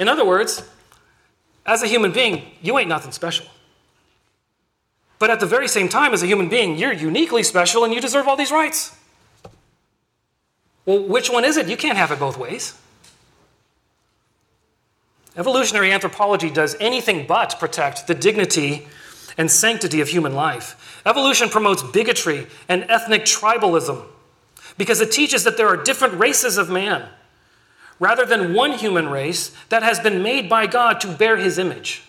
In 0.01 0.09
other 0.09 0.25
words, 0.25 0.65
as 1.67 1.83
a 1.83 1.87
human 1.87 2.11
being, 2.11 2.53
you 2.63 2.79
ain't 2.79 2.89
nothing 2.89 3.13
special. 3.13 3.47
But 5.19 5.29
at 5.29 5.41
the 5.41 5.47
very 5.47 5.69
same 5.69 5.91
time, 5.91 6.15
as 6.15 6.23
a 6.23 6.27
human 6.27 6.49
being, 6.49 6.79
you're 6.79 6.95
uniquely 6.95 7.43
special 7.43 7.85
and 7.85 7.93
you 7.93 8.01
deserve 8.01 8.27
all 8.27 8.35
these 8.35 8.51
rights. 8.51 8.97
Well, 10.87 11.07
which 11.07 11.29
one 11.29 11.45
is 11.45 11.59
it? 11.59 11.69
You 11.69 11.77
can't 11.77 11.99
have 11.99 12.11
it 12.11 12.19
both 12.19 12.39
ways. 12.39 12.79
Evolutionary 15.37 15.93
anthropology 15.93 16.51
does 16.51 16.77
anything 16.81 17.27
but 17.27 17.61
protect 17.61 18.07
the 18.07 18.15
dignity 18.15 18.89
and 19.37 19.51
sanctity 19.51 20.01
of 20.01 20.09
human 20.09 20.35
life. 20.35 21.03
Evolution 21.05 21.51
promotes 21.51 21.83
bigotry 21.83 22.47
and 22.71 22.85
ethnic 22.89 23.25
tribalism 23.25 24.07
because 24.79 25.03
it 25.03 25.13
teaches 25.13 25.45
that 25.45 25.59
there 25.59 25.69
are 25.69 25.77
different 25.77 26.15
races 26.15 26.57
of 26.57 26.71
man 26.71 27.07
rather 28.01 28.27
than 28.27 28.53
one 28.53 28.73
human 28.73 29.09
race 29.09 29.55
that 29.69 29.85
has 29.85 30.01
been 30.01 30.23
made 30.23 30.49
by 30.49 30.67
God 30.67 31.01
to 31.03 31.09
bear 31.09 31.37
his 31.37 31.57
image. 31.57 32.03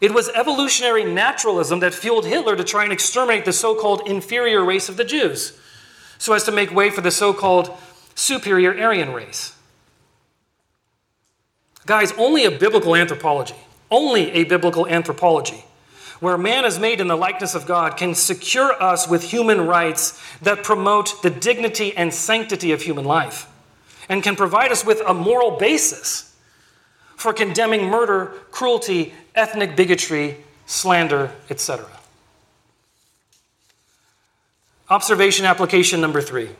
It 0.00 0.14
was 0.14 0.30
evolutionary 0.30 1.04
naturalism 1.04 1.80
that 1.80 1.92
fueled 1.92 2.24
Hitler 2.24 2.56
to 2.56 2.64
try 2.64 2.84
and 2.84 2.92
exterminate 2.92 3.44
the 3.44 3.52
so 3.52 3.74
called 3.74 4.08
inferior 4.08 4.64
race 4.64 4.88
of 4.88 4.96
the 4.96 5.04
Jews, 5.04 5.60
so 6.16 6.32
as 6.32 6.44
to 6.44 6.52
make 6.52 6.72
way 6.72 6.88
for 6.88 7.02
the 7.02 7.10
so 7.10 7.34
called 7.34 7.70
superior 8.14 8.74
Aryan 8.80 9.12
race. 9.12 9.54
Guys, 11.84 12.12
only 12.12 12.46
a 12.46 12.50
biblical 12.50 12.96
anthropology 12.96 13.56
only 13.92 14.32
a 14.32 14.44
biblical 14.44 14.88
anthropology, 14.88 15.64
where 16.18 16.38
man 16.38 16.64
is 16.64 16.78
made 16.78 17.00
in 17.00 17.08
the 17.08 17.16
likeness 17.16 17.54
of 17.54 17.66
God, 17.66 17.96
can 17.96 18.14
secure 18.14 18.72
us 18.82 19.06
with 19.06 19.22
human 19.22 19.66
rights 19.66 20.20
that 20.40 20.64
promote 20.64 21.22
the 21.22 21.30
dignity 21.30 21.94
and 21.94 22.12
sanctity 22.12 22.72
of 22.72 22.82
human 22.82 23.04
life, 23.04 23.46
and 24.08 24.22
can 24.22 24.36
provide 24.36 24.72
us 24.72 24.84
with 24.84 25.00
a 25.06 25.14
moral 25.14 25.52
basis 25.58 26.34
for 27.16 27.32
condemning 27.32 27.88
murder, 27.88 28.32
cruelty, 28.50 29.14
ethnic 29.34 29.76
bigotry, 29.76 30.38
slander, 30.66 31.32
etc. 31.50 31.86
Observation 34.90 35.46
application 35.46 36.00
number 36.00 36.20
three. 36.20 36.50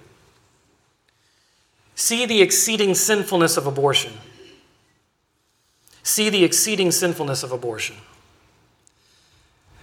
See 1.94 2.26
the 2.26 2.40
exceeding 2.40 2.94
sinfulness 2.94 3.56
of 3.56 3.66
abortion 3.66 4.12
see 6.02 6.28
the 6.28 6.44
exceeding 6.44 6.90
sinfulness 6.90 7.42
of 7.42 7.52
abortion. 7.52 7.96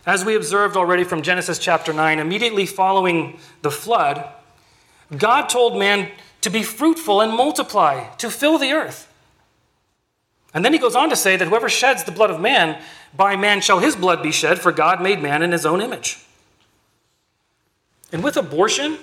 As 0.05 0.25
we 0.25 0.35
observed 0.35 0.75
already 0.75 1.03
from 1.03 1.21
Genesis 1.21 1.59
chapter 1.59 1.93
9, 1.93 2.19
immediately 2.19 2.65
following 2.65 3.39
the 3.61 3.71
flood, 3.71 4.27
God 5.15 5.49
told 5.49 5.77
man 5.77 6.09
to 6.41 6.49
be 6.49 6.63
fruitful 6.63 7.21
and 7.21 7.33
multiply, 7.33 8.09
to 8.15 8.29
fill 8.29 8.57
the 8.57 8.71
earth. 8.71 9.11
And 10.53 10.65
then 10.65 10.73
he 10.73 10.79
goes 10.79 10.95
on 10.95 11.09
to 11.09 11.15
say 11.15 11.35
that 11.35 11.47
whoever 11.47 11.69
sheds 11.69 12.03
the 12.03 12.11
blood 12.11 12.31
of 12.31 12.39
man, 12.39 12.81
by 13.15 13.35
man 13.35 13.61
shall 13.61 13.79
his 13.79 13.95
blood 13.95 14.23
be 14.23 14.31
shed, 14.31 14.59
for 14.59 14.71
God 14.71 15.01
made 15.01 15.21
man 15.21 15.43
in 15.43 15.51
his 15.51 15.65
own 15.65 15.81
image. 15.81 16.19
And 18.11 18.23
with 18.23 18.37
abortion, 18.37 18.97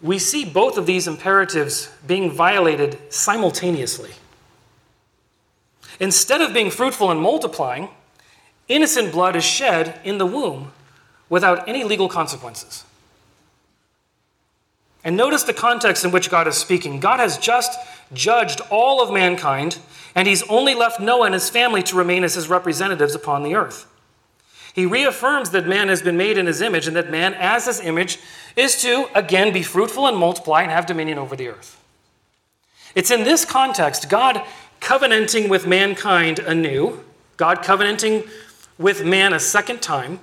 we 0.00 0.18
see 0.18 0.44
both 0.44 0.76
of 0.76 0.86
these 0.86 1.08
imperatives 1.08 1.90
being 2.06 2.30
violated 2.30 2.98
simultaneously. 3.12 4.10
Instead 5.98 6.40
of 6.40 6.52
being 6.52 6.70
fruitful 6.70 7.10
and 7.10 7.20
multiplying, 7.20 7.88
innocent 8.68 9.12
blood 9.12 9.34
is 9.34 9.44
shed 9.44 9.98
in 10.04 10.18
the 10.18 10.26
womb 10.26 10.72
without 11.28 11.68
any 11.68 11.84
legal 11.84 12.08
consequences. 12.08 12.84
And 15.04 15.16
notice 15.16 15.44
the 15.44 15.54
context 15.54 16.04
in 16.04 16.10
which 16.10 16.30
God 16.30 16.48
is 16.48 16.56
speaking. 16.56 17.00
God 17.00 17.20
has 17.20 17.38
just 17.38 17.78
judged 18.12 18.60
all 18.70 19.02
of 19.02 19.12
mankind, 19.12 19.78
and 20.14 20.26
he's 20.26 20.42
only 20.48 20.74
left 20.74 21.00
Noah 21.00 21.26
and 21.26 21.34
his 21.34 21.48
family 21.48 21.82
to 21.84 21.96
remain 21.96 22.24
as 22.24 22.34
his 22.34 22.48
representatives 22.48 23.14
upon 23.14 23.42
the 23.42 23.54
earth. 23.54 23.86
He 24.74 24.86
reaffirms 24.86 25.50
that 25.50 25.66
man 25.66 25.88
has 25.88 26.02
been 26.02 26.16
made 26.16 26.38
in 26.38 26.46
his 26.46 26.60
image 26.60 26.86
and 26.86 26.94
that 26.96 27.10
man, 27.10 27.34
as 27.34 27.66
his 27.66 27.80
image, 27.80 28.18
is 28.54 28.80
to, 28.82 29.08
again, 29.14 29.52
be 29.52 29.62
fruitful 29.62 30.06
and 30.06 30.16
multiply 30.16 30.62
and 30.62 30.70
have 30.70 30.86
dominion 30.86 31.18
over 31.18 31.34
the 31.34 31.48
earth. 31.48 31.82
It's 32.94 33.10
in 33.10 33.24
this 33.24 33.44
context, 33.44 34.08
God 34.08 34.42
covenanting 34.80 35.48
with 35.48 35.66
mankind 35.66 36.38
anew, 36.38 37.02
God 37.36 37.62
covenanting 37.62 38.24
with 38.78 39.04
man 39.04 39.32
a 39.32 39.40
second 39.40 39.82
time, 39.82 40.20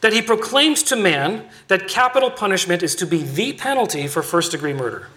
that 0.00 0.12
he 0.12 0.22
proclaims 0.22 0.82
to 0.84 0.96
man 0.96 1.48
that 1.68 1.88
capital 1.88 2.30
punishment 2.30 2.82
is 2.82 2.94
to 2.96 3.06
be 3.06 3.22
the 3.22 3.52
penalty 3.52 4.06
for 4.06 4.22
first 4.22 4.52
degree 4.52 4.72
murder. 4.72 5.08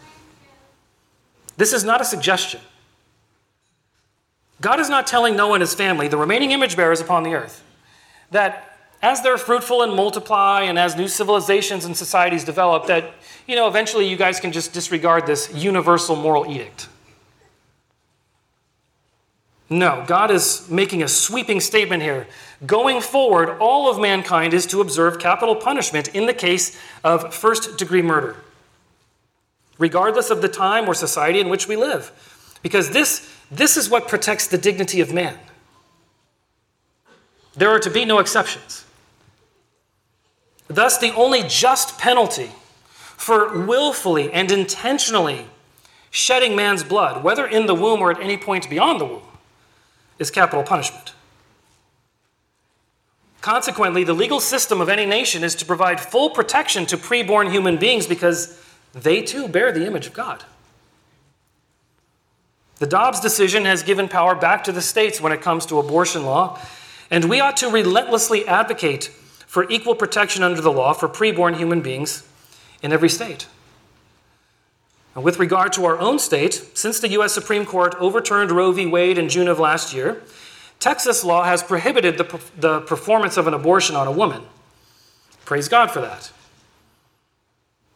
This 1.58 1.74
is 1.74 1.84
not 1.84 2.02
a 2.02 2.06
suggestion. 2.06 2.62
God 4.62 4.80
is 4.80 4.90
not 4.90 5.08
telling 5.08 5.36
Noah 5.36 5.54
and 5.54 5.62
his 5.62 5.74
family, 5.74 6.08
the 6.08 6.18
remaining 6.18 6.52
image 6.52 6.76
bearers 6.76 7.00
upon 7.00 7.24
the 7.24 7.34
earth, 7.34 7.64
that 8.32 8.78
as 9.02 9.22
they're 9.22 9.38
fruitful 9.38 9.82
and 9.82 9.94
multiply 9.94 10.64
and 10.64 10.78
as 10.78 10.98
new 10.98 11.08
civilizations 11.08 11.86
and 11.86 11.96
societies 11.96 12.44
develop, 12.44 12.88
that, 12.88 13.14
you 13.48 13.56
know, 13.56 13.68
eventually 13.68 14.08
you 14.08 14.18
guys 14.18 14.40
can 14.40 14.52
just 14.52 14.74
disregard 14.74 15.26
this 15.26 15.54
universal 15.54 16.18
moral 16.18 16.46
edict. 16.52 16.89
No, 19.70 20.04
God 20.08 20.32
is 20.32 20.68
making 20.70 21.04
a 21.04 21.08
sweeping 21.08 21.60
statement 21.60 22.02
here. 22.02 22.28
Going 22.66 23.02
forward, 23.02 23.58
all 23.60 23.90
of 23.90 24.00
mankind 24.00 24.54
is 24.54 24.66
to 24.68 24.82
observe 24.82 25.20
capital 25.20 25.56
punishment 25.56 26.08
in 26.10 26.26
the 26.26 26.34
case 26.34 26.78
of 27.04 27.34
first 27.34 27.78
degree 27.78 28.02
murder, 28.02 28.38
regardless 29.78 30.32
of 30.32 30.42
the 30.42 30.50
time 30.50 30.88
or 30.88 30.96
society 30.96 31.40
in 31.40 31.50
which 31.50 31.68
we 31.68 31.76
live. 31.76 32.12
Because 32.64 32.90
this, 32.90 33.32
this 33.52 33.78
is 33.78 33.90
what 33.90 34.08
protects 34.08 34.48
the 34.48 34.58
dignity 34.58 35.02
of 35.02 35.14
man. 35.14 35.38
There 37.56 37.70
are 37.70 37.80
to 37.80 37.90
be 37.90 38.06
no 38.06 38.20
exceptions. 38.20 38.86
Thus, 40.68 40.98
the 40.98 41.14
only 41.14 41.44
just 41.48 42.00
penalty 42.00 42.52
for 42.84 43.66
willfully 43.66 44.32
and 44.32 44.52
intentionally 44.52 45.46
shedding 46.10 46.56
man's 46.56 46.84
blood, 46.84 47.24
whether 47.24 47.46
in 47.46 47.66
the 47.66 47.76
womb 47.76 48.02
or 48.02 48.12
at 48.12 48.20
any 48.20 48.38
point 48.38 48.70
beyond 48.70 49.00
the 49.00 49.06
womb, 49.06 49.22
is 50.20 50.30
capital 50.30 50.64
punishment. 50.64 51.14
Consequently, 53.42 54.04
the 54.04 54.14
legal 54.14 54.40
system 54.40 54.82
of 54.82 54.90
any 54.90 55.06
nation 55.06 55.44
is 55.44 55.56
to 55.56 55.66
provide 55.66 56.00
full 56.00 56.30
protection 56.30 56.86
to 56.88 56.98
preborn 56.98 57.50
human 57.52 57.78
beings 57.78 58.06
because 58.06 58.62
they 58.94 59.22
too 59.22 59.48
bear 59.48 59.72
the 59.72 59.86
image 59.86 60.08
of 60.08 60.14
God. 60.14 60.44
The 62.80 62.88
Dobbs 62.88 63.20
decision 63.20 63.66
has 63.66 63.84
given 63.84 64.08
power 64.08 64.36
back 64.36 64.64
to 64.66 64.72
the 64.72 64.82
states 64.82 65.22
when 65.22 65.32
it 65.32 65.42
comes 65.42 65.66
to 65.68 65.80
abortion 65.80 66.26
law, 66.26 66.60
and 67.12 67.26
we 67.26 67.40
ought 67.40 67.58
to 67.58 67.70
relentlessly 67.70 68.48
advocate 68.48 69.06
for 69.48 69.70
equal 69.70 69.96
protection 69.96 70.44
under 70.44 70.62
the 70.62 70.72
law 70.72 70.94
for 70.94 71.10
preborn 71.10 71.58
human 71.58 71.82
beings 71.82 72.24
in 72.82 72.92
every 72.92 73.10
state. 73.10 73.48
Now, 75.20 75.26
with 75.26 75.38
regard 75.38 75.74
to 75.74 75.84
our 75.84 76.00
own 76.00 76.18
state, 76.18 76.54
since 76.76 77.02
the 77.02 77.10
U.S. 77.10 77.34
Supreme 77.34 77.66
Court 77.66 77.94
overturned 78.00 78.52
Roe 78.52 78.72
v. 78.72 78.86
Wade 78.86 79.18
in 79.18 79.28
June 79.28 79.50
of 79.50 79.60
last 79.60 79.94
year, 79.94 80.24
Texas 80.80 81.26
law 81.26 81.44
has 81.44 81.62
prohibited 81.62 82.18
the, 82.18 82.42
the 82.56 82.80
performance 82.80 83.36
of 83.36 83.46
an 83.46 83.54
abortion 83.54 83.98
on 83.98 84.08
a 84.08 84.14
woman. 84.14 84.44
Praise 85.44 85.68
God 85.68 85.92
for 85.92 86.00
that. 86.00 86.32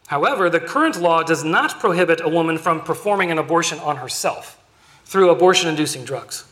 However, 0.08 0.50
the 0.50 0.60
current 0.60 1.00
law 1.00 1.24
does 1.24 1.46
not 1.46 1.80
prohibit 1.80 2.20
a 2.20 2.28
woman 2.28 2.58
from 2.58 2.82
performing 2.82 3.32
an 3.32 3.38
abortion 3.38 3.80
on 3.80 3.96
herself 3.96 4.62
through 5.06 5.30
abortion 5.30 5.70
inducing 5.70 6.04
drugs. 6.04 6.44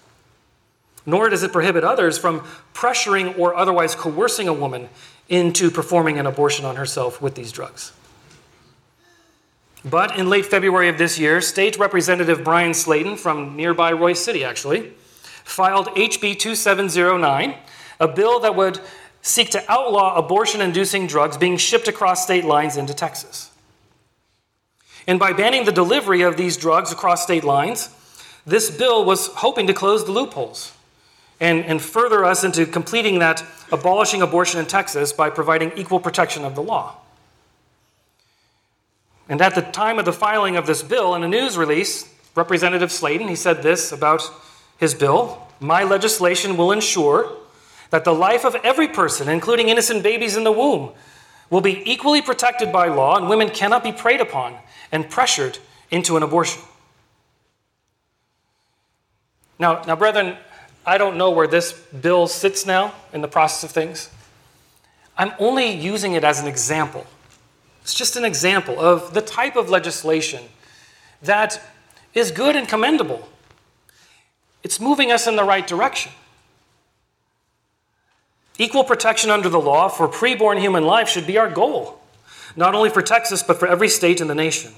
Nor 1.05 1.27
does 1.27 1.43
it 1.43 1.51
prohibit 1.51 1.83
others 1.83 2.17
from 2.17 2.47
pressuring 2.73 3.37
or 3.37 3.57
otherwise 3.57 3.93
coercing 3.93 4.47
a 4.47 4.53
woman 4.53 4.87
into 5.27 5.69
performing 5.69 6.17
an 6.17 6.25
abortion 6.25 6.63
on 6.63 6.77
herself 6.77 7.21
with 7.21 7.35
these 7.35 7.51
drugs. 7.51 7.91
But 9.83 10.17
in 10.17 10.29
late 10.29 10.45
February 10.45 10.89
of 10.89 10.97
this 10.97 11.17
year, 11.17 11.41
State 11.41 11.77
Representative 11.79 12.43
Bryan 12.43 12.71
Slaton 12.71 13.17
from 13.17 13.55
nearby 13.55 13.91
Royse 13.91 14.17
City, 14.17 14.43
actually, 14.43 14.93
filed 15.43 15.87
HB 15.87 16.37
2709, 16.37 17.55
a 17.99 18.07
bill 18.07 18.39
that 18.41 18.55
would 18.55 18.79
seek 19.21 19.49
to 19.51 19.71
outlaw 19.71 20.15
abortion 20.15 20.61
inducing 20.61 21.07
drugs 21.07 21.37
being 21.37 21.57
shipped 21.57 21.87
across 21.87 22.23
state 22.23 22.45
lines 22.45 22.77
into 22.77 22.93
Texas. 22.93 23.51
And 25.07 25.19
by 25.19 25.33
banning 25.33 25.65
the 25.65 25.71
delivery 25.71 26.21
of 26.21 26.37
these 26.37 26.57
drugs 26.57 26.91
across 26.91 27.23
state 27.23 27.43
lines, 27.43 27.89
this 28.45 28.69
bill 28.69 29.03
was 29.03 29.27
hoping 29.27 29.67
to 29.67 29.73
close 29.73 30.05
the 30.05 30.11
loopholes 30.11 30.73
and, 31.39 31.65
and 31.65 31.81
further 31.81 32.23
us 32.23 32.43
into 32.43 32.65
completing 32.65 33.19
that 33.19 33.43
abolishing 33.71 34.21
abortion 34.21 34.59
in 34.59 34.67
Texas 34.67 35.11
by 35.11 35.29
providing 35.29 35.71
equal 35.75 35.99
protection 35.99 36.45
of 36.45 36.53
the 36.53 36.61
law. 36.61 37.00
And 39.31 39.41
at 39.41 39.55
the 39.55 39.61
time 39.61 39.97
of 39.97 40.03
the 40.03 40.11
filing 40.11 40.57
of 40.57 40.67
this 40.67 40.83
bill, 40.83 41.15
in 41.15 41.23
a 41.23 41.27
news 41.27 41.57
release, 41.57 42.13
Representative 42.35 42.89
Slaton, 42.89 43.29
he 43.29 43.37
said 43.37 43.63
this 43.63 43.93
about 43.93 44.21
his 44.77 44.93
bill 44.93 45.47
My 45.61 45.85
legislation 45.85 46.57
will 46.57 46.73
ensure 46.73 47.31
that 47.91 48.03
the 48.03 48.13
life 48.13 48.43
of 48.43 48.55
every 48.55 48.89
person, 48.89 49.29
including 49.29 49.69
innocent 49.69 50.03
babies 50.03 50.35
in 50.35 50.43
the 50.43 50.51
womb, 50.51 50.91
will 51.49 51.61
be 51.61 51.81
equally 51.89 52.21
protected 52.21 52.73
by 52.73 52.89
law, 52.89 53.15
and 53.15 53.29
women 53.29 53.49
cannot 53.49 53.85
be 53.85 53.93
preyed 53.93 54.19
upon 54.19 54.57
and 54.91 55.09
pressured 55.09 55.59
into 55.89 56.17
an 56.17 56.23
abortion. 56.23 56.61
Now, 59.59 59.81
now, 59.87 59.95
brethren, 59.95 60.35
I 60.85 60.97
don't 60.97 61.15
know 61.15 61.31
where 61.31 61.47
this 61.47 61.71
bill 61.71 62.27
sits 62.27 62.65
now 62.65 62.93
in 63.13 63.21
the 63.21 63.29
process 63.29 63.63
of 63.63 63.71
things. 63.71 64.09
I'm 65.17 65.31
only 65.39 65.71
using 65.71 66.15
it 66.15 66.25
as 66.25 66.41
an 66.41 66.47
example. 66.47 67.07
It's 67.81 67.93
just 67.93 68.15
an 68.15 68.25
example 68.25 68.79
of 68.79 69.13
the 69.13 69.21
type 69.21 69.55
of 69.55 69.69
legislation 69.69 70.43
that 71.21 71.61
is 72.13 72.31
good 72.31 72.55
and 72.55 72.67
commendable. 72.67 73.27
It's 74.63 74.79
moving 74.79 75.11
us 75.11 75.27
in 75.27 75.35
the 75.35 75.43
right 75.43 75.65
direction. 75.65 76.11
Equal 78.57 78.83
protection 78.83 79.31
under 79.31 79.49
the 79.49 79.59
law 79.59 79.87
for 79.87 80.07
preborn 80.07 80.59
human 80.59 80.83
life 80.83 81.09
should 81.09 81.25
be 81.25 81.37
our 81.37 81.49
goal, 81.49 81.99
not 82.55 82.75
only 82.75 82.89
for 82.89 83.01
Texas, 83.01 83.41
but 83.41 83.57
for 83.57 83.67
every 83.67 83.89
state 83.89 84.21
in 84.21 84.27
the 84.27 84.35
nation. 84.35 84.73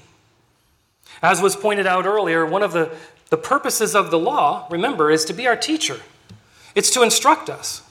As 1.22 1.42
was 1.42 1.56
pointed 1.56 1.86
out 1.86 2.06
earlier, 2.06 2.46
one 2.46 2.62
of 2.62 2.72
the, 2.72 2.94
the 3.30 3.36
purposes 3.36 3.94
of 3.94 4.10
the 4.10 4.18
law, 4.18 4.66
remember, 4.70 5.10
is 5.10 5.24
to 5.26 5.32
be 5.32 5.46
our 5.46 5.56
teacher, 5.56 6.00
it's 6.74 6.90
to 6.92 7.02
instruct 7.02 7.50
us. 7.50 7.82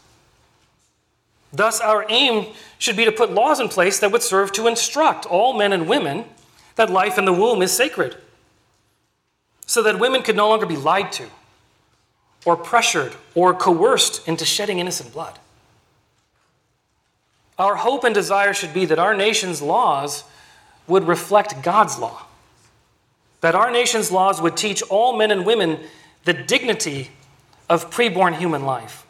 Thus, 1.54 1.80
our 1.80 2.06
aim 2.10 2.48
should 2.80 2.98
be 2.98 3.06
to 3.06 3.12
put 3.12 3.32
laws 3.32 3.60
in 3.60 3.70
place 3.70 4.00
that 4.00 4.12
would 4.12 4.24
serve 4.24 4.52
to 4.54 4.68
instruct 4.68 5.28
all 5.28 5.54
men 5.54 5.72
and 5.72 5.88
women 5.88 6.26
that 6.76 6.90
life 6.90 7.20
in 7.20 7.26
the 7.26 7.34
womb 7.34 7.62
is 7.62 7.72
sacred, 7.72 8.18
so 9.68 9.84
that 9.84 10.00
women 10.00 10.24
could 10.24 10.36
no 10.36 10.50
longer 10.50 10.66
be 10.66 10.76
lied 10.76 11.12
to, 11.14 11.28
or 12.44 12.58
pressured, 12.58 13.14
or 13.36 13.54
coerced 13.54 14.28
into 14.28 14.44
shedding 14.44 14.80
innocent 14.80 15.14
blood. 15.14 15.38
Our 17.60 17.76
hope 17.76 18.04
and 18.04 18.16
desire 18.16 18.54
should 18.54 18.74
be 18.74 18.86
that 18.86 18.98
our 18.98 19.14
nation's 19.14 19.62
laws 19.62 20.24
would 20.88 21.08
reflect 21.08 21.62
God's 21.62 22.00
law, 22.00 22.26
that 23.42 23.54
our 23.54 23.70
nation's 23.70 24.12
laws 24.12 24.42
would 24.42 24.58
teach 24.58 24.82
all 24.90 25.16
men 25.16 25.30
and 25.30 25.46
women 25.46 25.80
the 26.26 26.34
dignity 26.34 27.12
of 27.70 27.92
preborn 27.92 28.38
human 28.38 28.66
life. 28.66 29.03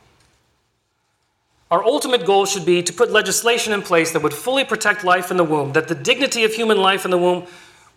Our 1.73 1.83
ultimate 1.83 2.23
goal 2.23 2.45
should 2.45 2.67
be 2.67 2.83
to 2.83 2.93
put 2.93 3.09
legislation 3.09 3.73
in 3.73 3.81
place 3.81 4.11
that 4.11 4.21
would 4.21 4.35
fully 4.35 4.63
protect 4.63 5.03
life 5.03 5.31
in 5.31 5.37
the 5.37 5.43
womb, 5.43 5.73
that 5.73 5.87
the 5.87 5.95
dignity 5.95 6.43
of 6.43 6.53
human 6.53 6.77
life 6.77 7.03
in 7.03 7.09
the 7.09 7.17
womb 7.17 7.47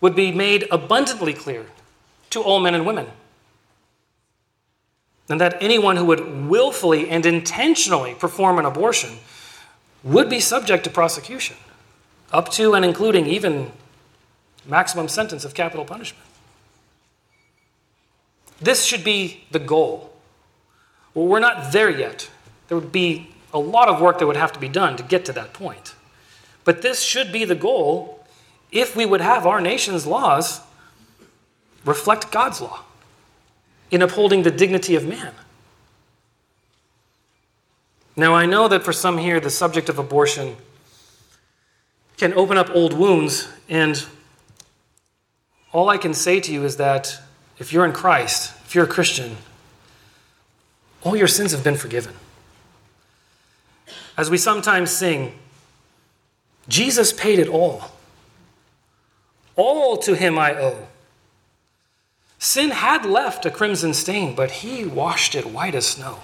would 0.01 0.15
be 0.15 0.31
made 0.31 0.67
abundantly 0.71 1.31
clear 1.31 1.63
to 2.31 2.41
all 2.41 2.59
men 2.59 2.73
and 2.73 2.87
women. 2.87 3.05
And 5.29 5.39
that 5.39 5.61
anyone 5.61 5.95
who 5.95 6.05
would 6.05 6.47
willfully 6.47 7.07
and 7.07 7.23
intentionally 7.23 8.15
perform 8.15 8.57
an 8.57 8.65
abortion 8.65 9.19
would 10.03 10.27
be 10.27 10.39
subject 10.39 10.83
to 10.85 10.89
prosecution, 10.89 11.55
up 12.33 12.49
to 12.53 12.73
and 12.73 12.83
including 12.83 13.27
even 13.27 13.71
maximum 14.65 15.07
sentence 15.07 15.45
of 15.45 15.53
capital 15.53 15.85
punishment. 15.85 16.25
This 18.59 18.85
should 18.85 19.03
be 19.03 19.45
the 19.51 19.59
goal. 19.59 20.11
Well, 21.13 21.27
we're 21.27 21.39
not 21.39 21.71
there 21.73 21.91
yet. 21.91 22.27
There 22.69 22.79
would 22.79 22.91
be 22.91 23.35
a 23.53 23.59
lot 23.59 23.87
of 23.87 24.01
work 24.01 24.19
that 24.19 24.27
would 24.27 24.35
have 24.35 24.53
to 24.53 24.59
be 24.59 24.67
done 24.69 24.97
to 24.97 25.03
get 25.03 25.25
to 25.25 25.33
that 25.33 25.53
point. 25.53 25.95
But 26.63 26.81
this 26.81 27.01
should 27.01 27.31
be 27.31 27.45
the 27.45 27.55
goal 27.55 28.25
if 28.71 28.95
we 28.95 29.05
would 29.05 29.21
have 29.21 29.45
our 29.45 29.61
nation's 29.61 30.05
laws 30.05 30.61
reflect 31.85 32.31
God's 32.31 32.59
law 32.59 32.81
in 33.89 34.01
upholding 34.01 34.43
the 34.43 34.51
dignity 34.51 34.95
of 34.95 35.07
man. 35.07 35.33
Now, 38.15 38.33
I 38.33 38.45
know 38.45 38.67
that 38.67 38.83
for 38.83 38.91
some 38.91 39.17
here, 39.17 39.39
the 39.39 39.49
subject 39.49 39.89
of 39.89 39.99
abortion 39.99 40.57
can 42.17 42.33
open 42.33 42.57
up 42.57 42.69
old 42.71 42.93
wounds, 42.93 43.47
and 43.69 44.03
all 45.71 45.87
I 45.87 45.97
can 45.97 46.13
say 46.13 46.39
to 46.39 46.51
you 46.51 46.65
is 46.65 46.77
that 46.77 47.21
if 47.59 47.71
you're 47.71 47.85
in 47.85 47.93
Christ, 47.93 48.53
if 48.65 48.73
you're 48.73 48.85
a 48.85 48.87
Christian, 48.87 49.37
all 51.03 51.15
your 51.15 51.27
sins 51.27 51.51
have 51.51 51.63
been 51.63 51.77
forgiven. 51.77 52.13
As 54.17 54.31
we 54.31 54.37
sometimes 54.37 54.89
sing, 54.89 55.37
Jesus 56.67 57.13
paid 57.13 57.37
it 57.37 57.47
all. 57.47 57.91
All 59.55 59.97
to 59.97 60.15
him 60.15 60.39
I 60.39 60.55
owe. 60.55 60.87
Sin 62.39 62.71
had 62.71 63.05
left 63.05 63.45
a 63.45 63.51
crimson 63.51 63.93
stain, 63.93 64.35
but 64.35 64.51
he 64.51 64.85
washed 64.85 65.35
it 65.35 65.45
white 65.45 65.75
as 65.75 65.87
snow. 65.87 66.19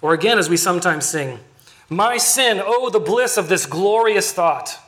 Or 0.00 0.14
again, 0.14 0.38
as 0.38 0.48
we 0.48 0.56
sometimes 0.56 1.06
sing, 1.06 1.40
My 1.88 2.18
sin, 2.18 2.60
oh, 2.62 2.90
the 2.90 3.00
bliss 3.00 3.36
of 3.36 3.48
this 3.48 3.66
glorious 3.66 4.32
thought. 4.32 4.78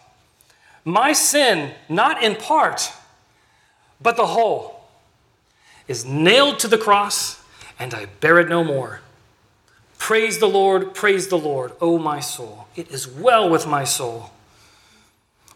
My 0.85 1.13
sin, 1.13 1.73
not 1.89 2.23
in 2.23 2.37
part, 2.37 2.93
but 4.01 4.17
the 4.17 4.27
whole, 4.27 4.85
is 5.89 6.05
nailed 6.05 6.59
to 6.61 6.69
the 6.69 6.79
cross, 6.79 7.43
and 7.79 7.95
I 7.95 8.07
bear 8.21 8.39
it 8.39 8.49
no 8.49 8.63
more. 8.63 9.01
Praise 10.01 10.39
the 10.39 10.49
Lord, 10.49 10.95
praise 10.95 11.29
the 11.29 11.39
Lord, 11.39 11.73
O 11.79 11.99
my 11.99 12.21
soul. 12.21 12.67
It 12.75 12.91
is 12.91 13.07
well 13.07 13.51
with 13.51 13.67
my 13.67 13.85
soul. 13.85 14.31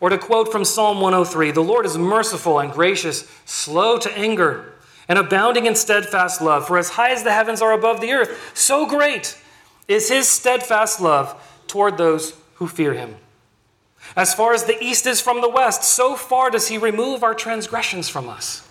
Or 0.00 0.10
to 0.10 0.18
quote 0.18 0.52
from 0.52 0.66
Psalm 0.66 1.00
103 1.00 1.50
The 1.50 1.62
Lord 1.62 1.86
is 1.86 1.96
merciful 1.96 2.60
and 2.60 2.70
gracious, 2.70 3.26
slow 3.46 3.96
to 3.98 4.16
anger, 4.16 4.74
and 5.08 5.18
abounding 5.18 5.64
in 5.64 5.74
steadfast 5.74 6.42
love. 6.42 6.66
For 6.66 6.76
as 6.76 6.90
high 6.90 7.10
as 7.10 7.24
the 7.24 7.32
heavens 7.32 7.62
are 7.62 7.72
above 7.72 8.02
the 8.02 8.12
earth, 8.12 8.52
so 8.52 8.86
great 8.86 9.40
is 9.88 10.10
his 10.10 10.28
steadfast 10.28 11.00
love 11.00 11.42
toward 11.66 11.96
those 11.96 12.34
who 12.56 12.68
fear 12.68 12.92
him. 12.92 13.16
As 14.14 14.34
far 14.34 14.52
as 14.52 14.64
the 14.64 14.80
east 14.84 15.06
is 15.06 15.22
from 15.22 15.40
the 15.40 15.48
west, 15.48 15.82
so 15.82 16.16
far 16.16 16.50
does 16.50 16.68
he 16.68 16.76
remove 16.76 17.24
our 17.24 17.34
transgressions 17.34 18.10
from 18.10 18.28
us. 18.28 18.68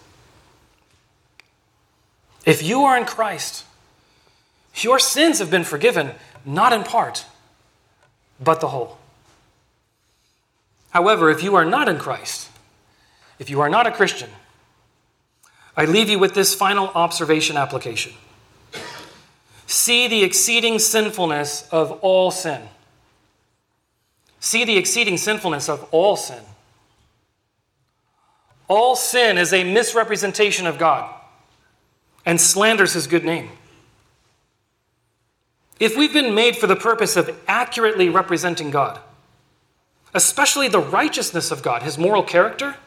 If 2.45 2.61
you 2.61 2.83
are 2.83 2.95
in 2.95 3.05
Christ, 3.05 3.65
your 4.81 4.97
sins 4.97 5.39
have 5.39 5.51
been 5.51 5.63
forgiven, 5.63 6.11
not 6.45 6.73
in 6.73 6.83
part, 6.83 7.25
but 8.39 8.61
the 8.61 8.69
whole. 8.69 8.97
However, 10.89 11.29
if 11.29 11.43
you 11.43 11.55
are 11.55 11.65
not 11.65 11.89
in 11.89 11.97
Christ, 11.99 12.49
if 13.39 13.49
you 13.49 13.61
are 13.61 13.69
not 13.69 13.87
a 13.87 13.91
Christian, 13.91 14.29
I 15.75 15.85
leave 15.85 16.09
you 16.09 16.19
with 16.19 16.33
this 16.33 16.53
final 16.53 16.87
observation 16.89 17.57
application. 17.57 18.13
See 19.65 20.07
the 20.07 20.23
exceeding 20.23 20.77
sinfulness 20.79 21.67
of 21.71 21.91
all 22.01 22.31
sin. 22.31 22.61
See 24.39 24.65
the 24.65 24.77
exceeding 24.77 25.17
sinfulness 25.17 25.67
of 25.69 25.87
all 25.91 26.15
sin. 26.15 26.43
All 28.67 28.95
sin 28.95 29.37
is 29.37 29.51
a 29.51 29.63
misrepresentation 29.63 30.67
of 30.67 30.77
God 30.77 31.13
and 32.25 32.39
slanders 32.39 32.93
his 32.93 33.07
good 33.07 33.25
name. 33.25 33.49
If 35.83 35.97
we've 35.97 36.13
been 36.13 36.33
made 36.33 36.55
for 36.55 36.65
the 36.65 36.77
purpose 36.77 37.17
of 37.17 37.37
accurately 37.45 38.07
representing 38.07 38.71
God, 38.71 39.01
especially 40.13 40.69
the 40.69 40.79
righteousness 40.79 41.51
of 41.51 41.61
God, 41.61 41.83
his 41.83 41.97
moral 41.97 42.23
character, 42.23 42.77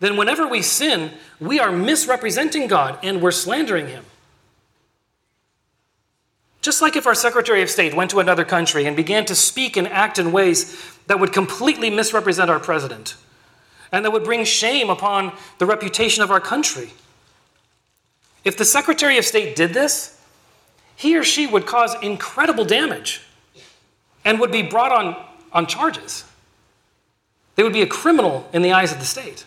then 0.00 0.16
whenever 0.16 0.48
we 0.48 0.62
sin, 0.62 1.12
we 1.38 1.60
are 1.60 1.70
misrepresenting 1.70 2.66
God 2.66 2.98
and 3.04 3.22
we're 3.22 3.30
slandering 3.30 3.86
him. 3.86 4.04
Just 6.60 6.82
like 6.82 6.96
if 6.96 7.06
our 7.06 7.14
Secretary 7.14 7.62
of 7.62 7.70
State 7.70 7.94
went 7.94 8.10
to 8.10 8.18
another 8.18 8.44
country 8.44 8.84
and 8.84 8.96
began 8.96 9.24
to 9.24 9.36
speak 9.36 9.76
and 9.76 9.86
act 9.86 10.18
in 10.18 10.32
ways 10.32 10.92
that 11.06 11.20
would 11.20 11.32
completely 11.32 11.88
misrepresent 11.88 12.50
our 12.50 12.58
president 12.58 13.14
and 13.92 14.04
that 14.04 14.10
would 14.10 14.24
bring 14.24 14.42
shame 14.42 14.90
upon 14.90 15.32
the 15.58 15.66
reputation 15.66 16.24
of 16.24 16.32
our 16.32 16.40
country. 16.40 16.90
If 18.42 18.56
the 18.56 18.64
Secretary 18.64 19.18
of 19.18 19.24
State 19.24 19.54
did 19.54 19.72
this, 19.72 20.15
he 20.96 21.16
or 21.16 21.22
she 21.22 21.46
would 21.46 21.66
cause 21.66 21.94
incredible 22.02 22.64
damage 22.64 23.22
and 24.24 24.40
would 24.40 24.50
be 24.50 24.62
brought 24.62 24.90
on, 24.90 25.16
on 25.52 25.66
charges. 25.66 26.24
They 27.54 27.62
would 27.62 27.72
be 27.72 27.82
a 27.82 27.86
criminal 27.86 28.48
in 28.52 28.62
the 28.62 28.72
eyes 28.72 28.92
of 28.92 28.98
the 28.98 29.04
state. 29.04 29.44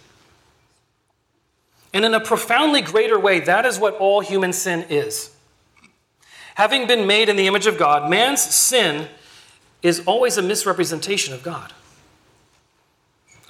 And 1.93 2.05
in 2.05 2.13
a 2.13 2.19
profoundly 2.19 2.81
greater 2.81 3.19
way, 3.19 3.39
that 3.41 3.65
is 3.65 3.79
what 3.79 3.95
all 3.95 4.21
human 4.21 4.53
sin 4.53 4.85
is. 4.89 5.35
Having 6.55 6.87
been 6.87 7.07
made 7.07 7.29
in 7.29 7.35
the 7.35 7.47
image 7.47 7.65
of 7.67 7.77
God, 7.77 8.09
man's 8.09 8.41
sin 8.41 9.07
is 9.81 10.03
always 10.05 10.37
a 10.37 10.41
misrepresentation 10.41 11.33
of 11.33 11.41
God. 11.41 11.73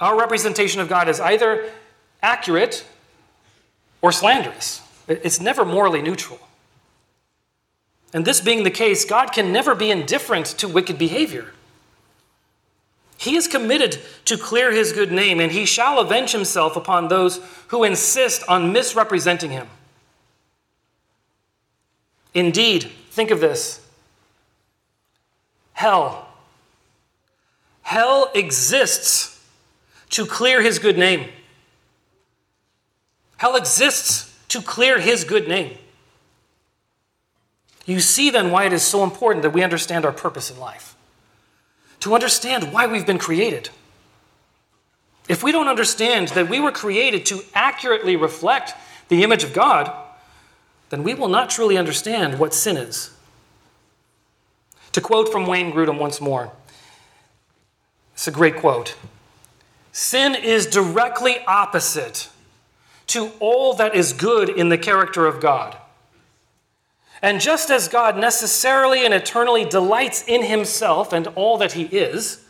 Our 0.00 0.18
representation 0.18 0.80
of 0.80 0.88
God 0.88 1.08
is 1.08 1.20
either 1.20 1.70
accurate 2.22 2.86
or 4.00 4.12
slanderous, 4.12 4.80
it's 5.06 5.40
never 5.40 5.64
morally 5.64 6.00
neutral. 6.00 6.38
And 8.12 8.24
this 8.24 8.40
being 8.40 8.64
the 8.64 8.70
case, 8.70 9.04
God 9.04 9.32
can 9.32 9.52
never 9.52 9.74
be 9.74 9.90
indifferent 9.90 10.46
to 10.46 10.68
wicked 10.68 10.98
behavior. 10.98 11.52
He 13.16 13.36
is 13.36 13.46
committed 13.46 13.98
to 14.24 14.38
clear 14.38 14.72
his 14.72 14.92
good 14.92 15.12
name, 15.12 15.40
and 15.40 15.52
he 15.52 15.66
shall 15.66 15.98
avenge 15.98 16.32
himself 16.32 16.74
upon 16.74 17.08
those 17.08 17.38
who 17.68 17.84
insist 17.84 18.42
on 18.48 18.72
misrepresenting 18.72 19.50
him. 19.50 19.68
Indeed, 22.32 22.84
think 23.10 23.30
of 23.30 23.40
this 23.40 23.86
hell. 25.72 26.28
Hell 27.82 28.30
exists 28.34 29.42
to 30.10 30.26
clear 30.26 30.62
his 30.62 30.78
good 30.78 30.98
name. 30.98 31.28
Hell 33.36 33.56
exists 33.56 34.38
to 34.48 34.60
clear 34.60 34.98
his 34.98 35.24
good 35.24 35.48
name. 35.48 35.76
You 37.86 38.00
see 38.00 38.30
then 38.30 38.50
why 38.50 38.66
it 38.66 38.72
is 38.72 38.82
so 38.82 39.02
important 39.04 39.42
that 39.42 39.50
we 39.50 39.62
understand 39.62 40.04
our 40.04 40.12
purpose 40.12 40.50
in 40.50 40.58
life, 40.58 40.96
to 42.00 42.14
understand 42.14 42.72
why 42.72 42.86
we've 42.86 43.06
been 43.06 43.18
created. 43.18 43.70
If 45.28 45.42
we 45.42 45.52
don't 45.52 45.68
understand 45.68 46.28
that 46.28 46.48
we 46.48 46.60
were 46.60 46.72
created 46.72 47.24
to 47.26 47.42
accurately 47.54 48.16
reflect 48.16 48.74
the 49.08 49.22
image 49.22 49.44
of 49.44 49.52
God, 49.52 49.92
then 50.90 51.02
we 51.04 51.14
will 51.14 51.28
not 51.28 51.50
truly 51.50 51.76
understand 51.76 52.38
what 52.38 52.52
sin 52.52 52.76
is. 52.76 53.10
To 54.92 55.00
quote 55.00 55.30
from 55.30 55.46
Wayne 55.46 55.72
Grudem 55.72 55.98
once 55.98 56.20
more, 56.20 56.52
it's 58.12 58.26
a 58.26 58.32
great 58.32 58.56
quote 58.56 58.96
Sin 59.92 60.34
is 60.34 60.66
directly 60.66 61.38
opposite 61.46 62.28
to 63.08 63.30
all 63.40 63.74
that 63.74 63.94
is 63.94 64.12
good 64.12 64.48
in 64.48 64.68
the 64.68 64.78
character 64.78 65.26
of 65.26 65.40
God. 65.40 65.76
And 67.22 67.40
just 67.40 67.70
as 67.70 67.88
God 67.88 68.16
necessarily 68.16 69.04
and 69.04 69.12
eternally 69.12 69.64
delights 69.64 70.24
in 70.26 70.42
himself 70.42 71.12
and 71.12 71.26
all 71.28 71.58
that 71.58 71.72
he 71.72 71.84
is, 71.84 72.44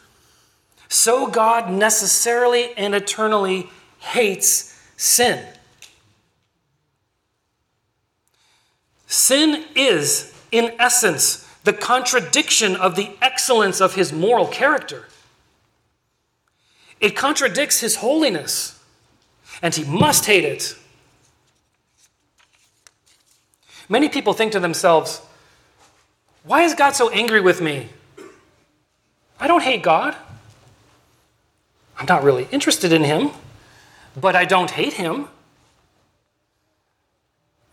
so 0.88 1.26
God 1.26 1.70
necessarily 1.70 2.72
and 2.76 2.94
eternally 2.94 3.68
hates 3.98 4.76
sin. 4.96 5.44
Sin 9.06 9.64
is, 9.74 10.32
in 10.52 10.72
essence, 10.78 11.48
the 11.64 11.72
contradiction 11.72 12.76
of 12.76 12.96
the 12.96 13.10
excellence 13.20 13.80
of 13.80 13.94
his 13.94 14.12
moral 14.12 14.46
character. 14.46 15.06
It 17.00 17.16
contradicts 17.16 17.80
his 17.80 17.96
holiness, 17.96 18.78
and 19.62 19.74
he 19.74 19.84
must 19.84 20.26
hate 20.26 20.44
it. 20.44 20.76
Many 23.90 24.08
people 24.08 24.32
think 24.32 24.52
to 24.52 24.60
themselves, 24.60 25.20
why 26.44 26.62
is 26.62 26.74
God 26.74 26.92
so 26.92 27.10
angry 27.10 27.40
with 27.40 27.60
me? 27.60 27.88
I 29.38 29.48
don't 29.48 29.62
hate 29.62 29.82
God. 29.82 30.16
I'm 31.98 32.06
not 32.06 32.22
really 32.22 32.46
interested 32.52 32.92
in 32.92 33.02
him, 33.02 33.30
but 34.16 34.36
I 34.36 34.44
don't 34.44 34.70
hate 34.70 34.94
him. 34.94 35.26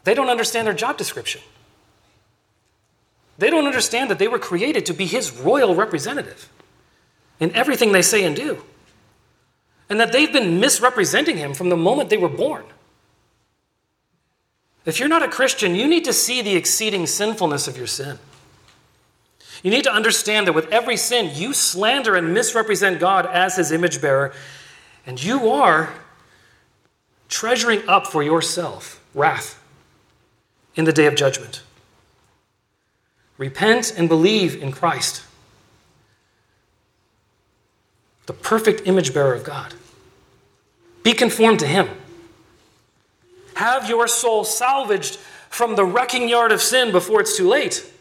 They 0.05 0.15
don't 0.15 0.30
understand 0.30 0.65
their 0.65 0.74
job 0.74 0.97
description. 0.97 1.41
They 3.38 3.51
don't 3.51 3.68
understand 3.68 4.09
that 4.09 4.18
they 4.18 4.28
were 4.28 4.39
created 4.39 4.88
to 4.88 4.93
be 4.93 5.05
his 5.05 5.32
royal 5.32 5.76
representative 5.76 6.49
in 7.39 7.53
everything 7.53 7.91
they 7.91 8.01
say 8.01 8.24
and 8.24 8.36
do. 8.36 8.63
And 9.88 9.99
that 9.99 10.11
they've 10.11 10.34
been 10.34 10.59
misrepresenting 10.59 11.38
him 11.38 11.53
from 11.53 11.70
the 11.70 11.78
moment 11.78 12.09
they 12.09 12.18
were 12.18 12.28
born. 12.28 12.63
If 14.88 15.02
you're 15.02 15.10
not 15.10 15.22
a 15.22 15.28
Christian, 15.28 15.76
you 15.76 15.86
need 15.86 16.06
to 16.06 16.14
see 16.14 16.42
the 16.42 16.56
exceeding 16.56 17.06
sinfulness 17.08 17.68
of 17.68 17.78
your 17.78 17.88
sin. 17.88 18.20
You 19.62 19.70
need 19.70 19.84
to 19.84 19.92
understand 19.92 20.48
that 20.48 20.54
with 20.54 20.72
every 20.72 20.96
sin, 20.96 21.32
you 21.36 21.54
slander 21.54 22.16
and 22.16 22.34
misrepresent 22.34 22.98
God 22.98 23.26
as 23.26 23.58
his 23.58 23.74
image 23.74 24.02
bearer, 24.02 24.34
and 25.06 25.22
you 25.22 25.50
are 25.50 25.94
treasuring 27.28 27.88
up 27.90 28.08
for 28.08 28.24
yourself 28.24 29.04
wrath 29.14 29.62
in 30.76 30.86
the 30.86 30.94
day 30.94 31.06
of 31.06 31.16
judgment. 31.16 31.64
Repent 33.38 33.94
and 33.98 34.08
believe 34.08 34.56
in 34.56 34.72
Christ, 34.72 35.22
the 38.26 38.34
perfect 38.34 38.88
image 38.88 39.14
bearer 39.14 39.34
of 39.34 39.44
God. 39.44 39.74
Be 41.04 41.12
conformed 41.12 41.60
to 41.60 41.68
him. 41.68 41.90
Have 43.58 43.89
your 43.89 44.08
soul 44.08 44.43
salvaged 44.43 45.16
from 45.49 45.76
the 45.76 45.84
wrecking 45.84 46.30
yard 46.30 46.51
of 46.51 46.62
sin 46.62 46.91
before 46.91 47.22
it's 47.22 47.36
too 47.36 47.47
late, 47.47 47.91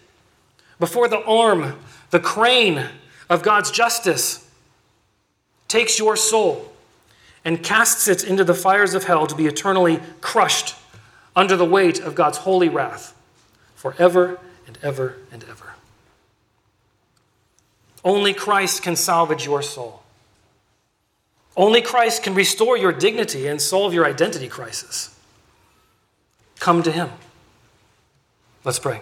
before 0.78 1.08
the 1.08 1.24
arm, 1.24 1.78
the 2.10 2.20
crane 2.20 2.84
of 3.30 3.42
God's 3.42 3.70
justice 3.70 4.46
takes 5.66 5.98
your 5.98 6.14
soul 6.14 6.70
and 7.42 7.62
casts 7.62 8.06
it 8.06 8.22
into 8.22 8.44
the 8.44 8.52
fires 8.52 8.92
of 8.92 9.04
hell 9.04 9.26
to 9.26 9.34
be 9.34 9.46
eternally 9.46 9.98
crushed 10.20 10.74
under 11.34 11.56
the 11.56 11.64
weight 11.64 12.00
of 12.00 12.14
God's 12.14 12.36
holy 12.36 12.68
wrath 12.68 13.16
forever 13.76 14.38
and 14.66 14.78
ever 14.82 15.16
and 15.32 15.42
ever. 15.44 15.72
Only 18.04 18.34
Christ 18.34 18.82
can 18.82 18.94
salvage 18.94 19.46
your 19.46 19.62
soul. 19.62 20.02
Only 21.56 21.80
Christ 21.80 22.22
can 22.24 22.34
restore 22.34 22.76
your 22.76 22.92
dignity 22.92 23.46
and 23.46 23.58
solve 23.58 23.94
your 23.94 24.04
identity 24.04 24.48
crisis. 24.48 25.15
Come 26.58 26.82
to 26.82 26.90
Him. 26.90 27.10
Let's 28.64 28.78
pray. 28.78 29.00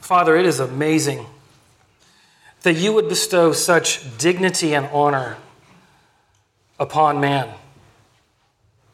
Father, 0.00 0.36
it 0.36 0.44
is 0.44 0.60
amazing 0.60 1.24
that 2.62 2.74
you 2.74 2.92
would 2.92 3.08
bestow 3.08 3.52
such 3.52 4.18
dignity 4.18 4.74
and 4.74 4.86
honor 4.92 5.36
upon 6.78 7.20
man. 7.20 7.48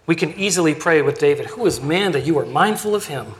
We 0.07 0.15
can 0.15 0.33
easily 0.35 0.75
pray 0.75 1.03
with 1.03 1.19
David, 1.19 1.47
Who 1.47 1.67
is 1.67 1.81
man 1.81 2.13
that 2.13 2.25
you 2.25 2.39
are 2.39 2.47
mindful 2.47 2.95
of 2.95 3.07
him? 3.07 3.35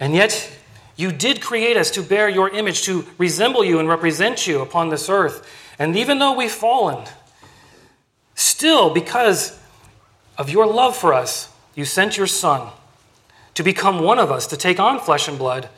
And 0.00 0.14
yet, 0.14 0.50
you 0.96 1.12
did 1.12 1.40
create 1.40 1.76
us 1.76 1.90
to 1.92 2.02
bear 2.02 2.28
your 2.28 2.48
image, 2.48 2.82
to 2.82 3.04
resemble 3.18 3.64
you 3.64 3.78
and 3.78 3.88
represent 3.88 4.46
you 4.46 4.60
upon 4.60 4.88
this 4.88 5.08
earth. 5.08 5.46
And 5.78 5.96
even 5.96 6.18
though 6.18 6.32
we've 6.32 6.50
fallen, 6.50 7.06
still, 8.36 8.90
because 8.90 9.58
of 10.38 10.48
your 10.48 10.66
love 10.66 10.96
for 10.96 11.12
us, 11.12 11.52
you 11.74 11.84
sent 11.84 12.16
your 12.16 12.28
Son 12.28 12.70
to 13.54 13.64
become 13.64 14.00
one 14.00 14.20
of 14.20 14.30
us, 14.30 14.46
to 14.46 14.56
take 14.56 14.78
on 14.78 15.00
flesh 15.00 15.26
and 15.26 15.38
blood, 15.38 15.68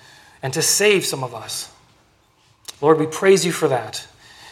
and 0.43 0.53
to 0.53 0.61
save 0.61 1.07
some 1.07 1.25
of 1.25 1.35
us. 1.35 1.73
Lord, 2.81 2.99
we 2.99 3.07
praise 3.07 3.47
you 3.47 3.53
for 3.53 3.69
that. 3.69 4.07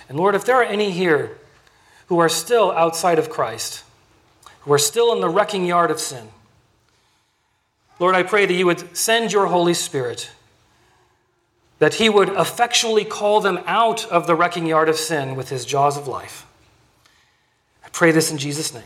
And 0.08 0.16
Lord, 0.16 0.34
if 0.34 0.44
there 0.44 0.56
are 0.56 0.64
any 0.64 0.90
here 0.90 1.38
who 2.06 2.18
are 2.18 2.28
still 2.28 2.70
outside 2.72 3.18
of 3.18 3.28
Christ, 3.28 3.84
who 4.60 4.72
are 4.72 4.78
still 4.78 5.12
in 5.12 5.20
the 5.20 5.28
wrecking 5.28 5.66
yard 5.66 5.90
of 5.90 6.00
sin, 6.00 6.28
Lord, 7.98 8.14
I 8.14 8.22
pray 8.22 8.46
that 8.46 8.54
you 8.54 8.66
would 8.66 8.96
send 8.96 9.32
your 9.32 9.46
Holy 9.46 9.74
Spirit, 9.74 10.30
that 11.78 11.94
he 11.94 12.08
would 12.08 12.28
effectually 12.28 13.04
call 13.04 13.40
them 13.40 13.58
out 13.66 14.04
of 14.06 14.26
the 14.26 14.34
wrecking 14.34 14.66
yard 14.66 14.88
of 14.88 14.96
sin 14.96 15.34
with 15.34 15.48
his 15.48 15.64
jaws 15.64 15.96
of 15.96 16.06
life. 16.06 16.45
I 17.86 17.88
pray 17.90 18.10
this 18.10 18.30
in 18.30 18.36
Jesus' 18.36 18.74
name. 18.74 18.82